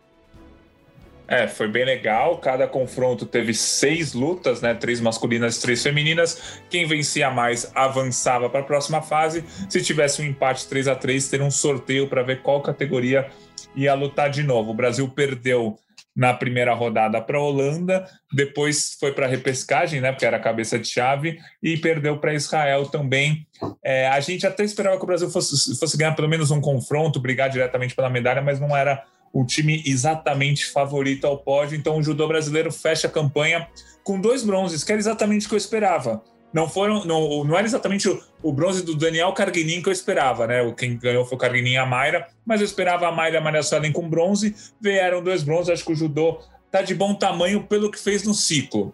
É, 1.31 1.47
foi 1.47 1.69
bem 1.69 1.85
legal. 1.85 2.39
Cada 2.39 2.67
confronto 2.67 3.25
teve 3.25 3.55
seis 3.55 4.13
lutas, 4.15 4.61
né? 4.61 4.75
Três 4.75 5.01
masculinas 5.01 5.57
e 5.57 5.63
três 5.63 5.81
femininas. 5.81 6.61
Quem 6.69 6.89
vencia 6.89 7.31
mais 7.31 7.71
avançava 7.73 8.51
para 8.51 8.61
a 8.61 8.65
próxima 8.65 9.01
fase. 9.01 9.45
Se 9.69 9.81
tivesse 9.81 10.21
um 10.21 10.25
empate 10.25 10.67
3 10.67 10.89
a 10.89 10.97
3 10.97 11.29
teria 11.29 11.47
um 11.47 11.51
sorteio 11.51 12.09
para 12.09 12.25
ver 12.25 12.43
qual 12.43 12.61
categoria 12.61 13.29
ia 13.77 13.95
lutar 13.95 14.29
de 14.29 14.43
novo. 14.43 14.73
O 14.73 14.75
Brasil 14.75 15.09
perdeu 15.09 15.79
na 16.17 16.35
primeira 16.35 16.75
rodada 16.75 17.21
para 17.21 17.39
a 17.39 17.41
Holanda, 17.41 18.05
depois 18.33 18.97
foi 18.99 19.13
para 19.13 19.27
a 19.27 19.29
repescagem, 19.29 20.01
né, 20.01 20.11
porque 20.11 20.27
era 20.27 20.41
cabeça 20.41 20.77
de 20.77 20.89
chave, 20.89 21.39
e 21.63 21.77
perdeu 21.77 22.19
para 22.19 22.35
Israel 22.35 22.87
também. 22.87 23.47
É, 23.83 24.09
a 24.09 24.19
gente 24.19 24.45
até 24.45 24.65
esperava 24.65 24.99
que 24.99 25.05
o 25.05 25.07
Brasil 25.07 25.31
fosse, 25.31 25.79
fosse 25.79 25.97
ganhar 25.97 26.17
pelo 26.17 26.29
menos 26.29 26.51
um 26.51 26.61
confronto, 26.61 27.21
brigar 27.21 27.49
diretamente 27.49 27.95
pela 27.95 28.11
medalha, 28.11 28.43
mas 28.43 28.59
não 28.59 28.77
era 28.77 29.05
o 29.33 29.45
time 29.45 29.83
exatamente 29.87 30.67
favorito 30.67 31.27
ao 31.27 31.39
pódio. 31.39 31.77
Então 31.77 31.99
o 31.99 32.03
judô 32.03 32.27
brasileiro 32.27 32.73
fecha 32.73 33.07
a 33.07 33.11
campanha 33.11 33.69
com 34.03 34.21
dois 34.21 34.43
bronzes, 34.43 34.83
que 34.83 34.93
era 34.93 35.01
exatamente 35.01 35.47
o 35.47 35.49
que 35.49 35.55
eu 35.55 35.59
esperava. 35.59 36.23
Não 36.53 36.69
foram, 36.69 37.05
não, 37.05 37.45
não 37.45 37.57
era 37.57 37.67
exatamente 37.67 38.09
o, 38.09 38.21
o 38.43 38.53
bronze 38.53 38.85
do 38.85 38.97
Daniel 38.97 39.33
Carguinin 39.33 39.83
que 39.83 39.89
eu 39.89 39.93
esperava, 39.93 40.49
né? 40.49 40.73
Quem 40.77 40.99
ganhou 40.99 41.25
foi 41.25 41.37
o 41.37 41.41
Carguinin 41.41 41.73
e 41.73 41.77
a 41.77 41.87
Mayra, 41.87 42.27
mas 42.45 42.61
eu 42.61 42.65
esperava 42.65 43.07
a 43.07 43.13
Mayra 43.13 43.37
e 43.37 43.39
a 43.39 43.41
Maria 43.41 43.63
Suelen 43.63 43.93
com 43.93 44.09
bronze. 44.09 44.55
Vieram 44.81 45.23
dois 45.23 45.45
bronzes, 45.45 45.71
acho 45.71 45.85
que 45.85 45.93
o 45.93 45.97
judô 45.97 46.41
tá 46.71 46.83
de 46.83 46.95
bom 46.95 47.15
tamanho 47.15 47.63
pelo 47.65 47.91
que 47.91 47.99
fez 47.99 48.25
no 48.25 48.35
ciclo. 48.35 48.93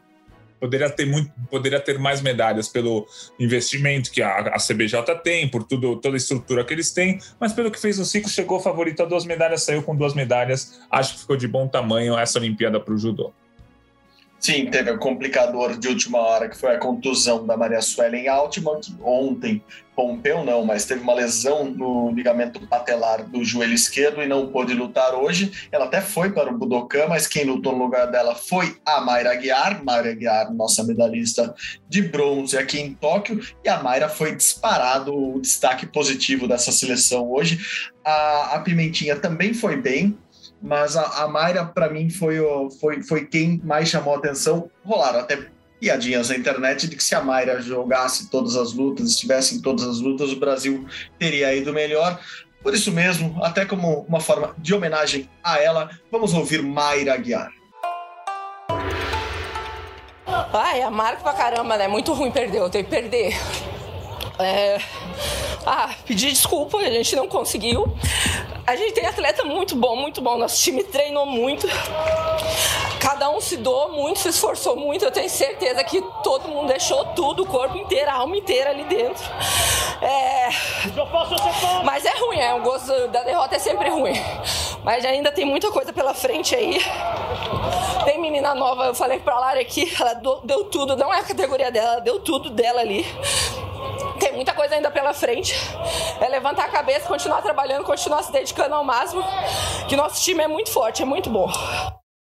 Poderia 0.61 0.89
ter 0.91 1.07
muito, 1.07 1.31
poderia 1.51 1.81
ter 1.81 1.99
mais 1.99 2.21
medalhas 2.21 2.69
pelo 2.69 3.07
investimento 3.39 4.11
que 4.11 4.23
a, 4.23 4.39
a 4.39 4.59
CBJ 4.59 5.15
tem, 5.23 5.49
por 5.49 5.63
tudo, 5.63 5.97
toda 5.97 6.17
a 6.17 6.19
estrutura 6.19 6.65
que 6.65 6.73
eles 6.73 6.91
têm, 6.93 7.19
mas 7.39 7.53
pelo 7.53 7.71
que 7.71 7.79
fez 7.79 7.99
no 7.99 8.05
ciclo, 8.05 8.31
chegou 8.31 8.59
favorito 8.61 9.03
a 9.03 9.07
duas 9.07 9.25
medalhas, 9.25 9.63
saiu 9.63 9.83
com 9.83 9.95
duas 9.95 10.15
medalhas. 10.15 10.81
Acho 10.91 11.15
que 11.15 11.21
ficou 11.21 11.37
de 11.37 11.47
bom 11.47 11.69
tamanho 11.69 12.19
essa 12.19 12.39
Olimpíada 12.39 12.81
para 12.81 12.95
o 12.95 12.99
judô. 12.99 13.33
Sim, 14.39 14.67
teve 14.67 14.91
o 14.91 14.99
complicador 14.99 15.79
de 15.79 15.89
última 15.89 16.19
hora, 16.19 16.49
que 16.49 16.57
foi 16.57 16.75
a 16.75 16.79
contusão 16.79 17.47
da 17.47 17.57
Maria 17.57 17.81
Suelen 17.81 18.29
Altman, 18.29 18.81
que 18.81 18.95
ontem 19.03 19.63
rompeu, 19.97 20.45
não, 20.45 20.65
mas 20.65 20.85
teve 20.85 21.01
uma 21.01 21.15
lesão 21.15 21.65
no 21.65 22.13
ligamento 22.13 22.61
patelar 22.69 23.25
do 23.25 23.43
joelho 23.43 23.73
esquerdo 23.73 24.23
e 24.23 24.27
não 24.27 24.49
pôde 24.49 24.75
lutar 24.75 25.15
hoje. 25.15 25.69
Ela 25.73 25.87
até 25.87 26.03
foi 26.03 26.31
para 26.31 26.51
o 26.51 26.57
Budokan, 26.57 27.07
mas 27.09 27.27
quem 27.27 27.45
lutou 27.45 27.73
no 27.73 27.85
lugar 27.85 28.11
dela 28.11 28.35
foi 28.35 28.77
a 28.85 29.01
Mayra 29.01 29.35
Guiar, 29.37 29.83
Mayra 29.83 30.15
Guiar, 30.15 30.53
nossa 30.53 30.85
medalhista 30.85 31.55
de 31.89 32.03
bronze 32.03 32.59
aqui 32.59 32.79
em 32.79 32.93
Tóquio, 32.93 33.41
e 33.65 33.69
a 33.69 33.83
Mayra 33.83 34.09
foi 34.09 34.37
disparado 34.37 35.17
o 35.17 35.41
destaque 35.41 35.87
positivo 35.87 36.47
dessa 36.47 36.71
seleção 36.71 37.31
hoje. 37.33 37.59
A, 38.05 38.57
a 38.57 38.61
Pimentinha 38.61 39.17
também 39.17 39.55
foi 39.55 39.77
bem, 39.77 40.17
mas 40.63 40.97
a, 40.97 41.25
a 41.25 41.29
Mayra, 41.29 41.65
para 41.65 41.89
mim, 41.89 42.11
foi, 42.11 42.41
o, 42.41 42.71
foi, 42.71 43.03
foi 43.03 43.27
quem 43.27 43.61
mais 43.65 43.89
chamou 43.89 44.15
a 44.15 44.19
atenção. 44.19 44.71
Rolaram 44.85 45.21
até 45.21 45.47
piadinhas 45.79 46.31
na 46.31 46.37
internet 46.37 46.89
de 46.89 46.97
que 46.97 47.05
se 47.05 47.15
a 47.15 47.23
Mayra 47.23 47.61
jogasse 47.61 48.31
todas 48.31 48.57
as 48.57 48.73
lutas, 48.73 49.11
estivesse 49.11 49.57
em 49.57 49.61
todas 49.61 49.87
as 49.87 49.99
lutas, 49.99 50.33
o 50.33 50.41
Brasil 50.41 50.87
teria 51.19 51.55
ido 51.55 51.73
melhor. 51.73 52.19
Por 52.63 52.75
isso 52.75 52.91
mesmo, 52.91 53.39
até 53.45 53.65
como 53.65 54.01
uma 54.09 54.21
forma 54.21 54.55
de 54.59 54.75
homenagem 54.75 55.29
a 55.45 55.61
ela, 55.61 55.91
vamos 56.11 56.35
ouvir 56.35 56.63
Mayra 56.63 57.15
Aguiar. 57.15 57.53
Ai, 60.53 60.83
amargo 60.83 61.23
pra 61.23 61.33
caramba, 61.33 61.77
né? 61.77 61.87
Muito 61.87 62.13
ruim 62.13 62.31
perder, 62.31 62.59
eu 62.59 62.71
tenho 62.71 62.85
que 62.85 62.91
perder. 62.91 63.35
É... 64.39 64.79
Ah, 65.65 65.91
pedir 66.05 66.31
desculpa, 66.31 66.79
a 66.79 66.91
gente 66.91 67.17
não 67.17 67.27
conseguiu. 67.27 67.93
A 68.67 68.77
gente 68.77 68.93
tem 68.93 69.07
atleta 69.07 69.45
muito 69.45 69.75
bom, 69.77 69.97
muito 69.97 70.21
bom. 70.21 70.37
Nosso 70.37 70.63
time 70.63 70.83
treinou 70.85 71.27
muito. 71.27 71.67
Cada 73.01 73.31
um 73.31 73.41
se 73.41 73.57
doou 73.57 73.93
muito, 73.93 74.19
se 74.19 74.29
esforçou 74.29 74.77
muito. 74.77 75.05
Eu 75.05 75.13
tenho 75.13 75.31
certeza 75.31 75.83
que 75.85 76.03
todo 76.23 76.49
mundo 76.49 76.69
deixou 76.69 77.05
tudo, 77.07 77.45
o 77.45 77.47
corpo 77.47 77.77
inteiro, 77.77 78.11
a 78.11 78.15
alma 78.15 78.37
inteira 78.37 78.71
ali 78.71 78.85
dentro. 78.85 79.25
É... 80.03 80.49
Mas 81.85 82.05
é 82.05 82.19
ruim, 82.19 82.39
é. 82.39 82.55
O 82.55 82.63
gosto 82.63 83.09
da 83.09 83.23
derrota 83.23 83.57
é 83.57 83.59
sempre 83.59 83.89
ruim. 83.89 84.15
Mas 84.83 85.05
ainda 85.05 85.33
tem 85.33 85.45
muita 85.45 85.71
coisa 85.71 85.93
pela 85.93 86.15
frente 86.15 86.55
aí. 86.55 86.81
Tem 88.05 88.21
menina 88.21 88.55
nova, 88.55 88.87
eu 88.87 88.95
falei 88.95 89.19
pra 89.19 89.39
Lara 89.39 89.61
aqui, 89.61 89.93
ela 89.99 90.15
deu 90.45 90.65
tudo, 90.65 90.97
não 90.97 91.13
é 91.13 91.19
a 91.19 91.25
categoria 91.25 91.71
dela, 91.73 91.95
ela 91.95 92.01
deu 92.01 92.21
tudo 92.21 92.51
dela 92.51 92.81
ali. 92.81 93.05
Muita 94.37 94.53
coisa 94.53 94.75
ainda 94.75 94.91
pela 94.91 95.15
frente. 95.15 95.55
É 96.21 96.29
levantar 96.29 96.67
a 96.67 96.69
cabeça, 96.69 97.09
continuar 97.09 97.41
trabalhando, 97.41 97.85
continuar 97.85 98.23
se 98.23 98.31
dedicando 98.31 98.75
ao 98.75 98.85
máximo. 98.85 99.23
Que 99.89 99.97
nosso 99.97 100.23
time 100.23 100.43
é 100.43 100.47
muito 100.47 100.71
forte, 100.71 101.03
é 101.03 101.07
muito 101.07 101.31
bom. 101.31 101.51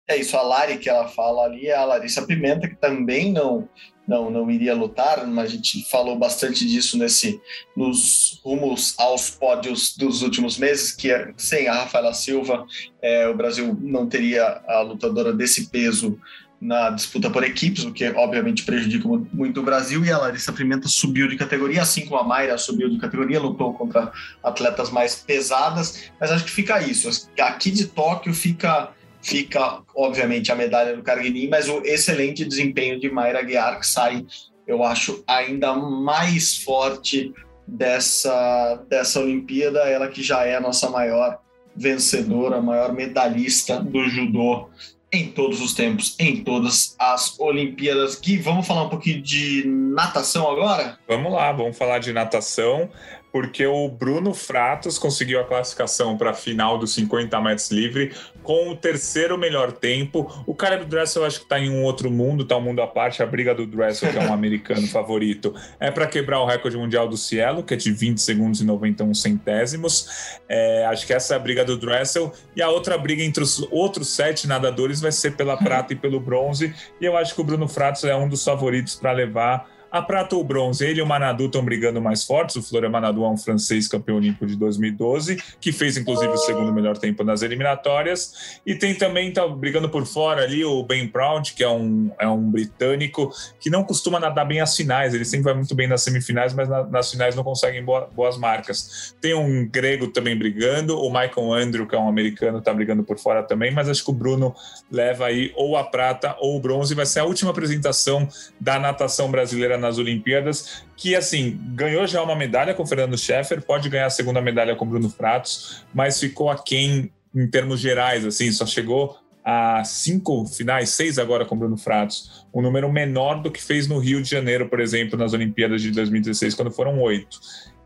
É 0.06 0.18
isso, 0.18 0.36
a 0.36 0.42
Lari 0.42 0.76
que 0.76 0.90
ela 0.90 1.08
fala 1.08 1.44
ali 1.44 1.66
é 1.66 1.74
a 1.74 1.84
Larissa 1.84 2.26
Pimenta, 2.26 2.68
que 2.68 2.76
também 2.76 3.32
não 3.32 3.66
não 4.06 4.30
não 4.30 4.50
iria 4.50 4.74
lutar, 4.74 5.26
mas 5.26 5.46
a 5.46 5.54
gente 5.54 5.82
falou 5.88 6.14
bastante 6.14 6.66
disso 6.66 6.98
nesse 6.98 7.40
nos 7.74 8.38
rumos 8.44 8.94
aos 8.98 9.30
pódios 9.30 9.96
dos 9.96 10.20
últimos 10.20 10.58
meses, 10.58 10.92
que 10.92 11.10
é, 11.10 11.32
sem 11.38 11.68
a 11.68 11.72
Rafaela 11.72 12.12
Silva, 12.12 12.66
é, 13.00 13.26
o 13.28 13.34
Brasil 13.34 13.74
não 13.80 14.06
teria 14.06 14.62
a 14.68 14.82
lutadora 14.82 15.32
desse 15.32 15.70
peso 15.70 16.20
na 16.60 16.90
disputa 16.90 17.28
por 17.28 17.44
equipes, 17.44 17.84
o 17.84 17.92
que 17.92 18.08
obviamente 18.10 18.64
prejudica 18.64 19.06
muito 19.32 19.60
o 19.60 19.62
Brasil, 19.62 20.04
e 20.04 20.10
a 20.10 20.18
Larissa 20.18 20.52
Pimenta 20.52 20.88
subiu 20.88 21.28
de 21.28 21.36
categoria, 21.36 21.82
assim 21.82 22.06
como 22.06 22.18
a 22.18 22.24
Mayra 22.24 22.56
subiu 22.56 22.88
de 22.88 22.98
categoria, 22.98 23.40
lutou 23.40 23.74
contra 23.74 24.12
atletas 24.42 24.90
mais 24.90 25.16
pesadas, 25.16 26.10
mas 26.18 26.30
acho 26.30 26.44
que 26.44 26.50
fica 26.50 26.82
isso. 26.82 27.08
Aqui 27.38 27.70
de 27.70 27.86
Tóquio 27.86 28.32
fica, 28.32 28.90
fica 29.20 29.82
obviamente, 29.94 30.50
a 30.50 30.54
medalha 30.54 30.96
do 30.96 31.02
Carguini, 31.02 31.48
mas 31.48 31.68
o 31.68 31.82
excelente 31.84 32.44
desempenho 32.44 32.98
de 32.98 33.10
Mayra 33.10 33.42
Guiar, 33.42 33.78
que 33.78 33.86
sai, 33.86 34.24
eu 34.66 34.82
acho, 34.82 35.22
ainda 35.26 35.74
mais 35.74 36.56
forte 36.56 37.32
dessa, 37.66 38.82
dessa 38.88 39.20
Olimpíada, 39.20 39.80
ela 39.80 40.08
que 40.08 40.22
já 40.22 40.44
é 40.44 40.56
a 40.56 40.60
nossa 40.60 40.88
maior 40.88 41.38
vencedora, 41.76 42.62
maior 42.62 42.92
medalhista 42.92 43.80
do 43.80 44.08
judô 44.08 44.68
em 45.14 45.28
todos 45.28 45.60
os 45.60 45.72
tempos, 45.72 46.16
em 46.18 46.42
todas 46.42 46.94
as 46.98 47.38
Olimpíadas. 47.38 48.20
Gui, 48.20 48.36
vamos 48.36 48.66
falar 48.66 48.82
um 48.82 48.88
pouquinho 48.88 49.22
de 49.22 49.64
natação 49.66 50.50
agora? 50.50 50.98
Vamos 51.06 51.32
lá, 51.32 51.52
vamos 51.52 51.78
falar 51.78 52.00
de 52.00 52.12
natação. 52.12 52.90
Porque 53.34 53.66
o 53.66 53.88
Bruno 53.88 54.32
Fratos 54.32 54.96
conseguiu 54.96 55.40
a 55.40 55.44
classificação 55.44 56.16
para 56.16 56.30
a 56.30 56.34
final 56.34 56.78
dos 56.78 56.94
50 56.94 57.40
metros 57.40 57.68
livre 57.68 58.12
com 58.44 58.70
o 58.70 58.76
terceiro 58.76 59.36
melhor 59.36 59.72
tempo. 59.72 60.32
O 60.46 60.54
cara 60.54 60.76
do 60.76 60.84
Dressel 60.84 61.22
eu 61.22 61.26
acho 61.26 61.38
que 61.40 61.46
está 61.46 61.58
em 61.58 61.68
um 61.68 61.82
outro 61.82 62.12
mundo, 62.12 62.44
está 62.44 62.56
um 62.56 62.60
mundo 62.60 62.80
à 62.80 62.86
parte. 62.86 63.24
A 63.24 63.26
briga 63.26 63.52
do 63.52 63.66
Dressel, 63.66 64.12
que 64.12 64.18
é 64.18 64.20
um 64.20 64.30
americano 64.32 64.86
favorito, 64.86 65.52
é 65.80 65.90
para 65.90 66.06
quebrar 66.06 66.38
o 66.42 66.46
recorde 66.46 66.76
mundial 66.76 67.08
do 67.08 67.16
Cielo, 67.16 67.64
que 67.64 67.74
é 67.74 67.76
de 67.76 67.90
20 67.90 68.18
segundos 68.18 68.60
e 68.60 68.64
91 68.64 69.12
centésimos. 69.14 70.38
É, 70.48 70.86
acho 70.86 71.04
que 71.04 71.12
essa 71.12 71.34
é 71.34 71.36
a 71.36 71.40
briga 71.40 71.64
do 71.64 71.76
Dressel. 71.76 72.32
E 72.54 72.62
a 72.62 72.68
outra 72.68 72.96
briga 72.96 73.24
entre 73.24 73.42
os 73.42 73.66
outros 73.72 74.10
sete 74.10 74.46
nadadores 74.46 75.00
vai 75.00 75.10
ser 75.10 75.32
pela 75.32 75.56
prata 75.56 75.92
e 75.92 75.96
pelo 75.96 76.20
bronze. 76.20 76.72
E 77.00 77.04
eu 77.04 77.16
acho 77.16 77.34
que 77.34 77.40
o 77.40 77.44
Bruno 77.44 77.66
Fratos 77.66 78.04
é 78.04 78.14
um 78.14 78.28
dos 78.28 78.44
favoritos 78.44 78.94
para 78.94 79.10
levar 79.10 79.73
a 79.94 80.02
prata 80.02 80.34
ou 80.34 80.42
bronze, 80.42 80.84
ele 80.84 80.98
e 80.98 81.02
o 81.02 81.06
Manadu 81.06 81.46
estão 81.46 81.64
brigando 81.64 82.02
mais 82.02 82.24
fortes. 82.24 82.56
O 82.56 82.62
Florian 82.64 82.90
Manadu 82.90 83.22
é 83.22 83.28
um 83.28 83.36
francês 83.36 83.86
campeão 83.86 84.16
olímpico 84.16 84.44
de 84.44 84.56
2012, 84.56 85.36
que 85.60 85.70
fez 85.70 85.96
inclusive 85.96 86.32
o 86.32 86.36
segundo 86.36 86.72
melhor 86.72 86.98
tempo 86.98 87.22
nas 87.22 87.42
eliminatórias. 87.42 88.58
E 88.66 88.74
tem 88.74 88.92
também, 88.92 89.32
tá 89.32 89.46
brigando 89.46 89.88
por 89.88 90.04
fora 90.04 90.42
ali, 90.42 90.64
o 90.64 90.82
Ben 90.82 91.06
Proud, 91.06 91.54
que 91.54 91.62
é 91.62 91.68
um, 91.68 92.10
é 92.18 92.26
um 92.26 92.50
britânico 92.50 93.32
que 93.60 93.70
não 93.70 93.84
costuma 93.84 94.18
nadar 94.18 94.44
bem 94.44 94.60
as 94.60 94.74
finais. 94.74 95.14
Ele 95.14 95.24
sempre 95.24 95.44
vai 95.44 95.54
muito 95.54 95.76
bem 95.76 95.86
nas 95.86 96.02
semifinais, 96.02 96.52
mas 96.52 96.68
na, 96.68 96.82
nas 96.82 97.12
finais 97.12 97.36
não 97.36 97.44
conseguem 97.44 97.84
boa, 97.84 98.10
boas 98.12 98.36
marcas. 98.36 99.14
Tem 99.20 99.32
um 99.32 99.64
grego 99.64 100.08
também 100.08 100.36
brigando, 100.36 100.98
o 100.98 101.08
Michael 101.08 101.52
Andrew, 101.52 101.86
que 101.86 101.94
é 101.94 101.98
um 102.00 102.08
americano, 102.08 102.58
está 102.58 102.74
brigando 102.74 103.04
por 103.04 103.16
fora 103.16 103.44
também, 103.44 103.70
mas 103.70 103.88
acho 103.88 104.04
que 104.04 104.10
o 104.10 104.14
Bruno 104.14 104.56
leva 104.90 105.26
aí 105.26 105.52
ou 105.54 105.76
a 105.76 105.84
prata 105.84 106.34
ou 106.40 106.56
o 106.56 106.60
bronze. 106.60 106.96
Vai 106.96 107.06
ser 107.06 107.20
a 107.20 107.24
última 107.24 107.52
apresentação 107.52 108.28
da 108.60 108.76
natação 108.76 109.30
brasileira 109.30 109.83
nas 109.84 109.98
Olimpíadas, 109.98 110.84
que 110.96 111.14
assim, 111.14 111.58
ganhou 111.74 112.06
já 112.06 112.22
uma 112.22 112.34
medalha 112.34 112.74
com 112.74 112.86
Fernando 112.86 113.16
Scheffer, 113.16 113.62
pode 113.62 113.88
ganhar 113.88 114.06
a 114.06 114.10
segunda 114.10 114.40
medalha 114.40 114.74
com 114.74 114.86
Bruno 114.86 115.08
Fratos, 115.08 115.84
mas 115.94 116.18
ficou 116.18 116.50
aquém 116.50 117.12
em 117.34 117.46
termos 117.46 117.80
gerais, 117.80 118.24
assim, 118.24 118.50
só 118.50 118.64
chegou 118.64 119.16
a 119.44 119.84
cinco 119.84 120.46
finais, 120.46 120.88
seis 120.90 121.18
agora 121.18 121.44
com 121.44 121.56
Bruno 121.56 121.76
Fratos, 121.76 122.46
um 122.52 122.62
número 122.62 122.90
menor 122.90 123.42
do 123.42 123.50
que 123.50 123.62
fez 123.62 123.86
no 123.86 123.98
Rio 123.98 124.22
de 124.22 124.30
Janeiro, 124.30 124.68
por 124.68 124.80
exemplo, 124.80 125.18
nas 125.18 125.34
Olimpíadas 125.34 125.82
de 125.82 125.90
2016, 125.90 126.54
quando 126.54 126.70
foram 126.70 126.98
oito. 127.00 127.38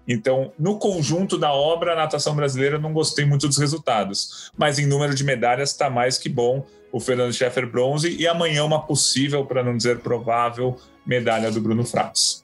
Então, 0.08 0.50
no 0.58 0.78
conjunto 0.78 1.36
da 1.36 1.52
obra, 1.52 1.92
a 1.92 1.96
natação 1.96 2.34
brasileira 2.34 2.78
não 2.78 2.94
gostei 2.94 3.26
muito 3.26 3.46
dos 3.46 3.58
resultados, 3.58 4.50
mas 4.56 4.78
em 4.78 4.86
número 4.86 5.14
de 5.14 5.22
medalhas 5.22 5.70
está 5.70 5.90
mais 5.90 6.16
que 6.16 6.30
bom 6.30 6.64
o 6.90 6.98
Fernando 6.98 7.34
Scheffer 7.34 7.70
bronze 7.70 8.16
e 8.18 8.26
amanhã 8.26 8.64
uma 8.64 8.80
possível, 8.86 9.44
para 9.44 9.62
não 9.62 9.76
dizer 9.76 9.98
provável, 9.98 10.78
medalha 11.04 11.50
do 11.50 11.60
Bruno 11.60 11.84
Fratos. 11.84 12.42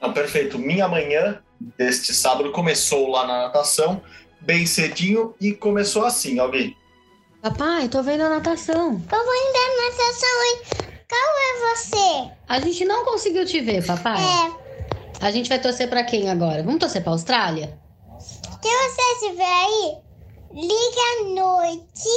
Não, 0.00 0.12
perfeito. 0.12 0.58
Minha 0.58 0.88
manhã 0.88 1.40
deste 1.78 2.12
sábado 2.12 2.50
começou 2.50 3.08
lá 3.08 3.24
na 3.24 3.42
natação, 3.44 4.02
bem 4.40 4.66
cedinho, 4.66 5.36
e 5.40 5.52
começou 5.52 6.04
assim, 6.04 6.40
alguém. 6.40 6.76
Papai, 7.40 7.88
tô 7.88 8.02
vendo 8.02 8.22
a 8.22 8.28
natação. 8.28 8.98
Tô 9.00 9.16
vendo 9.16 9.56
a 9.56 9.90
natação, 9.90 10.44
hein? 10.44 10.92
Qual 11.08 11.20
é 11.20 11.76
você? 11.76 12.32
A 12.48 12.58
gente 12.58 12.84
não 12.84 13.04
conseguiu 13.04 13.46
te 13.46 13.60
ver, 13.60 13.86
papai. 13.86 14.20
É. 14.20 14.61
A 15.22 15.30
gente 15.30 15.48
vai 15.48 15.60
torcer 15.60 15.88
pra 15.88 16.02
quem 16.02 16.28
agora? 16.28 16.64
Vamos 16.64 16.80
torcer 16.80 17.00
pra 17.00 17.12
Austrália? 17.12 17.78
Se 18.18 18.40
você 18.60 19.02
estiver 19.14 19.44
aí, 19.44 19.96
liga 20.52 20.74
à 21.20 21.24
noite 21.28 22.08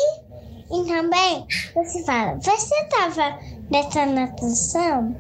e 0.72 0.88
também 0.88 1.46
você 1.76 2.04
fala, 2.04 2.40
você 2.42 2.84
tava 2.86 3.40
nessa 3.70 4.08
natação? 4.08 5.16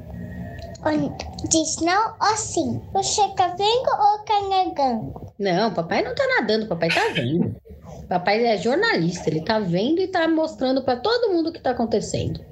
Ou 0.83 1.47
diz 1.47 1.77
não 1.81 2.15
ou 2.19 2.35
sim? 2.35 2.81
Você 2.91 3.27
tá 3.35 3.49
vendo 3.49 3.89
ou 3.99 4.17
tá 4.25 4.41
negando? 4.49 5.31
Não, 5.37 5.71
papai 5.71 6.01
não 6.01 6.15
tá 6.15 6.23
nadando, 6.39 6.67
papai 6.67 6.89
tá 6.89 7.09
vendo. 7.13 7.55
papai 8.09 8.47
é 8.47 8.57
jornalista, 8.57 9.29
ele 9.29 9.41
tá 9.41 9.59
vendo 9.59 10.01
e 10.01 10.07
tá 10.07 10.27
mostrando 10.27 10.83
pra 10.83 10.95
todo 10.95 11.31
mundo 11.31 11.49
o 11.49 11.53
que 11.53 11.61
tá 11.61 11.69
acontecendo. 11.69 12.43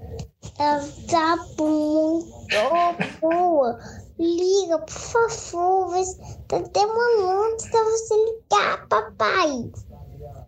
Ela 0.59 0.87
tá 1.09 1.37
muito 1.57 3.19
boa. 3.19 3.79
Liga, 4.23 4.79
por 4.79 4.89
favor. 4.89 5.89
Você 5.89 6.17
tá 6.47 6.59
demorando 6.59 7.57
pra 7.69 7.83
você 7.83 8.15
ligar, 8.15 8.87
papai. 8.87 9.71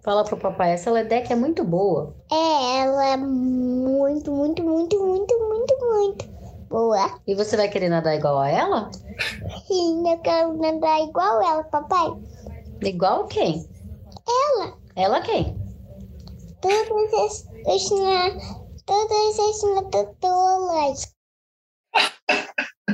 Fala 0.02 0.24
pro 0.24 0.38
papai, 0.38 0.72
essa 0.72 0.90
Ledeck 0.92 1.34
é 1.34 1.36
muito 1.36 1.64
boa. 1.64 2.16
É, 2.32 2.80
ela 2.80 3.08
é 3.08 3.18
muito, 3.18 4.32
muito, 4.32 4.64
muito, 4.64 4.98
muito, 4.98 5.40
muito, 5.40 5.78
muito 5.80 6.26
boa. 6.70 7.20
E 7.28 7.36
você 7.36 7.58
vai 7.58 7.68
querer 7.68 7.90
nadar 7.90 8.16
igual 8.16 8.40
a 8.40 8.50
ela? 8.50 8.90
Sim, 9.68 10.10
eu 10.10 10.20
quero 10.20 10.54
nadar 10.58 11.02
igual 11.02 11.42
ela, 11.42 11.64
papai. 11.66 12.14
Igual 12.82 13.26
quem? 13.28 13.68
Ela. 14.28 14.78
Ela 14.96 15.22
quem? 15.22 15.60
Todas 16.62 17.14
as, 17.14 17.48
as, 17.68 17.90
todas 18.86 19.40
as 19.40 19.64
nadadoras. 19.64 21.16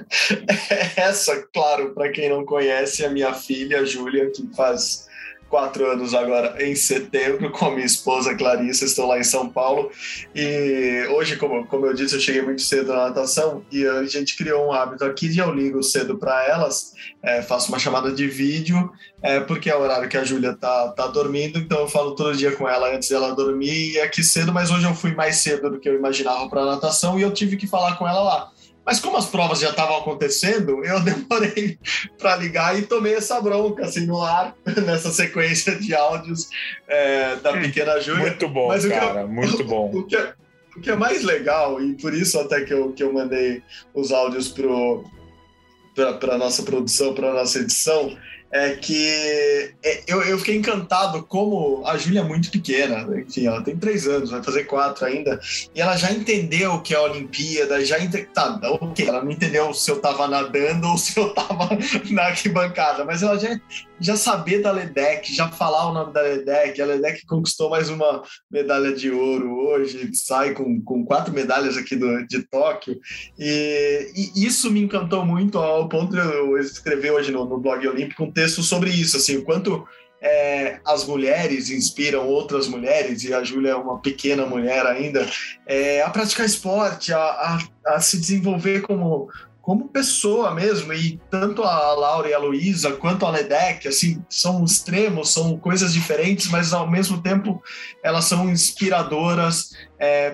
Essa, 0.95 1.47
claro, 1.53 1.93
para 1.93 2.11
quem 2.11 2.29
não 2.29 2.45
conhece, 2.45 3.03
é 3.03 3.07
a 3.07 3.11
minha 3.11 3.33
filha, 3.33 3.85
Júlia, 3.85 4.29
que 4.31 4.47
faz 4.55 5.09
quatro 5.51 5.91
anos 5.91 6.13
agora 6.13 6.55
em 6.65 6.73
setembro, 6.73 7.51
com 7.51 7.65
a 7.65 7.71
minha 7.71 7.85
esposa 7.85 8.33
Clarissa, 8.33 8.85
estou 8.85 9.05
lá 9.05 9.19
em 9.19 9.23
São 9.23 9.49
Paulo. 9.49 9.91
E 10.33 11.05
hoje, 11.11 11.35
como, 11.35 11.67
como 11.67 11.85
eu 11.85 11.93
disse, 11.93 12.15
eu 12.15 12.21
cheguei 12.21 12.41
muito 12.41 12.61
cedo 12.61 12.93
na 12.93 13.09
natação 13.09 13.63
e 13.69 13.85
a 13.85 14.05
gente 14.05 14.37
criou 14.37 14.67
um 14.67 14.71
hábito 14.71 15.03
aqui 15.03 15.27
de 15.27 15.39
eu 15.39 15.53
ligo 15.53 15.83
cedo 15.83 16.17
para 16.17 16.47
elas, 16.47 16.93
é, 17.21 17.41
faço 17.41 17.67
uma 17.67 17.77
chamada 17.77 18.11
de 18.11 18.27
vídeo, 18.27 18.89
é, 19.21 19.41
porque 19.41 19.69
é 19.69 19.75
o 19.75 19.81
horário 19.81 20.07
que 20.07 20.17
a 20.17 20.23
Júlia 20.23 20.55
tá, 20.55 20.87
tá 20.95 21.07
dormindo, 21.07 21.59
então 21.59 21.81
eu 21.81 21.87
falo 21.87 22.15
todo 22.15 22.35
dia 22.35 22.53
com 22.55 22.67
ela 22.67 22.95
antes 22.95 23.09
dela 23.09 23.35
dormir 23.35 23.91
e 23.91 23.99
aqui 23.99 24.23
cedo, 24.23 24.53
mas 24.53 24.71
hoje 24.71 24.85
eu 24.85 24.95
fui 24.95 25.13
mais 25.13 25.35
cedo 25.37 25.69
do 25.69 25.79
que 25.79 25.89
eu 25.89 25.95
imaginava 25.95 26.47
para 26.49 26.65
natação 26.65 27.19
e 27.19 27.23
eu 27.23 27.31
tive 27.31 27.57
que 27.57 27.67
falar 27.67 27.97
com 27.97 28.07
ela 28.07 28.21
lá. 28.21 28.51
Mas 28.85 28.99
como 28.99 29.15
as 29.17 29.27
provas 29.27 29.59
já 29.59 29.69
estavam 29.69 29.97
acontecendo, 29.97 30.83
eu 30.83 30.99
demorei 31.05 31.77
para 32.17 32.35
ligar 32.37 32.77
e 32.77 32.81
tomei 32.81 33.13
essa 33.13 33.39
bronca 33.39 33.85
assim 33.85 34.05
no 34.05 34.21
ar, 34.21 34.55
nessa 34.85 35.11
sequência 35.11 35.75
de 35.75 35.93
áudios 35.93 36.49
é, 36.87 37.35
da 37.37 37.53
pequena 37.53 37.99
Júlia. 37.99 38.21
Muito 38.21 38.47
bom, 38.47 38.67
Mas 38.69 38.85
que 38.85 38.91
eu- 38.91 38.99
cara, 38.99 39.27
muito 39.27 39.63
bom. 39.63 39.91
O 39.95 40.03
que, 40.03 40.15
é, 40.15 40.33
o 40.75 40.81
que 40.81 40.89
é 40.89 40.95
mais 40.95 41.23
legal, 41.23 41.81
e 41.83 41.93
por 41.95 42.13
isso 42.13 42.39
até 42.39 42.61
que 42.61 42.73
eu, 42.73 42.91
que 42.93 43.03
eu 43.03 43.13
mandei 43.13 43.61
os 43.93 44.11
áudios 44.11 44.47
para 44.47 46.33
a 46.33 46.37
nossa 46.37 46.63
produção, 46.63 47.13
para 47.13 47.29
a 47.29 47.33
nossa 47.33 47.59
edição, 47.59 48.17
é 48.51 48.75
que 48.75 49.73
é, 49.83 50.03
eu, 50.07 50.21
eu 50.23 50.37
fiquei 50.37 50.57
encantado 50.57 51.23
como 51.23 51.83
a 51.85 51.97
Júlia 51.97 52.19
é 52.19 52.23
muito 52.23 52.51
pequena, 52.51 53.07
enfim, 53.17 53.47
ela 53.47 53.63
tem 53.63 53.77
três 53.77 54.07
anos, 54.07 54.29
vai 54.29 54.43
fazer 54.43 54.65
quatro 54.65 55.05
ainda, 55.05 55.39
e 55.73 55.81
ela 55.81 55.95
já 55.95 56.11
entendeu 56.11 56.73
o 56.73 56.81
que 56.81 56.93
é 56.93 56.97
a 56.97 57.03
Olimpíada, 57.03 57.83
já 57.85 57.99
ente... 57.99 58.23
tá, 58.33 58.59
ok, 58.63 59.07
ela 59.07 59.23
não 59.23 59.31
entendeu 59.31 59.73
se 59.73 59.89
eu 59.89 59.99
tava 59.99 60.27
nadando 60.27 60.87
ou 60.87 60.97
se 60.97 61.17
eu 61.17 61.33
tava 61.33 61.69
na 62.11 62.23
arquibancada, 62.23 63.05
mas 63.05 63.23
ela 63.23 63.39
já, 63.39 63.57
já 64.01 64.17
saber 64.17 64.61
da 64.61 64.71
Ledeck, 64.71 65.33
já 65.33 65.47
falar 65.47 65.89
o 65.89 65.93
nome 65.93 66.11
da 66.11 66.21
Ledeck, 66.21 66.81
a 66.81 66.85
Ledeck 66.85 67.25
conquistou 67.25 67.69
mais 67.69 67.87
uma 67.89 68.23
medalha 68.49 68.91
de 68.91 69.11
ouro 69.11 69.55
hoje, 69.67 70.09
sai 70.13 70.53
com, 70.53 70.81
com 70.81 71.05
quatro 71.05 71.31
medalhas 71.31 71.77
aqui 71.77 71.95
do, 71.95 72.25
de 72.25 72.41
Tóquio, 72.43 72.99
e, 73.37 74.11
e 74.35 74.45
isso 74.45 74.71
me 74.71 74.81
encantou 74.81 75.23
muito 75.23 75.59
ao 75.59 75.87
ponto 75.87 76.11
de 76.11 76.19
eu 76.19 76.57
escrever 76.57 77.11
hoje 77.11 77.31
no, 77.31 77.45
no 77.45 77.59
blog 77.59 77.87
Olímpico 77.87 78.23
um 78.23 78.31
texto 78.31 78.63
sobre 78.63 78.89
isso, 78.89 79.17
assim, 79.17 79.37
o 79.37 79.43
quanto 79.43 79.87
é, 80.21 80.79
as 80.85 81.05
mulheres 81.05 81.69
inspiram 81.69 82.27
outras 82.27 82.67
mulheres, 82.67 83.23
e 83.23 83.33
a 83.33 83.43
Júlia 83.43 83.71
é 83.71 83.75
uma 83.75 83.99
pequena 83.99 84.45
mulher 84.45 84.85
ainda, 84.85 85.27
é, 85.67 86.01
a 86.01 86.09
praticar 86.09 86.45
esporte, 86.45 87.13
a, 87.13 87.19
a, 87.19 87.59
a 87.95 87.99
se 87.99 88.19
desenvolver 88.19 88.81
como, 88.81 89.29
como 89.61 89.89
pessoa 89.89 90.55
mesmo, 90.55 90.91
e 90.91 91.19
tanto 91.29 91.63
a 91.63 91.93
Laura 91.93 92.27
e 92.27 92.33
a 92.33 92.39
Luísa 92.39 92.93
quanto 92.93 93.25
a 93.25 93.29
Ledeck, 93.29 93.87
assim, 93.87 94.23
são 94.27 94.65
extremos, 94.65 95.31
são 95.31 95.55
coisas 95.57 95.93
diferentes, 95.93 96.49
mas 96.49 96.73
ao 96.73 96.89
mesmo 96.89 97.21
tempo 97.21 97.61
elas 98.03 98.25
são 98.25 98.49
inspiradoras 98.49 99.71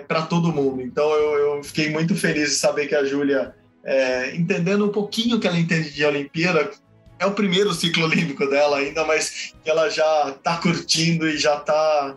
para 0.06 0.22
todo 0.22 0.52
mundo. 0.52 0.80
Então 0.80 1.10
eu, 1.10 1.56
eu 1.56 1.62
fiquei 1.62 1.90
muito 1.90 2.14
feliz 2.14 2.50
de 2.50 2.56
saber 2.56 2.86
que 2.86 2.94
a 2.94 3.04
Júlia, 3.04 3.54
é, 3.84 4.34
entendendo 4.34 4.86
um 4.86 4.92
pouquinho 4.92 5.38
que 5.38 5.46
ela 5.46 5.58
entende 5.58 5.90
de 5.90 6.04
Olimpíada, 6.04 6.70
é 7.18 7.26
o 7.26 7.32
primeiro 7.32 7.74
ciclo 7.74 8.04
olímpico 8.04 8.48
dela 8.48 8.78
ainda, 8.78 9.04
mas 9.04 9.52
que 9.62 9.68
ela 9.68 9.90
já 9.90 10.34
está 10.36 10.56
curtindo 10.56 11.28
e 11.28 11.36
já 11.36 11.56
está 11.56 12.16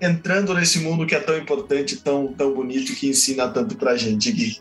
entrando 0.00 0.54
nesse 0.54 0.80
mundo 0.80 1.06
que 1.06 1.14
é 1.14 1.20
tão 1.20 1.36
importante, 1.36 1.96
tão, 1.96 2.32
tão 2.34 2.52
bonito, 2.52 2.94
que 2.94 3.08
ensina 3.08 3.48
tanto 3.48 3.76
pra 3.76 3.96
gente, 3.96 4.32
Gui. 4.32 4.60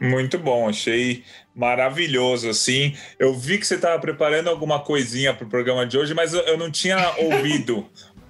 Muito 0.00 0.38
bom, 0.38 0.68
achei 0.68 1.22
maravilhoso, 1.54 2.48
assim. 2.48 2.96
Eu 3.18 3.34
vi 3.34 3.58
que 3.58 3.66
você 3.66 3.76
estava 3.76 3.98
preparando 4.00 4.48
alguma 4.48 4.80
coisinha 4.80 5.32
para 5.32 5.46
o 5.46 5.48
programa 5.48 5.86
de 5.86 5.96
hoje, 5.96 6.12
mas 6.12 6.34
eu, 6.34 6.58
não 6.58 6.70
tinha 6.70 6.98
ouvido 7.18 7.86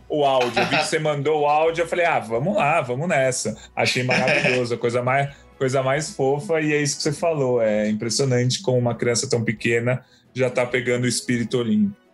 o 0.08 0.24
áudio. 0.24 0.62
Eu 0.62 0.66
vi 0.66 0.78
que 0.78 0.86
você 0.86 0.98
mandou 0.98 1.42
o 1.42 1.46
áudio, 1.46 1.82
eu 1.82 1.88
falei, 1.88 2.04
ah, 2.04 2.20
vamos 2.20 2.54
lá, 2.54 2.80
vamos 2.80 3.08
nessa. 3.08 3.56
Achei 3.74 4.02
maravilhoso, 4.04 4.76
coisa 4.76 5.02
mais, 5.02 5.34
coisa 5.58 5.82
mais 5.82 6.14
fofa, 6.14 6.60
e 6.60 6.72
é 6.72 6.82
isso 6.82 6.98
que 6.98 7.02
você 7.02 7.12
falou. 7.12 7.62
É 7.62 7.88
impressionante 7.88 8.60
como 8.62 8.78
uma 8.78 8.94
criança 8.94 9.28
tão 9.28 9.42
pequena 9.42 10.04
já 10.34 10.48
está 10.48 10.66
pegando 10.66 11.04
o 11.04 11.08
espírito 11.08 11.58
olímpico. 11.58 12.04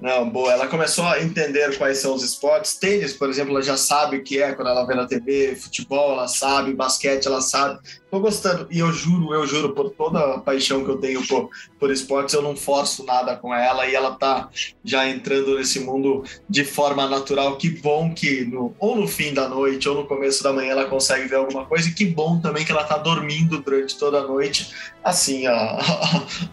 Não, 0.00 0.30
boa. 0.30 0.52
Ela 0.52 0.66
começou 0.66 1.04
a 1.04 1.20
entender 1.20 1.76
quais 1.76 1.98
são 1.98 2.14
os 2.14 2.22
esportes. 2.22 2.74
Tênis, 2.76 3.12
por 3.12 3.28
exemplo, 3.28 3.52
ela 3.52 3.62
já 3.62 3.76
sabe 3.76 4.16
o 4.16 4.24
que 4.24 4.40
é 4.40 4.52
quando 4.52 4.68
ela 4.68 4.86
vê 4.86 4.94
na 4.94 5.06
TV. 5.06 5.54
Futebol, 5.54 6.12
ela 6.12 6.26
sabe. 6.26 6.72
Basquete, 6.72 7.26
ela 7.26 7.42
sabe. 7.42 7.78
Tô 8.10 8.18
gostando. 8.18 8.66
E 8.70 8.80
eu 8.80 8.92
juro, 8.92 9.32
eu 9.32 9.46
juro, 9.46 9.72
por 9.72 9.90
toda 9.90 10.34
a 10.34 10.40
paixão 10.40 10.84
que 10.84 10.90
eu 10.90 10.96
tenho 10.96 11.24
por, 11.26 11.48
por 11.78 11.90
esportes, 11.92 12.34
eu 12.34 12.42
não 12.42 12.56
forço 12.56 13.04
nada 13.04 13.36
com 13.36 13.54
ela. 13.54 13.86
E 13.86 13.94
ela 13.94 14.16
tá 14.16 14.48
já 14.84 15.08
entrando 15.08 15.56
nesse 15.56 15.78
mundo 15.78 16.24
de 16.48 16.64
forma 16.64 17.08
natural. 17.08 17.56
Que 17.56 17.70
bom 17.70 18.12
que 18.12 18.44
no, 18.44 18.74
ou 18.80 18.96
no 18.96 19.06
fim 19.06 19.32
da 19.32 19.48
noite 19.48 19.88
ou 19.88 19.94
no 19.94 20.06
começo 20.06 20.42
da 20.42 20.52
manhã 20.52 20.72
ela 20.72 20.86
consegue 20.86 21.28
ver 21.28 21.36
alguma 21.36 21.64
coisa. 21.66 21.88
E 21.88 21.92
que 21.92 22.04
bom 22.04 22.40
também 22.40 22.64
que 22.64 22.72
ela 22.72 22.82
tá 22.82 22.98
dormindo 22.98 23.60
durante 23.60 23.96
toda 23.96 24.18
a 24.18 24.26
noite. 24.26 24.74
Assim, 25.04 25.46
a, 25.46 25.78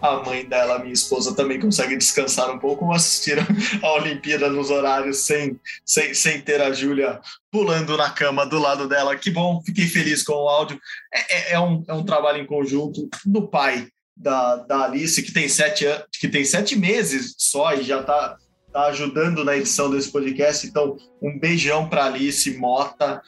a 0.01 0.23
mãe 0.23 0.45
dela, 0.45 0.79
minha 0.79 0.93
esposa, 0.93 1.35
também 1.35 1.59
consegue 1.59 1.97
descansar 1.97 2.51
um 2.51 2.59
pouco, 2.59 2.93
assistir 2.93 3.39
a 3.81 3.93
Olimpíada 3.93 4.47
nos 4.49 4.69
horários 4.69 5.17
sem, 5.17 5.59
sem, 5.83 6.13
sem 6.13 6.39
ter 6.39 6.61
a 6.61 6.71
Júlia 6.71 7.19
pulando 7.51 7.97
na 7.97 8.09
cama 8.09 8.45
do 8.45 8.59
lado 8.59 8.87
dela. 8.87 9.15
Que 9.15 9.31
bom, 9.31 9.61
fiquei 9.65 9.87
feliz 9.87 10.23
com 10.23 10.33
o 10.33 10.47
áudio. 10.47 10.79
É, 11.13 11.46
é, 11.46 11.46
é, 11.49 11.59
um, 11.59 11.83
é 11.87 11.93
um 11.93 12.03
trabalho 12.03 12.41
em 12.41 12.45
conjunto 12.45 13.07
do 13.25 13.47
pai 13.47 13.87
da, 14.15 14.57
da 14.57 14.83
Alice, 14.83 15.21
que 15.21 15.31
tem 15.31 15.47
sete, 15.47 15.85
que 16.19 16.27
tem 16.27 16.43
sete 16.43 16.75
meses 16.75 17.35
só 17.37 17.73
e 17.73 17.83
já 17.83 18.01
está 18.01 18.37
tá 18.73 18.85
ajudando 18.87 19.43
na 19.43 19.55
edição 19.55 19.89
desse 19.89 20.11
podcast. 20.11 20.65
Então, 20.65 20.97
um 21.21 21.37
beijão 21.39 21.87
para 21.87 22.05
Alice 22.05 22.57
Mota, 22.57 23.21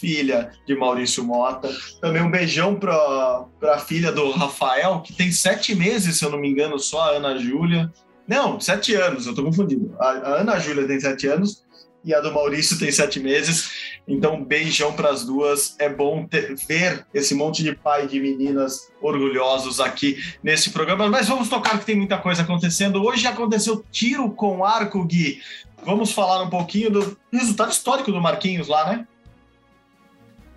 filha 0.00 0.50
de 0.66 0.76
Maurício 0.76 1.24
Mota. 1.24 1.68
Também 2.00 2.22
um 2.22 2.30
beijão 2.30 2.76
para 2.76 3.46
a 3.62 3.78
filha 3.78 4.12
do 4.12 4.30
Rafael, 4.30 5.00
que 5.00 5.12
tem 5.12 5.32
sete 5.32 5.74
meses, 5.74 6.18
se 6.18 6.24
eu 6.24 6.30
não 6.30 6.38
me 6.38 6.48
engano, 6.48 6.78
só 6.78 7.00
a 7.00 7.16
Ana 7.16 7.38
Júlia. 7.38 7.92
Não, 8.26 8.60
sete 8.60 8.94
anos, 8.94 9.26
eu 9.26 9.30
estou 9.30 9.44
confundindo. 9.44 9.94
A, 9.98 10.08
a 10.08 10.40
Ana 10.40 10.58
Júlia 10.58 10.86
tem 10.86 11.00
sete 11.00 11.26
anos 11.26 11.64
e 12.04 12.14
a 12.14 12.20
do 12.20 12.32
Maurício 12.32 12.78
tem 12.78 12.90
sete 12.90 13.18
meses. 13.20 13.85
Então, 14.08 14.42
beijão 14.42 14.92
para 14.92 15.10
as 15.10 15.24
duas. 15.24 15.74
É 15.78 15.88
bom 15.88 16.24
ter, 16.24 16.54
ver 16.68 17.04
esse 17.12 17.34
monte 17.34 17.62
de 17.62 17.74
pai 17.74 18.06
de 18.06 18.20
meninas 18.20 18.92
orgulhosos 19.00 19.80
aqui 19.80 20.16
nesse 20.42 20.70
programa. 20.70 21.08
Mas 21.08 21.28
vamos 21.28 21.48
tocar 21.48 21.78
que 21.78 21.86
tem 21.86 21.96
muita 21.96 22.18
coisa 22.18 22.42
acontecendo. 22.42 23.04
Hoje 23.04 23.26
aconteceu 23.26 23.84
tiro 23.90 24.30
com 24.30 24.64
arco, 24.64 25.04
Gui. 25.04 25.42
Vamos 25.84 26.12
falar 26.12 26.42
um 26.42 26.50
pouquinho 26.50 26.90
do 26.90 27.18
resultado 27.32 27.72
histórico 27.72 28.12
do 28.12 28.20
Marquinhos 28.20 28.68
lá, 28.68 28.90
né? 28.90 29.06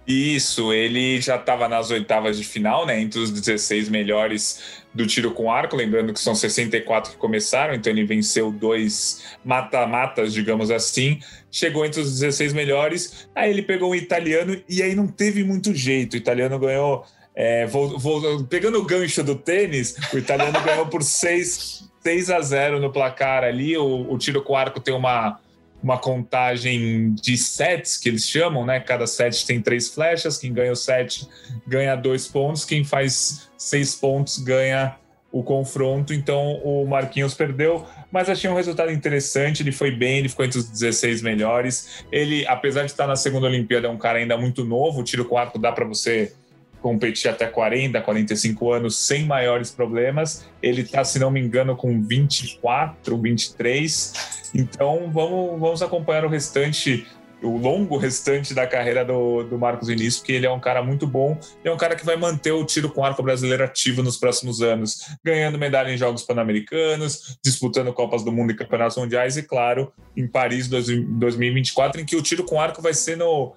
Isso, 0.08 0.74
ele 0.74 1.22
já 1.22 1.36
estava 1.36 1.68
nas 1.68 1.92
oitavas 1.92 2.36
de 2.36 2.44
final, 2.44 2.84
né? 2.84 3.00
Entre 3.00 3.20
os 3.20 3.30
16 3.30 3.90
melhores 3.90 4.79
do 4.93 5.06
tiro 5.06 5.32
com 5.32 5.52
arco, 5.52 5.75
lembrando 5.75 6.13
que 6.13 6.19
são 6.19 6.34
64 6.34 7.12
que 7.12 7.17
começaram, 7.17 7.73
então 7.73 7.91
ele 7.91 8.04
venceu 8.04 8.52
dois 8.52 9.23
mata-matas, 9.45 10.34
digamos 10.34 10.71
assim, 10.71 11.19
chegou 11.52 11.86
entre 11.86 12.02
os 12.02 12.19
16 12.19 12.54
melhores, 12.54 13.30
aí 13.36 13.52
ele 13.52 13.62
pegou 13.62 13.91
um 13.91 13.95
italiano 13.95 14.60
e 14.67 14.82
aí 14.82 14.95
não 14.95 15.08
teve 15.08 15.43
muito 15.43 15.73
jeito, 15.73 16.13
o 16.13 16.17
italiano 16.17 16.58
ganhou, 16.58 17.06
é, 17.36 17.67
vou, 17.67 17.99
vou, 17.99 18.43
pegando 18.45 18.80
o 18.80 18.86
gancho 18.86 19.23
do 19.23 19.36
tênis, 19.36 19.95
o 20.12 20.17
italiano 20.17 20.60
ganhou 20.62 20.88
por 20.88 21.04
6, 21.04 21.89
6 22.04 22.30
a 22.32 22.41
0 22.41 22.80
no 22.80 22.91
placar 22.91 23.43
ali, 23.43 23.78
o, 23.78 24.12
o 24.12 24.17
tiro 24.17 24.41
com 24.41 24.56
arco 24.56 24.80
tem 24.80 24.93
uma 24.93 25.39
uma 25.82 25.98
contagem 25.98 27.13
de 27.13 27.38
sets 27.38 27.98
que 27.98 28.10
eles 28.10 28.28
chamam, 28.28 28.65
né? 28.65 28.80
Cada 28.80 29.08
set 29.08 29.46
tem 29.46 29.62
três 29.62 29.89
flechas. 29.89 30.38
Quem 30.38 30.54
ganha 30.54 30.72
o 30.72 30.76
set 30.76 31.28
ganha 31.65 31.96
dois 31.96 32.28
pontos. 32.28 32.65
Quem 32.65 32.84
faz 32.84 33.50
seis 33.58 33.96
pontos 33.96 34.39
ganha 34.39 34.96
o 35.32 35.44
confronto. 35.44 36.13
Então 36.13 36.56
o 36.63 36.86
Marquinhos 36.86 37.34
perdeu, 37.34 37.86
mas 38.12 38.30
achei 38.30 38.50
um 38.50 38.56
resultado 38.56 38.92
interessante. 38.92 39.63
Ele 39.63 39.72
foi 39.72 39.92
bem, 39.92 40.20
ele 40.20 40.30
ficou 40.30 40.46
entre 40.46 40.60
os 40.60 40.70
16 40.70 41.22
melhores. 41.22 42.04
Ele, 42.12 42.46
apesar 42.48 42.84
de 42.84 42.92
estar 42.92 43.08
na 43.08 43.15
segunda 43.15 43.48
Olimpíada, 43.48 43.88
é 43.88 43.89
um 43.89 43.98
cara 43.98 44.20
ainda 44.20 44.38
muito 44.38 44.65
novo. 44.65 45.00
O 45.00 45.04
tiro 45.04 45.26
com 45.26 45.38
arco 45.38 45.58
dá 45.58 45.72
para 45.72 45.86
você 45.86 46.34
competir 46.82 47.30
até 47.30 47.46
40, 47.46 48.02
45 48.02 48.72
anos 48.72 48.98
sem 48.98 49.26
maiores 49.26 49.72
problemas. 49.72 50.46
Ele 50.62 50.82
está, 50.82 51.04
se 51.04 51.20
não 51.20 51.32
me 51.32 51.39
engano, 51.39 51.76
com 51.76 52.02
24, 52.02 53.18
23. 53.18 54.13
Então 54.54 55.12
vamos, 55.12 55.60
vamos 55.60 55.82
acompanhar 55.82 56.26
o 56.26 56.30
restante 56.30 57.06
o 57.42 57.58
longo 57.58 57.98
restante 57.98 58.54
da 58.54 58.68
carreira 58.68 59.06
do, 59.06 59.44
do 59.44 59.58
Marcos 59.58 59.88
Vinícius, 59.88 60.18
porque 60.18 60.34
ele 60.34 60.46
é 60.46 60.52
um 60.52 60.60
cara 60.60 60.84
muito 60.84 61.08
bom 61.08 61.38
e 61.63 61.68
é 61.68 61.72
um 61.72 61.78
cara 61.78 61.96
que 61.96 62.06
vai 62.06 62.15
manter 62.15 62.52
o 62.52 62.65
tiro 62.65 62.89
com 62.89 63.04
arco 63.04 63.24
brasileiro 63.24 63.63
ativo 63.63 64.04
nos 64.04 64.18
próximos 64.18 64.62
anos, 64.62 65.06
ganhando 65.24 65.58
medalha 65.58 65.92
em 65.92 65.98
Jogos 65.98 66.24
Pan-Americanos, 66.24 67.39
disputando 67.44 67.94
Copas 67.94 68.24
do 68.24 68.32
Mundo 68.32 68.52
e 68.52 68.56
Campeonatos 68.56 68.98
Mundiais 68.98 69.38
e, 69.38 69.44
claro, 69.44 69.92
em 70.15 70.28
Paris 70.28 70.68
2024, 70.68 72.02
em 72.02 72.06
que 72.06 72.15
o 72.15 72.22
tiro 72.22 72.44
com 72.44 72.60
arco 72.60 72.82
vai 72.82 72.94
ser 72.94 73.15
no, 73.15 73.54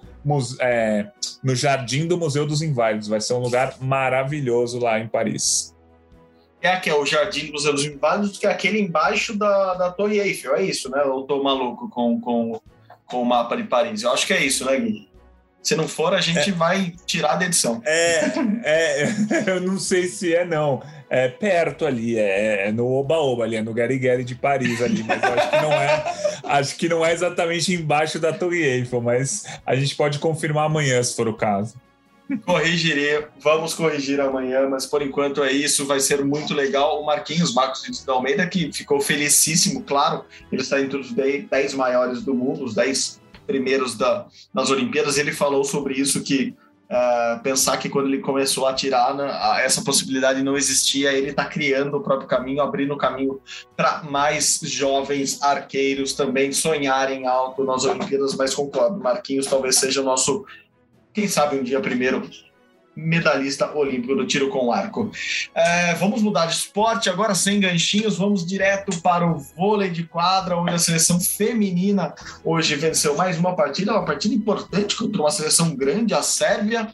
é, 0.59 1.07
no 1.43 1.55
Jardim 1.55 2.07
do 2.07 2.17
Museu 2.17 2.45
dos 2.45 2.61
Inválidos. 2.61 3.07
Vai 3.07 3.21
ser 3.21 3.33
um 3.33 3.39
lugar 3.39 3.75
maravilhoso 3.81 4.79
lá 4.79 4.99
em 4.99 5.07
Paris. 5.07 5.73
É 6.61 6.75
que 6.77 6.89
é 6.89 6.95
o 6.95 7.05
Jardim 7.05 7.47
do 7.47 7.53
Museu 7.53 7.73
dos 7.73 7.85
Inválidos, 7.85 8.37
que 8.37 8.47
é 8.47 8.51
aquele 8.51 8.79
embaixo 8.79 9.37
da, 9.37 9.73
da 9.73 9.91
Torre 9.91 10.19
Eiffel, 10.19 10.55
é 10.55 10.63
isso, 10.63 10.89
né? 10.89 11.01
Eu 11.03 11.23
tô 11.23 11.43
maluco 11.43 11.89
com, 11.89 12.21
com 12.21 12.61
com 13.13 13.21
o 13.21 13.25
mapa 13.25 13.55
de 13.55 13.63
Paris. 13.63 14.01
Eu 14.01 14.11
acho 14.11 14.25
que 14.25 14.33
é 14.33 14.43
isso, 14.43 14.65
né, 14.65 14.79
Gui? 14.79 15.07
Se 15.61 15.75
não 15.75 15.87
for, 15.87 16.13
a 16.13 16.19
gente 16.19 16.49
é. 16.49 16.53
vai 16.53 16.93
tirar 17.05 17.35
da 17.35 17.45
edição. 17.45 17.81
É, 17.85 18.25
é, 18.63 19.07
eu 19.47 19.61
não 19.61 19.79
sei 19.79 20.07
se 20.07 20.35
é, 20.35 20.43
não. 20.43 20.81
É 21.15 21.27
perto 21.27 21.85
ali, 21.85 22.17
é, 22.17 22.69
é 22.69 22.71
no 22.71 22.87
Oba-Oba 22.87 23.43
ali, 23.43 23.55
é 23.55 23.61
no 23.61 23.71
Garigueri 23.71 24.23
de 24.23 24.33
Paris 24.33 24.81
ali, 24.81 25.03
mas 25.03 25.23
acho 25.23 25.49
que 25.51 25.61
não 25.61 25.71
é, 25.71 26.13
acho 26.43 26.75
que 26.75 26.89
não 26.89 27.05
é 27.05 27.13
exatamente 27.13 27.71
embaixo 27.71 28.17
da 28.17 28.33
Torre 28.33 28.63
Eiffel, 28.63 28.99
mas 28.99 29.45
a 29.63 29.75
gente 29.75 29.95
pode 29.95 30.17
confirmar 30.17 30.65
amanhã, 30.65 31.03
se 31.03 31.15
for 31.15 31.27
o 31.27 31.35
caso. 31.35 31.75
Corrigirei, 32.47 33.27
vamos 33.39 33.75
corrigir 33.75 34.19
amanhã, 34.19 34.67
mas 34.67 34.87
por 34.87 35.03
enquanto 35.03 35.43
é 35.43 35.51
isso, 35.51 35.85
vai 35.85 35.99
ser 35.99 36.25
muito 36.25 36.51
legal. 36.55 36.99
O 36.99 37.05
Marquinhos, 37.05 37.53
Marcos 37.53 38.03
da 38.03 38.13
Almeida, 38.13 38.47
que 38.47 38.73
ficou 38.73 38.99
felicíssimo, 38.99 39.83
claro, 39.83 40.25
ele 40.51 40.63
está 40.63 40.81
entre 40.81 40.97
os 40.97 41.11
10 41.11 41.75
maiores 41.75 42.23
do 42.23 42.33
mundo, 42.33 42.63
os 42.63 42.73
10 42.73 43.21
primeiros 43.45 43.95
da, 43.95 44.25
nas 44.51 44.71
Olimpíadas. 44.71 45.19
Ele 45.19 45.31
falou 45.31 45.63
sobre 45.63 45.93
isso, 45.93 46.23
que 46.23 46.55
uh, 46.93 47.41
pensar 47.41 47.77
que 47.77 47.89
quando 47.89 48.07
ele 48.07 48.19
começou 48.19 48.67
a 48.67 48.69
atirar, 48.69 49.15
né, 49.15 49.27
essa 49.63 49.81
possibilidade 49.83 50.43
não 50.43 50.55
existia, 50.55 51.11
ele 51.11 51.31
está 51.31 51.45
criando 51.45 51.97
o 51.97 52.01
próprio 52.01 52.27
caminho, 52.27 52.61
abrindo 52.61 52.93
o 52.93 52.97
caminho 52.97 53.41
para 53.75 54.03
mais 54.03 54.59
jovens 54.63 55.41
arqueiros 55.41 56.13
também 56.13 56.51
sonharem 56.51 57.27
alto 57.27 57.63
nas 57.63 57.83
Olimpíadas, 57.83 58.35
mas 58.35 58.53
concordo, 58.53 58.99
Marquinhos 58.99 59.47
talvez 59.47 59.77
seja 59.77 60.01
o 60.01 60.05
nosso 60.05 60.45
quem 61.13 61.27
sabe 61.27 61.57
um 61.57 61.63
dia 61.63 61.79
primeiro 61.79 62.27
medalhista 62.95 63.75
olímpico 63.75 64.15
do 64.15 64.25
tiro 64.25 64.49
com 64.49 64.71
arco. 64.71 65.11
É, 65.53 65.93
vamos 65.95 66.21
mudar 66.21 66.45
de 66.45 66.53
esporte 66.53 67.09
agora 67.09 67.33
sem 67.33 67.59
ganchinhos, 67.59 68.17
vamos 68.17 68.45
direto 68.45 69.01
para 69.01 69.25
o 69.25 69.37
vôlei 69.37 69.89
de 69.89 70.03
quadra, 70.03 70.57
onde 70.57 70.73
a 70.73 70.77
seleção 70.79 71.19
feminina 71.19 72.13
hoje 72.43 72.75
venceu 72.75 73.15
mais 73.15 73.37
uma 73.37 73.55
partida, 73.55 73.91
uma 73.93 74.05
partida 74.05 74.33
importante 74.33 74.95
contra 74.95 75.21
uma 75.21 75.31
seleção 75.31 75.75
grande, 75.75 76.13
a 76.13 76.21
Sérvia. 76.21 76.87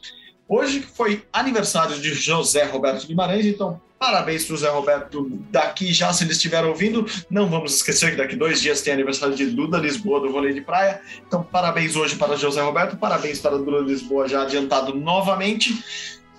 Hoje 0.48 0.80
foi 0.80 1.22
aniversário 1.32 2.00
de 2.00 2.12
José 2.14 2.64
Roberto 2.64 3.06
Guimarães, 3.06 3.46
então 3.46 3.80
Parabéns 4.00 4.46
para 4.46 4.54
o 4.54 4.56
Zé 4.56 4.70
Roberto 4.70 5.30
daqui 5.50 5.92
já, 5.92 6.10
se 6.10 6.24
eles 6.24 6.36
estiveram 6.36 6.70
ouvindo. 6.70 7.04
Não 7.28 7.50
vamos 7.50 7.76
esquecer 7.76 8.12
que 8.12 8.16
daqui 8.16 8.34
dois 8.34 8.58
dias 8.58 8.80
tem 8.80 8.94
aniversário 8.94 9.34
de 9.34 9.44
Duda 9.44 9.76
Lisboa 9.76 10.20
do 10.20 10.32
vôlei 10.32 10.54
de 10.54 10.62
praia. 10.62 11.02
Então, 11.28 11.42
parabéns 11.42 11.94
hoje 11.96 12.16
para 12.16 12.34
José 12.34 12.62
Roberto, 12.62 12.96
parabéns 12.96 13.40
para 13.40 13.58
Duda 13.58 13.80
Lisboa 13.80 14.26
já 14.26 14.40
adiantado 14.40 14.94
novamente. 14.94 15.84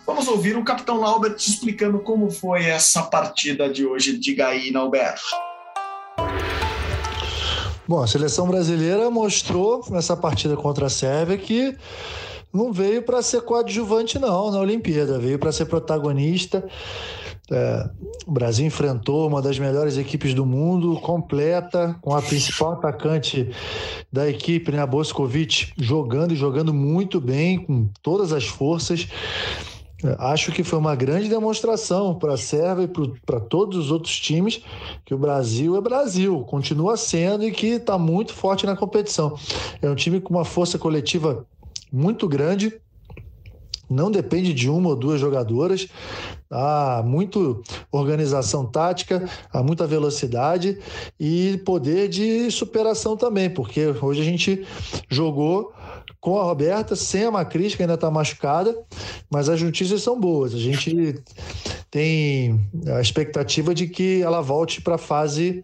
Vamos 0.07 0.27
ouvir 0.27 0.57
o 0.57 0.63
capitão 0.63 0.99
Laubert 0.99 1.35
explicando 1.37 1.99
como 1.99 2.31
foi 2.31 2.65
essa 2.65 3.03
partida 3.03 3.69
de 3.69 3.85
hoje. 3.85 4.17
Diga 4.17 4.47
aí, 4.47 4.75
Alberto. 4.75 5.21
Bom, 7.87 8.01
a 8.01 8.07
seleção 8.07 8.47
brasileira 8.47 9.07
mostrou 9.11 9.85
nessa 9.91 10.17
partida 10.17 10.57
contra 10.57 10.87
a 10.87 10.89
Sérvia 10.89 11.37
que 11.37 11.77
não 12.51 12.73
veio 12.73 13.03
para 13.03 13.21
ser 13.21 13.41
coadjuvante, 13.41 14.17
não, 14.17 14.49
na 14.49 14.59
Olimpíada, 14.59 15.19
veio 15.19 15.37
para 15.37 15.51
ser 15.51 15.65
protagonista. 15.65 16.67
É, 17.51 17.89
o 18.25 18.31
Brasil 18.31 18.65
enfrentou 18.65 19.27
uma 19.27 19.41
das 19.41 19.59
melhores 19.59 19.97
equipes 19.97 20.33
do 20.33 20.45
mundo, 20.45 20.95
completa, 21.01 21.97
com 22.01 22.15
a 22.15 22.21
principal 22.21 22.73
atacante 22.73 23.49
da 24.11 24.29
equipe, 24.29 24.71
né, 24.71 24.79
a 24.79 24.87
Boscovic, 24.87 25.73
jogando 25.77 26.31
e 26.31 26.35
jogando 26.35 26.73
muito 26.73 27.19
bem, 27.19 27.59
com 27.65 27.89
todas 28.01 28.31
as 28.31 28.45
forças. 28.45 29.07
É, 30.03 30.15
acho 30.17 30.51
que 30.51 30.63
foi 30.63 30.79
uma 30.79 30.95
grande 30.95 31.27
demonstração 31.27 32.15
para 32.15 32.33
a 32.33 32.37
Sérvia 32.37 32.85
e 32.85 33.19
para 33.25 33.39
todos 33.39 33.77
os 33.77 33.91
outros 33.91 34.17
times 34.17 34.61
que 35.05 35.13
o 35.13 35.17
Brasil 35.17 35.75
é 35.75 35.81
Brasil, 35.81 36.39
continua 36.45 36.95
sendo 36.95 37.43
e 37.43 37.51
que 37.51 37.67
está 37.67 37.97
muito 37.97 38.33
forte 38.33 38.65
na 38.65 38.77
competição. 38.77 39.37
É 39.81 39.89
um 39.89 39.95
time 39.95 40.21
com 40.21 40.33
uma 40.33 40.45
força 40.45 40.79
coletiva 40.79 41.45
muito 41.91 42.27
grande 42.27 42.73
não 43.91 44.09
depende 44.09 44.53
de 44.53 44.69
uma 44.69 44.89
ou 44.89 44.95
duas 44.95 45.19
jogadoras. 45.19 45.87
Há 46.49 47.03
muito 47.05 47.61
organização 47.91 48.65
tática, 48.65 49.29
há 49.53 49.61
muita 49.61 49.85
velocidade 49.85 50.77
e 51.19 51.61
poder 51.65 52.07
de 52.07 52.49
superação 52.51 53.15
também, 53.15 53.49
porque 53.49 53.87
hoje 54.01 54.21
a 54.21 54.25
gente 54.25 54.65
jogou 55.09 55.73
com 56.19 56.39
a 56.39 56.43
Roberta, 56.43 56.95
sem 56.95 57.25
a 57.25 57.31
Macris, 57.31 57.75
que 57.75 57.81
ainda 57.81 57.95
está 57.95 58.11
machucada, 58.11 58.77
mas 59.29 59.49
as 59.49 59.61
notícias 59.61 60.01
são 60.01 60.19
boas. 60.19 60.53
A 60.53 60.59
gente 60.59 61.21
tem 61.89 62.59
a 62.87 63.01
expectativa 63.01 63.73
de 63.73 63.87
que 63.87 64.21
ela 64.21 64.39
volte 64.39 64.81
para 64.81 64.95
a 64.95 64.99
fase 64.99 65.63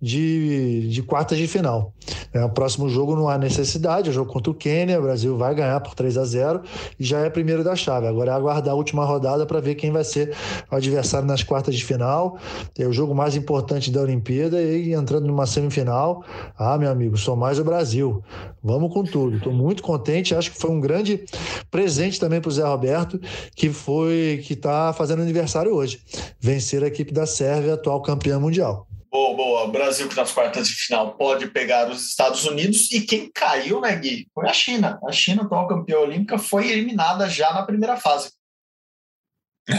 de, 0.00 0.88
de 0.88 1.02
quartas 1.02 1.36
de 1.36 1.46
final. 1.46 1.92
É, 2.32 2.42
o 2.44 2.48
próximo 2.48 2.88
jogo 2.88 3.14
não 3.14 3.28
há 3.28 3.36
necessidade, 3.36 4.08
é 4.08 4.10
o 4.10 4.14
jogo 4.14 4.32
contra 4.32 4.50
o 4.50 4.54
Quênia, 4.54 4.98
o 4.98 5.02
Brasil 5.02 5.36
vai 5.36 5.54
ganhar 5.54 5.78
por 5.80 5.94
3 5.94 6.16
a 6.16 6.24
0 6.24 6.62
e 6.98 7.04
já 7.04 7.20
é 7.20 7.30
primeiro 7.30 7.62
da 7.62 7.76
chave. 7.76 8.06
Agora 8.06 8.30
é 8.30 8.34
aguardar 8.34 8.72
a 8.72 8.76
última 8.76 9.04
rodada 9.04 9.44
para 9.44 9.60
ver 9.60 9.74
quem 9.74 9.90
vai 9.90 10.04
ser 10.04 10.34
o 10.70 10.76
adversário 10.76 11.26
nas 11.26 11.42
quartas 11.42 11.74
de 11.74 11.84
final. 11.84 12.38
É 12.78 12.86
o 12.86 12.92
jogo 12.92 13.14
mais 13.14 13.36
importante 13.36 13.90
da 13.90 14.00
Olimpíada 14.00 14.62
e 14.62 14.94
entrando 14.94 15.26
numa 15.26 15.46
semifinal. 15.46 16.24
Ah, 16.56 16.78
meu 16.78 16.90
amigo, 16.90 17.16
sou 17.16 17.36
mais 17.36 17.58
o 17.58 17.64
Brasil. 17.64 18.22
Vamos 18.62 18.92
com 18.92 19.04
tudo. 19.04 19.36
Estou 19.36 19.52
muito 19.52 19.82
contente, 19.82 20.34
acho 20.34 20.52
que 20.52 20.58
foi 20.58 20.70
um 20.70 20.80
grande 20.80 21.24
presente 21.70 22.18
também 22.18 22.40
para 22.40 22.48
o 22.48 22.52
Zé 22.52 22.64
Roberto, 22.64 23.20
que 23.54 23.70
foi 23.70 24.42
que 24.44 24.54
está 24.54 24.92
fazendo 24.92 25.22
aniversário 25.22 25.74
hoje. 25.74 26.00
Vencer 26.40 26.82
a 26.82 26.86
equipe 26.86 27.12
da 27.12 27.26
Sérvia, 27.26 27.74
atual 27.74 28.00
campeã 28.02 28.38
mundial. 28.38 28.86
Boa, 29.10 29.36
boa. 29.36 29.68
Brasil 29.68 30.08
que 30.08 30.14
nas 30.14 30.30
quartas 30.30 30.68
de 30.68 30.74
final 30.74 31.16
pode 31.16 31.48
pegar 31.48 31.90
os 31.90 32.06
Estados 32.06 32.44
Unidos 32.44 32.92
e 32.92 33.00
quem 33.00 33.28
caiu, 33.32 33.80
né, 33.80 33.96
Gui? 33.96 34.28
Foi 34.32 34.48
a 34.48 34.52
China. 34.52 35.00
A 35.04 35.10
China, 35.10 35.42
atual 35.42 35.66
campeã 35.66 35.98
olímpica, 35.98 36.38
foi 36.38 36.70
eliminada 36.70 37.28
já 37.28 37.52
na 37.52 37.64
primeira 37.64 37.96
fase. 37.96 38.30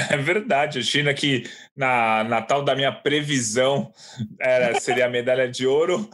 É 0.10 0.18
verdade, 0.18 0.80
a 0.80 0.84
China 0.84 1.14
que 1.14 1.50
na, 1.76 2.24
na 2.24 2.42
tal 2.42 2.64
da 2.64 2.76
minha 2.76 2.92
previsão 2.92 3.92
era, 4.40 4.80
seria 4.80 5.06
a 5.06 5.10
medalha 5.10 5.50
de 5.50 5.66
ouro, 5.66 6.10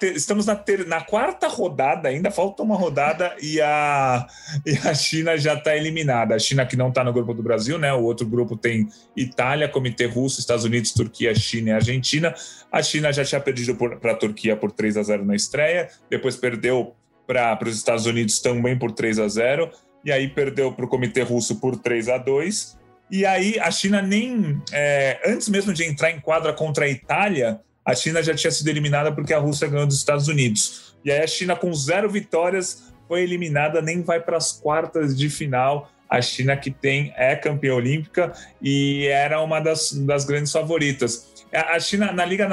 ter, 0.00 0.16
estamos 0.16 0.46
na, 0.46 0.56
ter, 0.56 0.86
na, 0.86 1.00
quarta 1.00 1.46
rodada, 1.46 2.08
ainda 2.08 2.30
falta 2.30 2.62
uma 2.62 2.74
rodada 2.76 3.36
e 3.40 3.60
a, 3.60 4.26
e 4.66 4.76
a 4.86 4.94
China 4.94 5.36
já 5.38 5.54
está 5.54 5.76
eliminada. 5.76 6.34
A 6.34 6.38
China 6.38 6.66
que 6.66 6.76
não 6.76 6.88
está 6.88 7.04
no 7.04 7.12
grupo 7.12 7.32
do 7.32 7.42
Brasil, 7.42 7.78
né? 7.78 7.92
O 7.92 8.02
outro 8.02 8.26
grupo 8.26 8.56
tem 8.56 8.88
Itália, 9.16 9.68
Comitê 9.68 10.06
Russo, 10.06 10.40
Estados 10.40 10.64
Unidos, 10.64 10.92
Turquia, 10.92 11.34
China 11.34 11.70
e 11.70 11.72
Argentina. 11.72 12.34
A 12.70 12.82
China 12.82 13.12
já 13.12 13.24
tinha 13.24 13.40
perdido 13.40 13.76
para 13.76 14.12
a 14.12 14.16
Turquia 14.16 14.56
por 14.56 14.72
3 14.72 14.96
a 14.96 15.02
0 15.02 15.24
na 15.24 15.36
estreia, 15.36 15.88
depois 16.10 16.36
perdeu 16.36 16.94
para 17.26 17.58
os 17.62 17.76
Estados 17.76 18.06
Unidos 18.06 18.40
também 18.40 18.76
por 18.76 18.92
3 18.92 19.18
a 19.18 19.28
0 19.28 19.70
e 20.04 20.12
aí 20.12 20.28
perdeu 20.28 20.72
para 20.72 20.84
o 20.84 20.88
Comitê 20.88 21.22
Russo 21.22 21.56
por 21.56 21.76
3 21.76 22.10
a 22.10 22.18
2 22.18 22.76
E 23.10 23.24
aí 23.24 23.58
a 23.58 23.70
China 23.70 24.02
nem 24.02 24.60
é, 24.72 25.20
antes 25.24 25.48
mesmo 25.48 25.72
de 25.72 25.84
entrar 25.84 26.10
em 26.10 26.20
quadra 26.20 26.52
contra 26.52 26.84
a 26.84 26.88
Itália 26.88 27.60
a 27.84 27.94
China 27.94 28.22
já 28.22 28.34
tinha 28.34 28.50
sido 28.50 28.68
eliminada 28.68 29.12
porque 29.12 29.34
a 29.34 29.38
Rússia 29.38 29.68
ganhou 29.68 29.86
dos 29.86 29.96
Estados 29.96 30.28
Unidos. 30.28 30.94
E 31.04 31.12
aí 31.12 31.20
a 31.20 31.26
China, 31.26 31.54
com 31.54 31.72
zero 31.74 32.08
vitórias, 32.08 32.94
foi 33.06 33.22
eliminada, 33.22 33.82
nem 33.82 34.02
vai 34.02 34.20
para 34.20 34.36
as 34.36 34.52
quartas 34.52 35.16
de 35.16 35.28
final. 35.28 35.90
A 36.08 36.22
China, 36.22 36.56
que 36.56 36.70
tem 36.70 37.12
é 37.16 37.34
campeã 37.34 37.74
olímpica 37.74 38.32
e 38.62 39.06
era 39.08 39.40
uma 39.40 39.60
das, 39.60 39.92
das 39.92 40.24
grandes 40.24 40.52
favoritas. 40.52 41.32
A 41.52 41.78
China, 41.78 42.12
na 42.12 42.24
Liga 42.24 42.48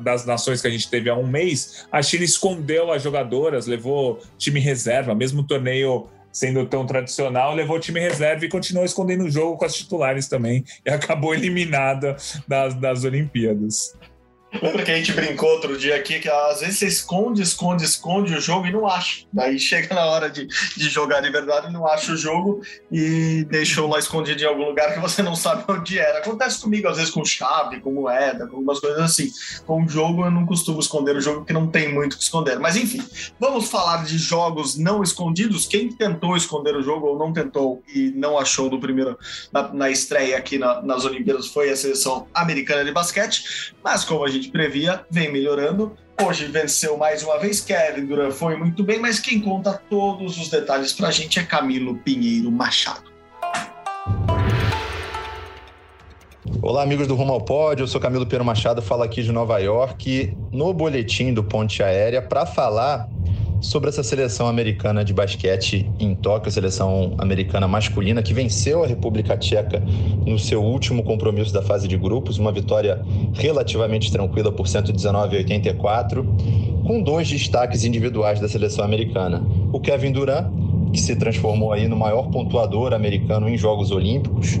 das 0.00 0.24
Nações 0.24 0.60
que 0.60 0.68
a 0.68 0.70
gente 0.70 0.88
teve 0.88 1.10
há 1.10 1.16
um 1.16 1.26
mês, 1.26 1.86
a 1.90 2.00
China 2.02 2.24
escondeu 2.24 2.92
as 2.92 3.02
jogadoras, 3.02 3.66
levou 3.66 4.20
time 4.38 4.60
reserva, 4.60 5.14
mesmo 5.14 5.40
o 5.40 5.46
torneio 5.46 6.08
sendo 6.36 6.66
tão 6.66 6.86
tradicional, 6.86 7.54
levou 7.54 7.80
time 7.80 7.98
reserva 7.98 8.44
e 8.44 8.48
continuou 8.48 8.84
escondendo 8.84 9.24
o 9.24 9.30
jogo 9.30 9.56
com 9.56 9.64
as 9.64 9.74
titulares 9.74 10.28
também, 10.28 10.64
e 10.84 10.90
acabou 10.90 11.32
eliminada 11.34 12.14
das, 12.46 12.74
das 12.74 13.04
Olimpíadas. 13.04 13.96
Lembra 14.52 14.84
que 14.84 14.90
a 14.90 14.96
gente 14.96 15.12
brincou 15.12 15.50
outro 15.50 15.76
dia 15.76 15.96
aqui 15.96 16.20
que 16.20 16.28
às 16.28 16.60
vezes 16.60 16.78
você 16.78 16.86
esconde, 16.86 17.42
esconde, 17.42 17.84
esconde 17.84 18.34
o 18.34 18.40
jogo 18.40 18.66
e 18.66 18.72
não 18.72 18.86
acha. 18.86 19.24
Daí 19.32 19.58
chega 19.58 19.94
na 19.94 20.06
hora 20.06 20.30
de, 20.30 20.46
de 20.46 20.88
jogar 20.88 21.20
de 21.20 21.30
verdade, 21.30 21.72
não 21.72 21.86
acha 21.86 22.12
o 22.12 22.16
jogo 22.16 22.62
e 22.90 23.44
deixou 23.50 23.88
lá 23.88 23.98
escondido 23.98 24.42
em 24.42 24.46
algum 24.46 24.64
lugar 24.64 24.94
que 24.94 25.00
você 25.00 25.22
não 25.22 25.34
sabe 25.34 25.64
onde 25.68 25.98
era. 25.98 26.18
Acontece 26.18 26.60
comigo 26.60 26.88
às 26.88 26.96
vezes 26.96 27.12
com 27.12 27.24
chave, 27.24 27.80
com 27.80 27.92
moeda, 27.92 28.46
com 28.46 28.56
algumas 28.56 28.80
coisas 28.80 29.00
assim. 29.00 29.30
Com 29.66 29.84
o 29.84 29.88
jogo 29.88 30.24
eu 30.24 30.30
não 30.30 30.46
costumo 30.46 30.80
esconder 30.80 31.16
o 31.16 31.20
jogo 31.20 31.38
porque 31.40 31.52
não 31.52 31.66
tem 31.66 31.92
muito 31.92 32.14
o 32.14 32.16
que 32.16 32.22
esconder. 32.22 32.58
Mas 32.58 32.76
enfim, 32.76 33.02
vamos 33.38 33.68
falar 33.68 34.04
de 34.04 34.16
jogos 34.16 34.76
não 34.76 35.02
escondidos. 35.02 35.66
Quem 35.66 35.88
tentou 35.88 36.36
esconder 36.36 36.76
o 36.76 36.82
jogo 36.82 37.08
ou 37.08 37.18
não 37.18 37.32
tentou 37.32 37.82
e 37.92 38.12
não 38.14 38.38
achou 38.38 38.70
do 38.70 38.78
primeiro 38.78 39.18
na, 39.52 39.72
na 39.72 39.90
estreia 39.90 40.38
aqui 40.38 40.56
na, 40.56 40.80
nas 40.82 41.04
Olimpíadas 41.04 41.48
foi 41.48 41.70
a 41.70 41.76
seleção 41.76 42.26
americana 42.32 42.84
de 42.84 42.92
basquete. 42.92 43.74
Mas 43.82 44.04
como 44.04 44.24
a 44.24 44.28
gente 44.28 44.35
gente 44.36 44.50
previa, 44.50 45.04
vem 45.10 45.32
melhorando. 45.32 45.96
Hoje 46.22 46.46
venceu 46.46 46.96
mais 46.96 47.22
uma 47.22 47.38
vez. 47.38 47.60
Kevin 47.60 48.06
Durant 48.06 48.32
foi 48.32 48.56
muito 48.56 48.82
bem, 48.82 48.98
mas 48.98 49.18
quem 49.18 49.40
conta 49.40 49.80
todos 49.90 50.38
os 50.38 50.48
detalhes 50.48 50.92
para 50.92 51.08
a 51.08 51.10
gente 51.10 51.38
é 51.38 51.42
Camilo 51.42 51.96
Pinheiro 51.96 52.50
Machado. 52.50 53.04
Olá, 56.62 56.82
amigos 56.82 57.06
do 57.06 57.14
Rumo 57.14 57.32
ao 57.32 57.40
Pódio. 57.40 57.84
Eu 57.84 57.86
sou 57.86 58.00
Camilo 58.00 58.24
Pinheiro 58.24 58.44
Machado, 58.44 58.80
falo 58.80 59.02
aqui 59.02 59.22
de 59.22 59.32
Nova 59.32 59.58
York, 59.58 60.36
no 60.52 60.72
boletim 60.72 61.32
do 61.34 61.42
Ponte 61.42 61.82
Aérea, 61.82 62.22
para 62.22 62.46
falar 62.46 63.08
sobre 63.60 63.88
essa 63.88 64.02
seleção 64.02 64.46
americana 64.46 65.04
de 65.04 65.12
basquete 65.12 65.90
em 65.98 66.14
Tóquio, 66.14 66.48
a 66.48 66.52
seleção 66.52 67.14
americana 67.18 67.66
masculina 67.66 68.22
que 68.22 68.34
venceu 68.34 68.84
a 68.84 68.86
República 68.86 69.36
Tcheca 69.36 69.82
no 70.26 70.38
seu 70.38 70.62
último 70.62 71.02
compromisso 71.02 71.52
da 71.52 71.62
fase 71.62 71.88
de 71.88 71.96
grupos, 71.96 72.38
uma 72.38 72.52
vitória 72.52 73.00
relativamente 73.34 74.12
tranquila 74.12 74.52
por 74.52 74.68
119 74.68 75.36
a 75.36 75.38
84, 75.38 76.24
com 76.86 77.02
dois 77.02 77.28
destaques 77.28 77.84
individuais 77.84 78.40
da 78.40 78.48
seleção 78.48 78.84
americana. 78.84 79.42
O 79.72 79.80
Kevin 79.80 80.12
Durant, 80.12 80.46
que 80.92 81.00
se 81.00 81.16
transformou 81.16 81.72
aí 81.72 81.88
no 81.88 81.96
maior 81.96 82.30
pontuador 82.30 82.92
americano 82.92 83.48
em 83.48 83.56
Jogos 83.56 83.90
Olímpicos, 83.90 84.60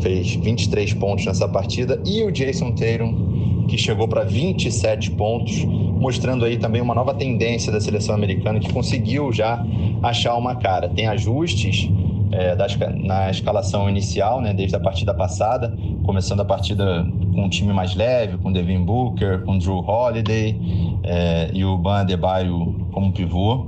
fez 0.00 0.34
23 0.34 0.94
pontos 0.94 1.26
nessa 1.26 1.48
partida, 1.48 2.00
e 2.04 2.22
o 2.22 2.30
Jason 2.30 2.72
Tatum, 2.72 3.37
que 3.68 3.76
chegou 3.76 4.08
para 4.08 4.24
27 4.24 5.12
pontos, 5.12 5.64
mostrando 5.64 6.44
aí 6.44 6.56
também 6.56 6.80
uma 6.80 6.94
nova 6.94 7.14
tendência 7.14 7.70
da 7.70 7.80
seleção 7.80 8.14
americana 8.14 8.58
que 8.58 8.72
conseguiu 8.72 9.32
já 9.32 9.64
achar 10.02 10.34
uma 10.36 10.56
cara. 10.56 10.88
Tem 10.88 11.06
ajustes 11.06 11.88
é, 12.32 12.56
da, 12.56 12.66
na 12.96 13.30
escalação 13.30 13.88
inicial, 13.88 14.40
né, 14.40 14.52
desde 14.52 14.74
a 14.74 14.80
partida 14.80 15.14
passada, 15.14 15.76
começando 16.04 16.40
a 16.40 16.44
partida 16.44 17.06
com 17.34 17.44
um 17.44 17.48
time 17.48 17.72
mais 17.72 17.94
leve, 17.94 18.38
com 18.38 18.50
Devin 18.50 18.84
Booker, 18.84 19.42
com 19.44 19.58
Drew 19.58 19.78
Holiday 19.78 20.56
é, 21.04 21.50
e 21.52 21.64
o 21.64 21.76
Ban 21.76 22.00
Adebayo 22.00 22.74
como 22.92 23.12
pivô 23.12 23.66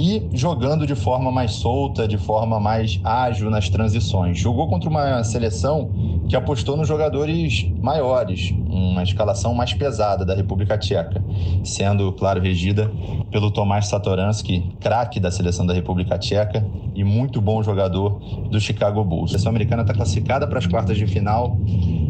e 0.00 0.26
jogando 0.32 0.86
de 0.86 0.94
forma 0.94 1.30
mais 1.30 1.52
solta, 1.52 2.08
de 2.08 2.16
forma 2.16 2.58
mais 2.58 2.98
ágil 3.04 3.50
nas 3.50 3.68
transições. 3.68 4.38
Jogou 4.38 4.66
contra 4.66 4.88
uma 4.88 5.22
seleção 5.22 5.90
que 6.26 6.34
apostou 6.34 6.74
nos 6.74 6.88
jogadores 6.88 7.70
maiores, 7.82 8.50
uma 8.66 9.02
escalação 9.02 9.52
mais 9.52 9.74
pesada 9.74 10.24
da 10.24 10.34
República 10.34 10.78
Tcheca, 10.78 11.22
sendo, 11.62 12.10
claro, 12.12 12.40
regida 12.40 12.90
pelo 13.30 13.50
Tomás 13.50 13.88
Satoransky, 13.88 14.74
craque 14.80 15.20
da 15.20 15.30
seleção 15.30 15.66
da 15.66 15.74
República 15.74 16.18
Tcheca 16.18 16.66
e 16.94 17.04
muito 17.04 17.38
bom 17.38 17.62
jogador 17.62 18.18
do 18.50 18.58
Chicago 18.58 19.04
Bulls. 19.04 19.24
A 19.24 19.28
seleção 19.32 19.50
americana 19.50 19.82
está 19.82 19.92
classificada 19.92 20.46
para 20.46 20.58
as 20.58 20.66
quartas 20.66 20.96
de 20.96 21.06
final 21.06 21.58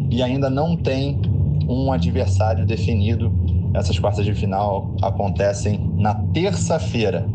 e 0.09 0.23
ainda 0.23 0.49
não 0.49 0.77
tem 0.77 1.19
um 1.67 1.91
adversário 1.91 2.65
definido. 2.65 3.33
Essas 3.73 3.99
quartas 3.99 4.23
de 4.23 4.33
final 4.33 4.95
acontecem 5.01 5.91
na 5.97 6.13
terça-feira. 6.13 7.27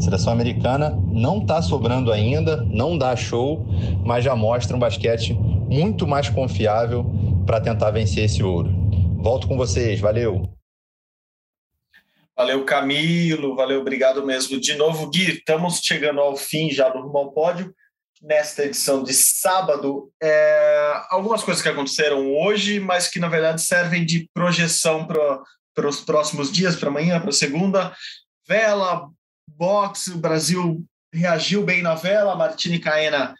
Seleção 0.00 0.32
americana 0.32 0.98
não 1.12 1.42
está 1.42 1.60
sobrando 1.60 2.10
ainda, 2.10 2.56
não 2.64 2.96
dá 2.96 3.14
show, 3.14 3.66
mas 4.02 4.24
já 4.24 4.34
mostra 4.34 4.74
um 4.74 4.80
basquete 4.80 5.34
muito 5.34 6.06
mais 6.06 6.30
confiável 6.30 7.04
para 7.46 7.60
tentar 7.60 7.90
vencer 7.90 8.24
esse 8.24 8.42
ouro. 8.42 8.70
Volto 9.18 9.46
com 9.46 9.56
vocês, 9.58 10.00
valeu! 10.00 10.42
Valeu, 12.34 12.64
Camilo, 12.64 13.54
valeu, 13.54 13.82
obrigado 13.82 14.24
mesmo. 14.24 14.58
De 14.58 14.74
novo, 14.74 15.10
Gui, 15.10 15.32
estamos 15.32 15.80
chegando 15.82 16.20
ao 16.20 16.34
fim 16.34 16.70
já 16.70 16.88
do 16.88 17.02
Rumo 17.02 17.18
ao 17.18 17.32
Pódio. 17.32 17.74
Nesta 18.22 18.64
edição 18.64 19.02
de 19.02 19.12
sábado, 19.12 20.10
é, 20.22 21.02
algumas 21.10 21.42
coisas 21.42 21.62
que 21.62 21.68
aconteceram 21.68 22.34
hoje, 22.34 22.80
mas 22.80 23.08
que 23.08 23.18
na 23.18 23.28
verdade 23.28 23.60
servem 23.60 24.06
de 24.06 24.26
projeção 24.32 25.06
para 25.06 25.88
os 25.88 26.00
próximos 26.00 26.50
dias, 26.50 26.76
para 26.76 26.88
amanhã, 26.88 27.20
para 27.20 27.32
segunda. 27.32 27.94
Vela, 28.48 29.10
boxe, 29.56 30.12
o 30.12 30.18
Brasil 30.18 30.84
reagiu 31.12 31.64
bem 31.64 31.82
na 31.82 31.94
vela, 31.94 32.36
Martini 32.36 32.76
e 32.76 32.80
Caena 32.80 33.34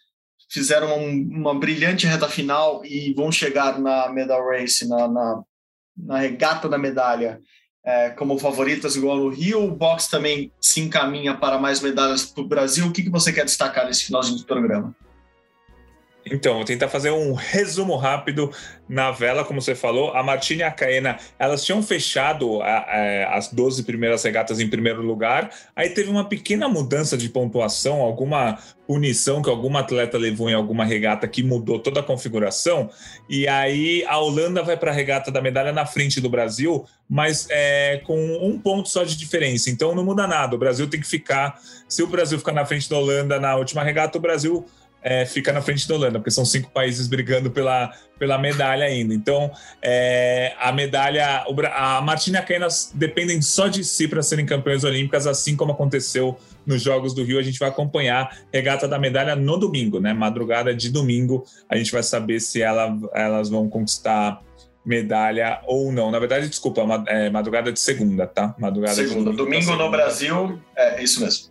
fizeram 0.51 0.96
uma, 0.96 1.53
uma 1.53 1.55
brilhante 1.59 2.07
reta 2.07 2.29
final 2.29 2.85
e 2.85 3.14
vão 3.14 3.31
chegar 3.31 3.79
na 3.79 4.11
medal 4.11 4.46
race, 4.49 4.87
na, 4.88 5.09
na, 5.09 5.42
na 5.96 6.18
regata 6.18 6.68
da 6.68 6.77
medalha, 6.77 7.40
é, 7.85 8.11
como 8.11 8.38
favoritas, 8.38 8.96
igual 8.96 9.16
no 9.16 9.29
Rio. 9.29 9.64
O 9.64 9.70
boxe 9.70 10.11
também 10.11 10.53
se 10.61 10.81
encaminha 10.81 11.37
para 11.37 11.59
mais 11.59 11.81
medalhas 11.81 12.27
para 12.27 12.42
o 12.42 12.49
Brasil. 12.49 12.87
O 12.87 12.92
que, 12.92 13.03
que 13.03 13.11
você 13.11 13.33
quer 13.33 13.44
destacar 13.44 13.87
nesse 13.87 14.05
finalzinho 14.05 14.38
do 14.38 14.44
programa? 14.44 14.94
Então, 16.24 16.54
vou 16.54 16.64
tentar 16.64 16.88
fazer 16.88 17.11
um 17.11 17.33
resumo 17.33 17.96
rápido 17.96 18.50
na 18.88 19.11
vela, 19.11 19.44
como 19.44 19.61
você 19.61 19.74
falou. 19.74 20.12
A 20.12 20.22
Martina 20.22 20.62
e 20.62 20.64
a 20.64 20.70
Caena, 20.70 21.18
elas 21.38 21.64
tinham 21.64 21.83
fechado 21.83 22.61
a, 22.61 22.66
a, 22.66 23.37
as 23.37 23.48
12 23.52 23.85
primeiras 23.85 24.22
regatas 24.22 24.61
em 24.61 24.68
primeiro 24.68 25.02
lugar. 25.02 25.50
Aí 25.74 25.90
teve 25.90 26.11
uma 26.11 26.24
pequena 26.24 26.68
mudança 26.68 27.16
de 27.16 27.28
pontuação, 27.28 28.00
alguma 28.00 28.59
punição 28.87 29.40
que 29.40 29.48
alguma 29.48 29.80
atleta 29.80 30.18
levou 30.18 30.50
em 30.50 30.54
alguma 30.54 30.85
regata 30.85 31.29
que 31.29 31.42
mudou 31.42 31.79
toda 31.79 32.00
a 32.00 32.02
configuração. 32.02 32.90
E 33.29 33.46
aí 33.46 34.04
a 34.06 34.18
Holanda 34.18 34.62
vai 34.62 34.77
para 34.77 34.90
a 34.90 34.94
regata 34.94 35.31
da 35.31 35.40
medalha 35.40 35.73
na 35.73 35.87
frente 35.87 36.21
do 36.21 36.29
Brasil, 36.29 36.85
mas 37.08 37.46
é, 37.50 38.00
com 38.04 38.18
um 38.42 38.58
ponto 38.58 38.88
só 38.88 39.04
de 39.04 39.16
diferença. 39.16 39.71
Então 39.71 39.94
não 39.94 40.04
muda 40.04 40.27
nada. 40.27 40.56
O 40.56 40.58
Brasil 40.58 40.88
tem 40.88 41.00
que 41.00 41.06
ficar. 41.06 41.60
Se 41.88 42.02
o 42.02 42.08
Brasil 42.08 42.38
ficar 42.38 42.52
na 42.52 42.66
frente 42.66 42.90
da 42.90 42.98
Holanda 42.98 43.38
na 43.38 43.54
última 43.54 43.85
regata, 43.85 44.18
o 44.18 44.21
Brasil 44.21 44.66
é, 45.03 45.25
fica 45.25 45.53
na 45.53 45.63
frente 45.63 45.88
da 45.88 45.94
Holanda, 45.94 46.19
porque 46.19 46.31
são 46.31 46.44
cinco 46.44 46.71
países 46.71 47.07
brigando 47.07 47.51
pela, 47.51 47.92
pela 48.19 48.38
medalha 48.38 48.85
ainda. 48.85 49.15
Então, 49.15 49.51
é, 49.83 50.55
a 50.59 50.73
medalha, 50.73 51.44
a 51.75 52.01
Martina 52.03 52.44
e 52.48 52.55
a 52.55 52.69
dependem 52.94 53.40
só 53.40 53.69
de 53.69 53.83
si 53.85 54.07
para 54.07 54.23
serem 54.23 54.44
campeões 54.44 54.85
olímpicas, 54.85 55.27
assim 55.27 55.57
como 55.57 55.73
aconteceu 55.73 56.38
nos 56.67 56.83
Jogos 56.83 57.15
do 57.15 57.25
Rio. 57.25 57.38
A 57.38 57.42
gente 57.42 57.59
vai 57.59 57.69
acompanhar 57.69 58.25
a 58.25 58.31
regata 58.53 58.87
da 58.87 58.98
medalha 58.98 59.35
no 59.35 59.57
domingo, 59.57 60.01
né? 60.01 60.13
Madrugada 60.13 60.75
de 60.75 60.90
domingo, 60.90 61.44
a 61.69 61.77
gente 61.77 61.90
vai 61.92 62.03
saber 62.03 62.40
se 62.40 62.63
ela, 62.63 62.96
elas 63.15 63.48
vão 63.48 63.69
conquistar 63.69 64.42
medalha 64.85 65.61
ou 65.67 65.92
não. 65.92 66.11
Na 66.11 66.19
verdade, 66.19 66.48
desculpa, 66.48 66.83
é 67.07 67.31
madrugada 67.31 67.73
de 67.73 67.81
segunda, 67.81 68.27
tá? 68.27 68.55
Madrugada 68.59 68.94
segunda. 68.94 69.31
de 69.31 69.37
domingo, 69.37 69.67
domingo 69.67 69.77
no 69.77 69.90
Brasil, 69.90 70.61
é 70.77 71.03
isso 71.03 71.21
mesmo. 71.21 71.50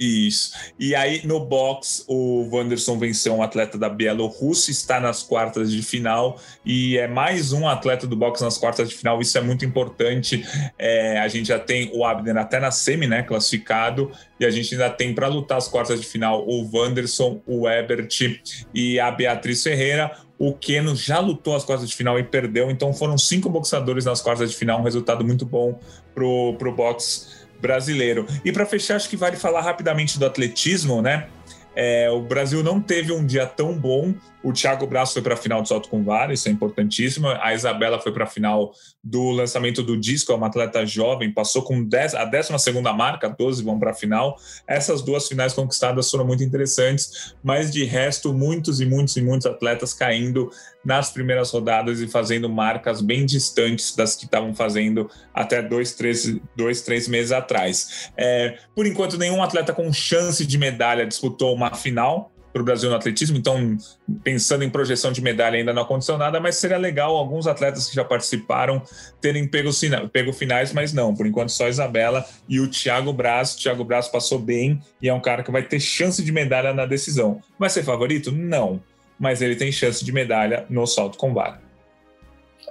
Isso. 0.00 0.54
E 0.78 0.94
aí, 0.94 1.20
no 1.26 1.44
box, 1.44 2.06
o 2.08 2.48
Wanderson 2.50 2.98
venceu 2.98 3.34
um 3.34 3.42
atleta 3.42 3.76
da 3.76 3.86
Bielorrússia, 3.86 4.70
está 4.70 4.98
nas 4.98 5.22
quartas 5.22 5.70
de 5.70 5.82
final 5.82 6.40
e 6.64 6.96
é 6.96 7.06
mais 7.06 7.52
um 7.52 7.68
atleta 7.68 8.06
do 8.06 8.16
box 8.16 8.40
nas 8.40 8.56
quartas 8.56 8.88
de 8.88 8.94
final. 8.94 9.20
Isso 9.20 9.36
é 9.36 9.42
muito 9.42 9.62
importante. 9.62 10.42
É, 10.78 11.18
a 11.18 11.28
gente 11.28 11.48
já 11.48 11.58
tem 11.58 11.90
o 11.92 12.02
Abner 12.02 12.38
até 12.38 12.58
na 12.58 12.70
semi, 12.70 13.06
né, 13.06 13.22
classificado, 13.22 14.10
e 14.38 14.46
a 14.46 14.50
gente 14.50 14.74
ainda 14.74 14.88
tem 14.88 15.14
para 15.14 15.28
lutar 15.28 15.58
as 15.58 15.68
quartas 15.68 16.00
de 16.00 16.06
final 16.06 16.48
o 16.48 16.66
Wanderson, 16.74 17.42
o 17.46 17.68
Ebert 17.68 18.40
e 18.72 18.98
a 18.98 19.10
Beatriz 19.10 19.62
Ferreira. 19.62 20.16
O 20.38 20.54
Keno 20.54 20.96
já 20.96 21.20
lutou 21.20 21.54
as 21.54 21.62
quartas 21.62 21.86
de 21.86 21.94
final 21.94 22.18
e 22.18 22.22
perdeu, 22.22 22.70
então 22.70 22.94
foram 22.94 23.18
cinco 23.18 23.50
boxadores 23.50 24.06
nas 24.06 24.22
quartas 24.22 24.50
de 24.50 24.56
final, 24.56 24.80
um 24.80 24.84
resultado 24.84 25.22
muito 25.22 25.44
bom 25.44 25.78
pro, 26.14 26.54
pro 26.54 26.74
box 26.74 27.39
brasileiro. 27.60 28.26
E 28.44 28.52
para 28.52 28.66
fechar, 28.66 28.96
acho 28.96 29.08
que 29.08 29.16
vale 29.16 29.36
falar 29.36 29.60
rapidamente 29.60 30.18
do 30.18 30.26
atletismo, 30.26 31.02
né? 31.02 31.28
É, 31.74 32.10
o 32.10 32.20
Brasil 32.20 32.62
não 32.62 32.80
teve 32.80 33.12
um 33.12 33.24
dia 33.24 33.46
tão 33.46 33.76
bom. 33.76 34.14
O 34.42 34.52
Thiago 34.52 34.86
Braz 34.86 35.12
foi 35.12 35.22
para 35.22 35.34
a 35.34 35.36
final 35.36 35.60
do 35.60 35.68
salto 35.68 35.88
com 35.88 36.02
vara, 36.02 36.32
isso 36.32 36.48
é 36.48 36.52
importantíssimo. 36.52 37.28
A 37.28 37.54
Isabela 37.54 38.00
foi 38.00 38.12
para 38.12 38.24
a 38.24 38.26
final 38.26 38.72
do 39.02 39.30
lançamento 39.30 39.82
do 39.82 39.98
disco, 39.98 40.32
é 40.32 40.34
uma 40.34 40.46
atleta 40.46 40.84
jovem, 40.86 41.32
passou 41.32 41.62
com 41.62 41.82
10, 41.82 42.14
a 42.14 42.24
12 42.24 42.52
marca, 42.96 43.28
12 43.28 43.62
vão 43.62 43.78
para 43.78 43.90
a 43.90 43.94
final. 43.94 44.36
Essas 44.66 45.02
duas 45.02 45.28
finais 45.28 45.52
conquistadas 45.52 46.10
foram 46.10 46.26
muito 46.26 46.42
interessantes, 46.42 47.34
mas 47.42 47.70
de 47.70 47.84
resto, 47.84 48.32
muitos 48.32 48.80
e 48.80 48.86
muitos 48.86 49.16
e 49.16 49.22
muitos 49.22 49.46
atletas 49.46 49.92
caindo 49.92 50.50
nas 50.84 51.10
primeiras 51.10 51.50
rodadas 51.50 52.00
e 52.00 52.08
fazendo 52.08 52.48
marcas 52.48 53.02
bem 53.02 53.26
distantes 53.26 53.94
das 53.94 54.16
que 54.16 54.24
estavam 54.24 54.54
fazendo 54.54 55.10
até 55.34 55.60
dois, 55.60 55.92
três, 55.94 56.38
dois, 56.56 56.80
três 56.80 57.06
meses 57.06 57.32
atrás. 57.32 58.10
É, 58.16 58.58
por 58.74 58.86
enquanto, 58.86 59.18
nenhum 59.18 59.42
atleta 59.42 59.72
com 59.72 59.92
chance 59.92 60.44
de 60.46 60.58
medalha 60.58 61.06
disputou 61.06 61.54
uma 61.54 61.74
final 61.74 62.29
para 62.52 62.62
o 62.62 62.64
Brasil 62.64 62.90
no 62.90 62.96
atletismo, 62.96 63.36
então 63.36 63.76
pensando 64.24 64.64
em 64.64 64.70
projeção 64.70 65.12
de 65.12 65.22
medalha 65.22 65.56
ainda 65.56 65.72
não 65.72 65.82
aconteceu 65.82 66.18
nada, 66.18 66.40
mas 66.40 66.56
seria 66.56 66.78
legal 66.78 67.16
alguns 67.16 67.46
atletas 67.46 67.88
que 67.88 67.94
já 67.94 68.04
participaram 68.04 68.82
terem 69.20 69.46
pego, 69.46 69.70
pego 70.12 70.32
finais, 70.32 70.72
mas 70.72 70.92
não, 70.92 71.14
por 71.14 71.26
enquanto 71.26 71.50
só 71.50 71.68
Isabela 71.68 72.24
e 72.48 72.60
o 72.60 72.68
Thiago 72.68 73.12
Braz. 73.12 73.54
O 73.54 73.58
Thiago 73.58 73.84
Braz 73.84 74.08
passou 74.08 74.38
bem 74.38 74.80
e 75.00 75.08
é 75.08 75.14
um 75.14 75.20
cara 75.20 75.42
que 75.42 75.50
vai 75.50 75.62
ter 75.62 75.80
chance 75.80 76.22
de 76.22 76.32
medalha 76.32 76.74
na 76.74 76.86
decisão. 76.86 77.40
Vai 77.58 77.70
ser 77.70 77.82
favorito? 77.82 78.32
Não, 78.32 78.82
mas 79.18 79.42
ele 79.42 79.54
tem 79.54 79.70
chance 79.70 80.04
de 80.04 80.12
medalha 80.12 80.66
no 80.68 80.86
salto 80.86 81.16
com 81.16 81.32
vara. 81.32 81.69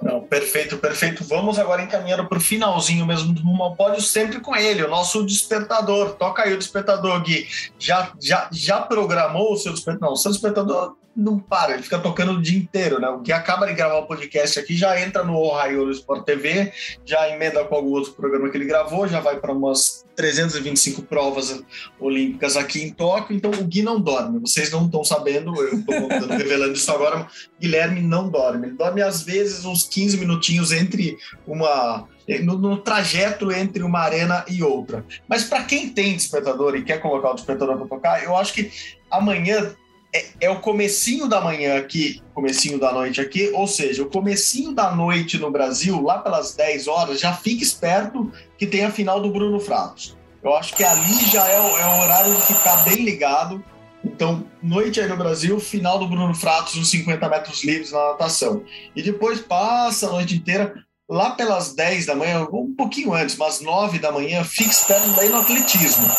Não, 0.02 0.22
perfeito, 0.22 0.78
perfeito. 0.78 1.22
Vamos 1.24 1.58
agora 1.58 1.82
encaminhando 1.82 2.26
para 2.26 2.38
o 2.38 2.40
finalzinho 2.40 3.06
mesmo 3.06 3.34
do 3.34 3.42
Rumo 3.42 3.62
ao 3.62 3.76
Pódio, 3.76 4.00
sempre 4.00 4.40
com 4.40 4.56
ele, 4.56 4.82
o 4.82 4.88
nosso 4.88 5.24
despertador. 5.24 6.12
Toca 6.12 6.42
aí 6.42 6.54
o 6.54 6.58
despertador, 6.58 7.20
Gui. 7.22 7.46
Já, 7.78 8.12
já, 8.18 8.48
já 8.50 8.80
programou 8.80 9.52
o 9.52 9.56
seu 9.56 9.72
despertador? 9.72 10.08
Não, 10.08 10.14
o 10.14 10.16
seu 10.16 10.32
despertador 10.32 10.96
não 11.16 11.38
para, 11.38 11.74
ele 11.74 11.82
fica 11.82 11.98
tocando 11.98 12.32
o 12.32 12.40
dia 12.40 12.58
inteiro, 12.58 13.00
né? 13.00 13.08
O 13.08 13.20
que 13.20 13.32
acaba 13.32 13.66
de 13.66 13.74
gravar 13.74 13.98
o 13.98 14.06
podcast 14.06 14.58
aqui 14.58 14.76
já 14.76 15.00
entra 15.00 15.24
no 15.24 15.36
Ohio 15.36 15.84
no 15.84 15.92
Sport 15.92 16.24
TV, 16.24 16.72
já 17.04 17.28
emenda 17.28 17.64
com 17.64 17.74
algum 17.74 17.90
outro 17.90 18.12
programa 18.12 18.48
que 18.48 18.56
ele 18.56 18.64
gravou, 18.64 19.08
já 19.08 19.20
vai 19.20 19.38
para 19.38 19.52
umas 19.52 20.04
325 20.14 21.02
provas 21.02 21.62
olímpicas 21.98 22.56
aqui 22.56 22.82
em 22.82 22.90
Tóquio, 22.92 23.36
então 23.36 23.50
o 23.50 23.64
Gui 23.64 23.82
não 23.82 24.00
dorme. 24.00 24.38
Vocês 24.38 24.70
não 24.70 24.86
estão 24.86 25.02
sabendo, 25.02 25.54
eu 25.60 25.78
estou 25.78 26.28
revelando 26.36 26.74
isso 26.74 26.90
agora, 26.92 27.26
Guilherme 27.60 28.00
não 28.00 28.28
dorme. 28.28 28.68
Ele 28.68 28.76
dorme 28.76 29.02
às 29.02 29.22
vezes 29.22 29.64
uns 29.64 29.88
15 29.88 30.16
minutinhos 30.16 30.70
entre 30.72 31.16
uma 31.46 32.06
no, 32.44 32.56
no, 32.56 32.76
trajeto 32.76 33.50
entre 33.50 33.82
uma 33.82 33.98
arena 33.98 34.44
e 34.48 34.62
outra. 34.62 35.04
Mas 35.26 35.44
para 35.44 35.64
quem 35.64 35.88
tem 35.88 36.14
despertador 36.14 36.76
e 36.76 36.84
quer 36.84 37.00
colocar 37.00 37.30
o 37.30 37.34
despertador 37.34 37.76
para 37.76 37.88
tocar, 37.88 38.22
eu 38.22 38.36
acho 38.36 38.54
que 38.54 38.70
amanhã 39.10 39.74
é, 40.12 40.26
é, 40.40 40.50
o 40.50 40.60
comecinho 40.60 41.28
da 41.28 41.40
manhã 41.40 41.78
aqui, 41.78 42.22
comecinho 42.34 42.78
da 42.78 42.92
noite 42.92 43.20
aqui, 43.20 43.50
ou 43.54 43.66
seja, 43.66 44.02
o 44.02 44.10
comecinho 44.10 44.72
da 44.72 44.90
noite 44.90 45.38
no 45.38 45.50
Brasil, 45.50 46.02
lá 46.02 46.18
pelas 46.18 46.54
10 46.54 46.88
horas, 46.88 47.20
já 47.20 47.32
fique 47.32 47.62
esperto 47.62 48.32
que 48.58 48.66
tem 48.66 48.84
a 48.84 48.90
final 48.90 49.20
do 49.20 49.30
Bruno 49.30 49.60
Fratos. 49.60 50.16
Eu 50.42 50.54
acho 50.54 50.74
que 50.74 50.82
ali 50.82 51.24
já 51.26 51.46
é 51.46 51.60
o, 51.60 51.78
é 51.78 51.86
o 51.86 52.02
horário 52.02 52.34
de 52.34 52.42
ficar 52.42 52.84
bem 52.84 53.04
ligado. 53.04 53.62
Então, 54.02 54.44
noite 54.62 55.00
aí 55.00 55.06
no 55.06 55.16
Brasil, 55.16 55.60
final 55.60 55.98
do 55.98 56.08
Bruno 56.08 56.34
Fratos 56.34 56.74
nos 56.74 56.90
50 56.90 57.28
metros 57.28 57.62
livres 57.62 57.92
na 57.92 58.08
natação. 58.08 58.64
E 58.96 59.02
depois 59.02 59.40
passa 59.40 60.06
a 60.06 60.10
noite 60.10 60.34
inteira, 60.34 60.74
lá 61.08 61.30
pelas 61.32 61.74
10 61.74 62.06
da 62.06 62.16
manhã, 62.16 62.48
um 62.50 62.74
pouquinho 62.74 63.12
antes, 63.12 63.36
mas 63.36 63.60
9 63.60 63.98
da 63.98 64.10
manhã, 64.10 64.42
fique 64.42 64.70
esperto 64.70 65.10
daí 65.10 65.28
no 65.28 65.40
atletismo. 65.40 66.10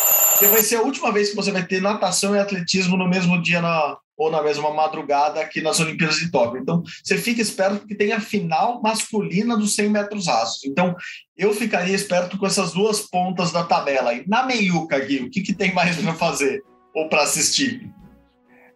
Vai 0.50 0.62
ser 0.62 0.78
a 0.78 0.82
última 0.82 1.12
vez 1.12 1.30
que 1.30 1.36
você 1.36 1.52
vai 1.52 1.66
ter 1.66 1.82
natação 1.82 2.36
e 2.36 2.40
atletismo 2.40 2.98
no 2.98 3.08
mesmo 3.08 3.42
dia 3.42 3.62
na, 3.62 3.98
ou 4.18 4.30
na 4.30 4.44
mesma 4.44 4.72
madrugada 4.72 5.42
aqui 5.42 5.62
nas 5.62 5.80
Olimpíadas 5.80 6.18
de 6.18 6.30
Tóquio. 6.30 6.62
Então, 6.62 6.84
você 7.04 7.18
fica 7.18 7.42
esperto 7.42 7.88
que 7.88 7.96
tem 7.96 8.12
a 8.12 8.20
final 8.20 8.82
masculina 8.82 9.58
dos 9.58 9.74
100 9.74 9.90
metros 9.90 10.28
rasos. 10.28 10.64
Então, 10.64 10.96
eu 11.36 11.54
ficaria 11.54 11.96
esperto 11.96 12.38
com 12.38 12.46
essas 12.46 12.72
duas 12.72 13.02
pontas 13.02 13.52
da 13.52 13.64
tabela. 13.64 14.14
E 14.14 14.24
na 14.28 14.44
meiuca, 14.44 15.00
Gui, 15.00 15.24
o 15.24 15.30
que, 15.30 15.42
que 15.42 15.54
tem 15.54 15.74
mais 15.74 15.96
para 15.96 16.14
fazer 16.14 16.64
ou 16.94 17.10
para 17.10 17.24
assistir? 17.24 17.90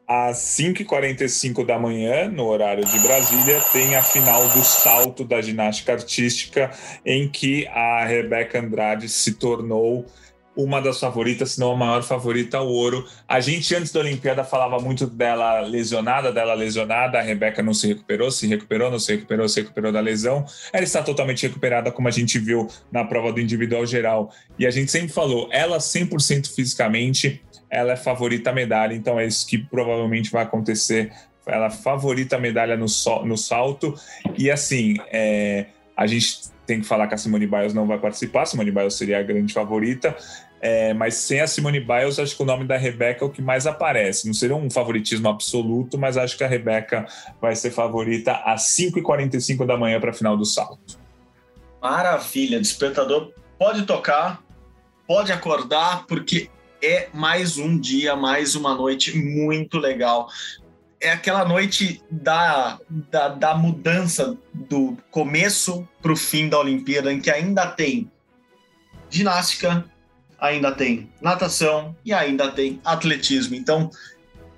Às 0.08 0.38
5h45 0.38 1.66
da 1.66 1.80
manhã, 1.80 2.30
no 2.30 2.46
horário 2.46 2.86
de 2.86 3.00
Brasília, 3.00 3.60
tem 3.72 3.96
a 3.96 4.04
final 4.04 4.48
do 4.50 4.64
salto 4.64 5.24
da 5.24 5.42
ginástica 5.42 5.94
artística, 5.94 6.72
em 7.04 7.28
que 7.28 7.68
a 7.68 8.06
Rebeca 8.06 8.60
Andrade 8.60 9.10
se 9.10 9.34
tornou 9.34 10.06
uma 10.56 10.82
das 10.82 11.00
favoritas, 11.00 11.52
se 11.52 11.60
não 11.60 11.72
a 11.72 11.76
maior 11.76 12.04
favorita 12.04 12.58
ao 12.58 12.68
ouro. 12.68 13.06
A 13.28 13.40
gente, 13.40 13.76
antes 13.76 13.92
da 13.92 14.00
Olimpíada, 14.00 14.44
falava 14.44 14.80
muito 14.80 15.06
dela 15.06 15.60
lesionada, 15.62 16.32
dela 16.32 16.54
lesionada. 16.54 17.20
A 17.20 17.22
Rebeca 17.22 17.62
não 17.62 17.74
se 17.74 17.88
recuperou, 17.88 18.32
se 18.32 18.48
recuperou, 18.48 18.90
não 18.90 19.00
se 19.00 19.14
recuperou, 19.14 19.50
se 19.50 19.62
recuperou 19.62 19.92
da 19.92 20.00
lesão. 20.00 20.46
Ela 20.72 20.84
está 20.84 21.04
totalmente 21.04 21.46
recuperada, 21.46 21.92
como 21.92 22.08
a 22.08 22.12
gente 22.12 22.40
viu 22.40 22.68
na 22.92 23.04
prova 23.04 23.32
do 23.34 23.42
individual 23.42 23.86
geral. 23.86 24.32
E 24.58 24.66
a 24.66 24.72
gente 24.72 24.92
sempre 24.92 25.10
falou, 25.10 25.50
ela 25.52 25.78
100% 25.78 26.54
fisicamente, 26.54 27.42
ela 27.70 27.94
é 27.94 27.98
favorita 27.98 28.52
a 28.52 28.54
medalha, 28.54 28.94
então 28.94 29.20
é 29.20 29.26
isso 29.26 29.46
que 29.46 29.58
provavelmente 29.58 30.32
vai 30.32 30.44
acontecer. 30.44 31.12
Ela 31.46 31.70
favorita 31.70 32.38
a 32.38 32.40
medalha 32.40 32.78
no, 32.78 32.88
so, 32.88 33.24
no 33.26 33.38
salto. 33.38 33.94
E 34.38 34.50
assim, 34.50 34.96
é, 35.12 35.68
a 35.96 36.08
gente 36.08 36.56
tem 36.66 36.82
que 36.82 36.88
falar 36.88 37.08
que 37.08 37.14
a 37.14 37.18
Simone 37.18 37.46
Biles 37.46 37.74
não 37.74 37.86
vai 37.86 38.00
participar, 38.00 38.46
Simone 38.46 38.72
Biles 38.72 38.96
seria 38.96 39.20
a 39.20 39.24
grande 39.24 39.54
favorita. 39.54 40.16
É, 40.62 40.94
mas 40.94 41.16
sem 41.16 41.42
a 41.42 41.48
Simone 41.48 41.80
Biles, 41.80 42.18
acho 42.18 42.36
que 42.36 42.42
o 42.42 42.46
nome 42.46 42.66
da 42.66 42.78
Rebeca 42.78 43.24
é 43.24 43.28
o 43.28 43.30
que 43.30 43.42
mais 43.42 43.68
aparece. 43.68 44.26
Não 44.26 44.34
seria 44.34 44.56
um 44.56 44.70
favoritismo 44.70 45.30
absoluto, 45.30 45.98
mas 45.98 46.18
acho 46.18 46.38
que 46.38 46.44
a 46.44 46.48
Rebeca 46.48 47.06
vai 47.40 47.56
ser 47.56 47.72
favorita 47.72 48.32
às 48.46 48.64
5h45 48.76 49.66
da 49.66 49.78
manhã 49.78 50.00
para 50.00 50.10
a 50.10 50.14
final 50.14 50.36
do 50.36 50.46
salto. 50.46 50.98
Maravilha, 51.82 52.60
despertador 52.60 53.32
pode 53.60 53.84
tocar, 53.84 54.42
pode 55.08 55.32
acordar, 55.32 56.06
porque 56.08 56.50
é 56.82 57.10
mais 57.14 57.58
um 57.58 57.80
dia, 57.80 58.16
mais 58.16 58.56
uma 58.56 58.74
noite 58.74 59.16
muito 59.18 59.78
legal. 59.78 60.30
é 61.00 61.12
aquela 61.12 61.46
noite 61.46 62.02
da, 62.10 62.80
da, 62.90 63.28
da 63.28 63.56
mudança 63.56 64.36
do 64.54 64.98
começo 65.12 65.88
para 66.02 66.12
o 66.12 66.16
fim 66.16 66.50
da 66.50 66.60
Olimpíada, 66.60 67.14
em 67.14 67.20
que 67.20 67.30
ainda 67.30 67.68
tem 67.68 68.12
ginástica, 69.10 69.86
ainda 70.40 70.72
tem 70.72 71.10
natação 71.22 71.96
e 72.04 72.14
ainda 72.14 72.50
tem 72.52 72.80
atletismo. 72.84 73.56
Então, 73.56 73.90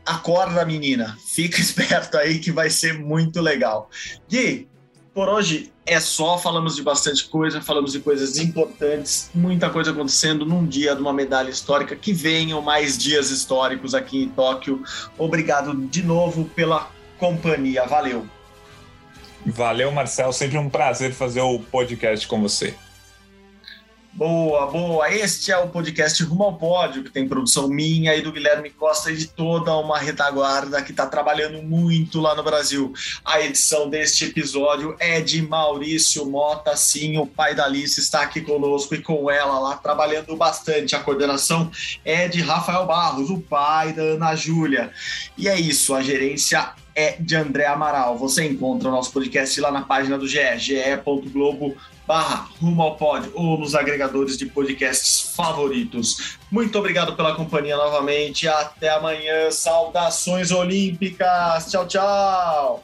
acorda, 0.06 0.66
menina. 0.66 1.18
Fica 1.26 1.60
esperto 1.62 2.18
aí 2.18 2.40
que 2.40 2.52
vai 2.52 2.70
ser 2.70 2.94
muito 2.94 3.42
legal. 3.42 3.90
Gui, 4.30 4.68
por 5.14 5.28
hoje 5.28 5.72
é 5.86 6.00
só. 6.00 6.38
Falamos 6.38 6.76
de 6.76 6.84
bastante 6.84 7.26
coisa, 7.26 7.62
falamos 7.62 7.92
de 7.92 8.00
coisas 8.00 8.38
importantes, 8.38 9.30
muita 9.34 9.70
coisa 9.70 9.92
acontecendo 9.92 10.46
num 10.46 10.66
dia 10.66 10.96
de 10.96 11.02
uma 11.02 11.14
medalha 11.14 11.50
histórica. 11.50 11.96
Que 11.96 12.14
venham 12.14 12.62
mais 12.62 12.98
dias 12.98 13.30
históricos 13.30 13.94
aqui 13.94 14.24
em 14.24 14.30
Tóquio. 14.30 14.84
Obrigado 15.18 15.76
de 15.76 16.04
novo 16.04 16.46
pela 16.46 16.90
companhia. 17.18 17.86
Valeu. 17.86 18.28
Valeu, 19.46 19.92
Marcel. 19.92 20.32
Sempre 20.34 20.58
um 20.58 20.70
prazer 20.70 21.14
fazer 21.14 21.42
o 21.42 21.60
podcast 21.60 22.28
com 22.28 22.42
você. 22.42 22.76
Boa, 24.18 24.66
boa. 24.66 25.14
Este 25.14 25.52
é 25.52 25.58
o 25.60 25.68
podcast 25.68 26.24
Rumo 26.24 26.46
ao 26.46 26.56
Pódio, 26.56 27.04
que 27.04 27.12
tem 27.12 27.28
produção 27.28 27.68
minha 27.68 28.16
e 28.16 28.22
do 28.24 28.32
Guilherme 28.32 28.72
Costa 28.72 29.12
e 29.12 29.16
de 29.16 29.28
toda 29.28 29.78
uma 29.78 30.00
retaguarda 30.00 30.82
que 30.82 30.90
está 30.90 31.06
trabalhando 31.06 31.62
muito 31.62 32.20
lá 32.20 32.34
no 32.34 32.42
Brasil. 32.42 32.92
A 33.24 33.40
edição 33.42 33.88
deste 33.88 34.26
episódio 34.26 34.96
é 35.00 35.22
de 35.22 35.40
Maurício 35.44 36.26
Mota, 36.26 36.76
sim, 36.76 37.20
o 37.20 37.28
pai 37.28 37.54
da 37.54 37.66
Alice 37.66 38.00
está 38.00 38.24
aqui 38.24 38.42
conosco 38.42 38.96
e 38.96 39.04
com 39.04 39.30
ela 39.30 39.60
lá 39.60 39.78
trabalhando 39.78 40.36
bastante. 40.36 40.96
A 40.96 41.00
coordenação 41.00 41.70
é 42.04 42.28
de 42.28 42.42
Rafael 42.42 42.88
Barros, 42.88 43.30
o 43.30 43.40
pai 43.40 43.94
da 43.94 44.02
Ana 44.02 44.36
Júlia. 44.36 44.92
E 45.38 45.48
é 45.48 45.60
isso, 45.60 45.94
a 45.94 46.02
gerência 46.02 46.72
é 46.96 47.18
de 47.20 47.36
André 47.36 47.68
Amaral. 47.68 48.18
Você 48.18 48.44
encontra 48.48 48.90
o 48.90 48.92
nosso 48.92 49.12
podcast 49.14 49.62
lá 49.62 49.72
na 49.72 49.84
página 49.84 50.18
do 50.18 50.28
GE, 50.28 50.58
ge.globo 50.58 51.78
barra 52.08 52.48
rumo 52.62 52.82
ao 52.82 52.96
pódio 52.96 53.32
ou 53.36 53.60
nos 53.60 53.76
agregadores 53.76 54.38
de 54.38 54.46
podcasts 54.46 55.34
favoritos. 55.36 56.38
Muito 56.50 56.80
obrigado 56.80 57.16
pela 57.16 57.36
companhia 57.36 57.76
novamente. 57.76 58.48
Até 58.48 58.90
amanhã. 58.90 59.52
Saudações 59.52 60.52
olímpicas. 60.52 61.70
Tchau, 61.70 61.86
tchau. 61.86 62.84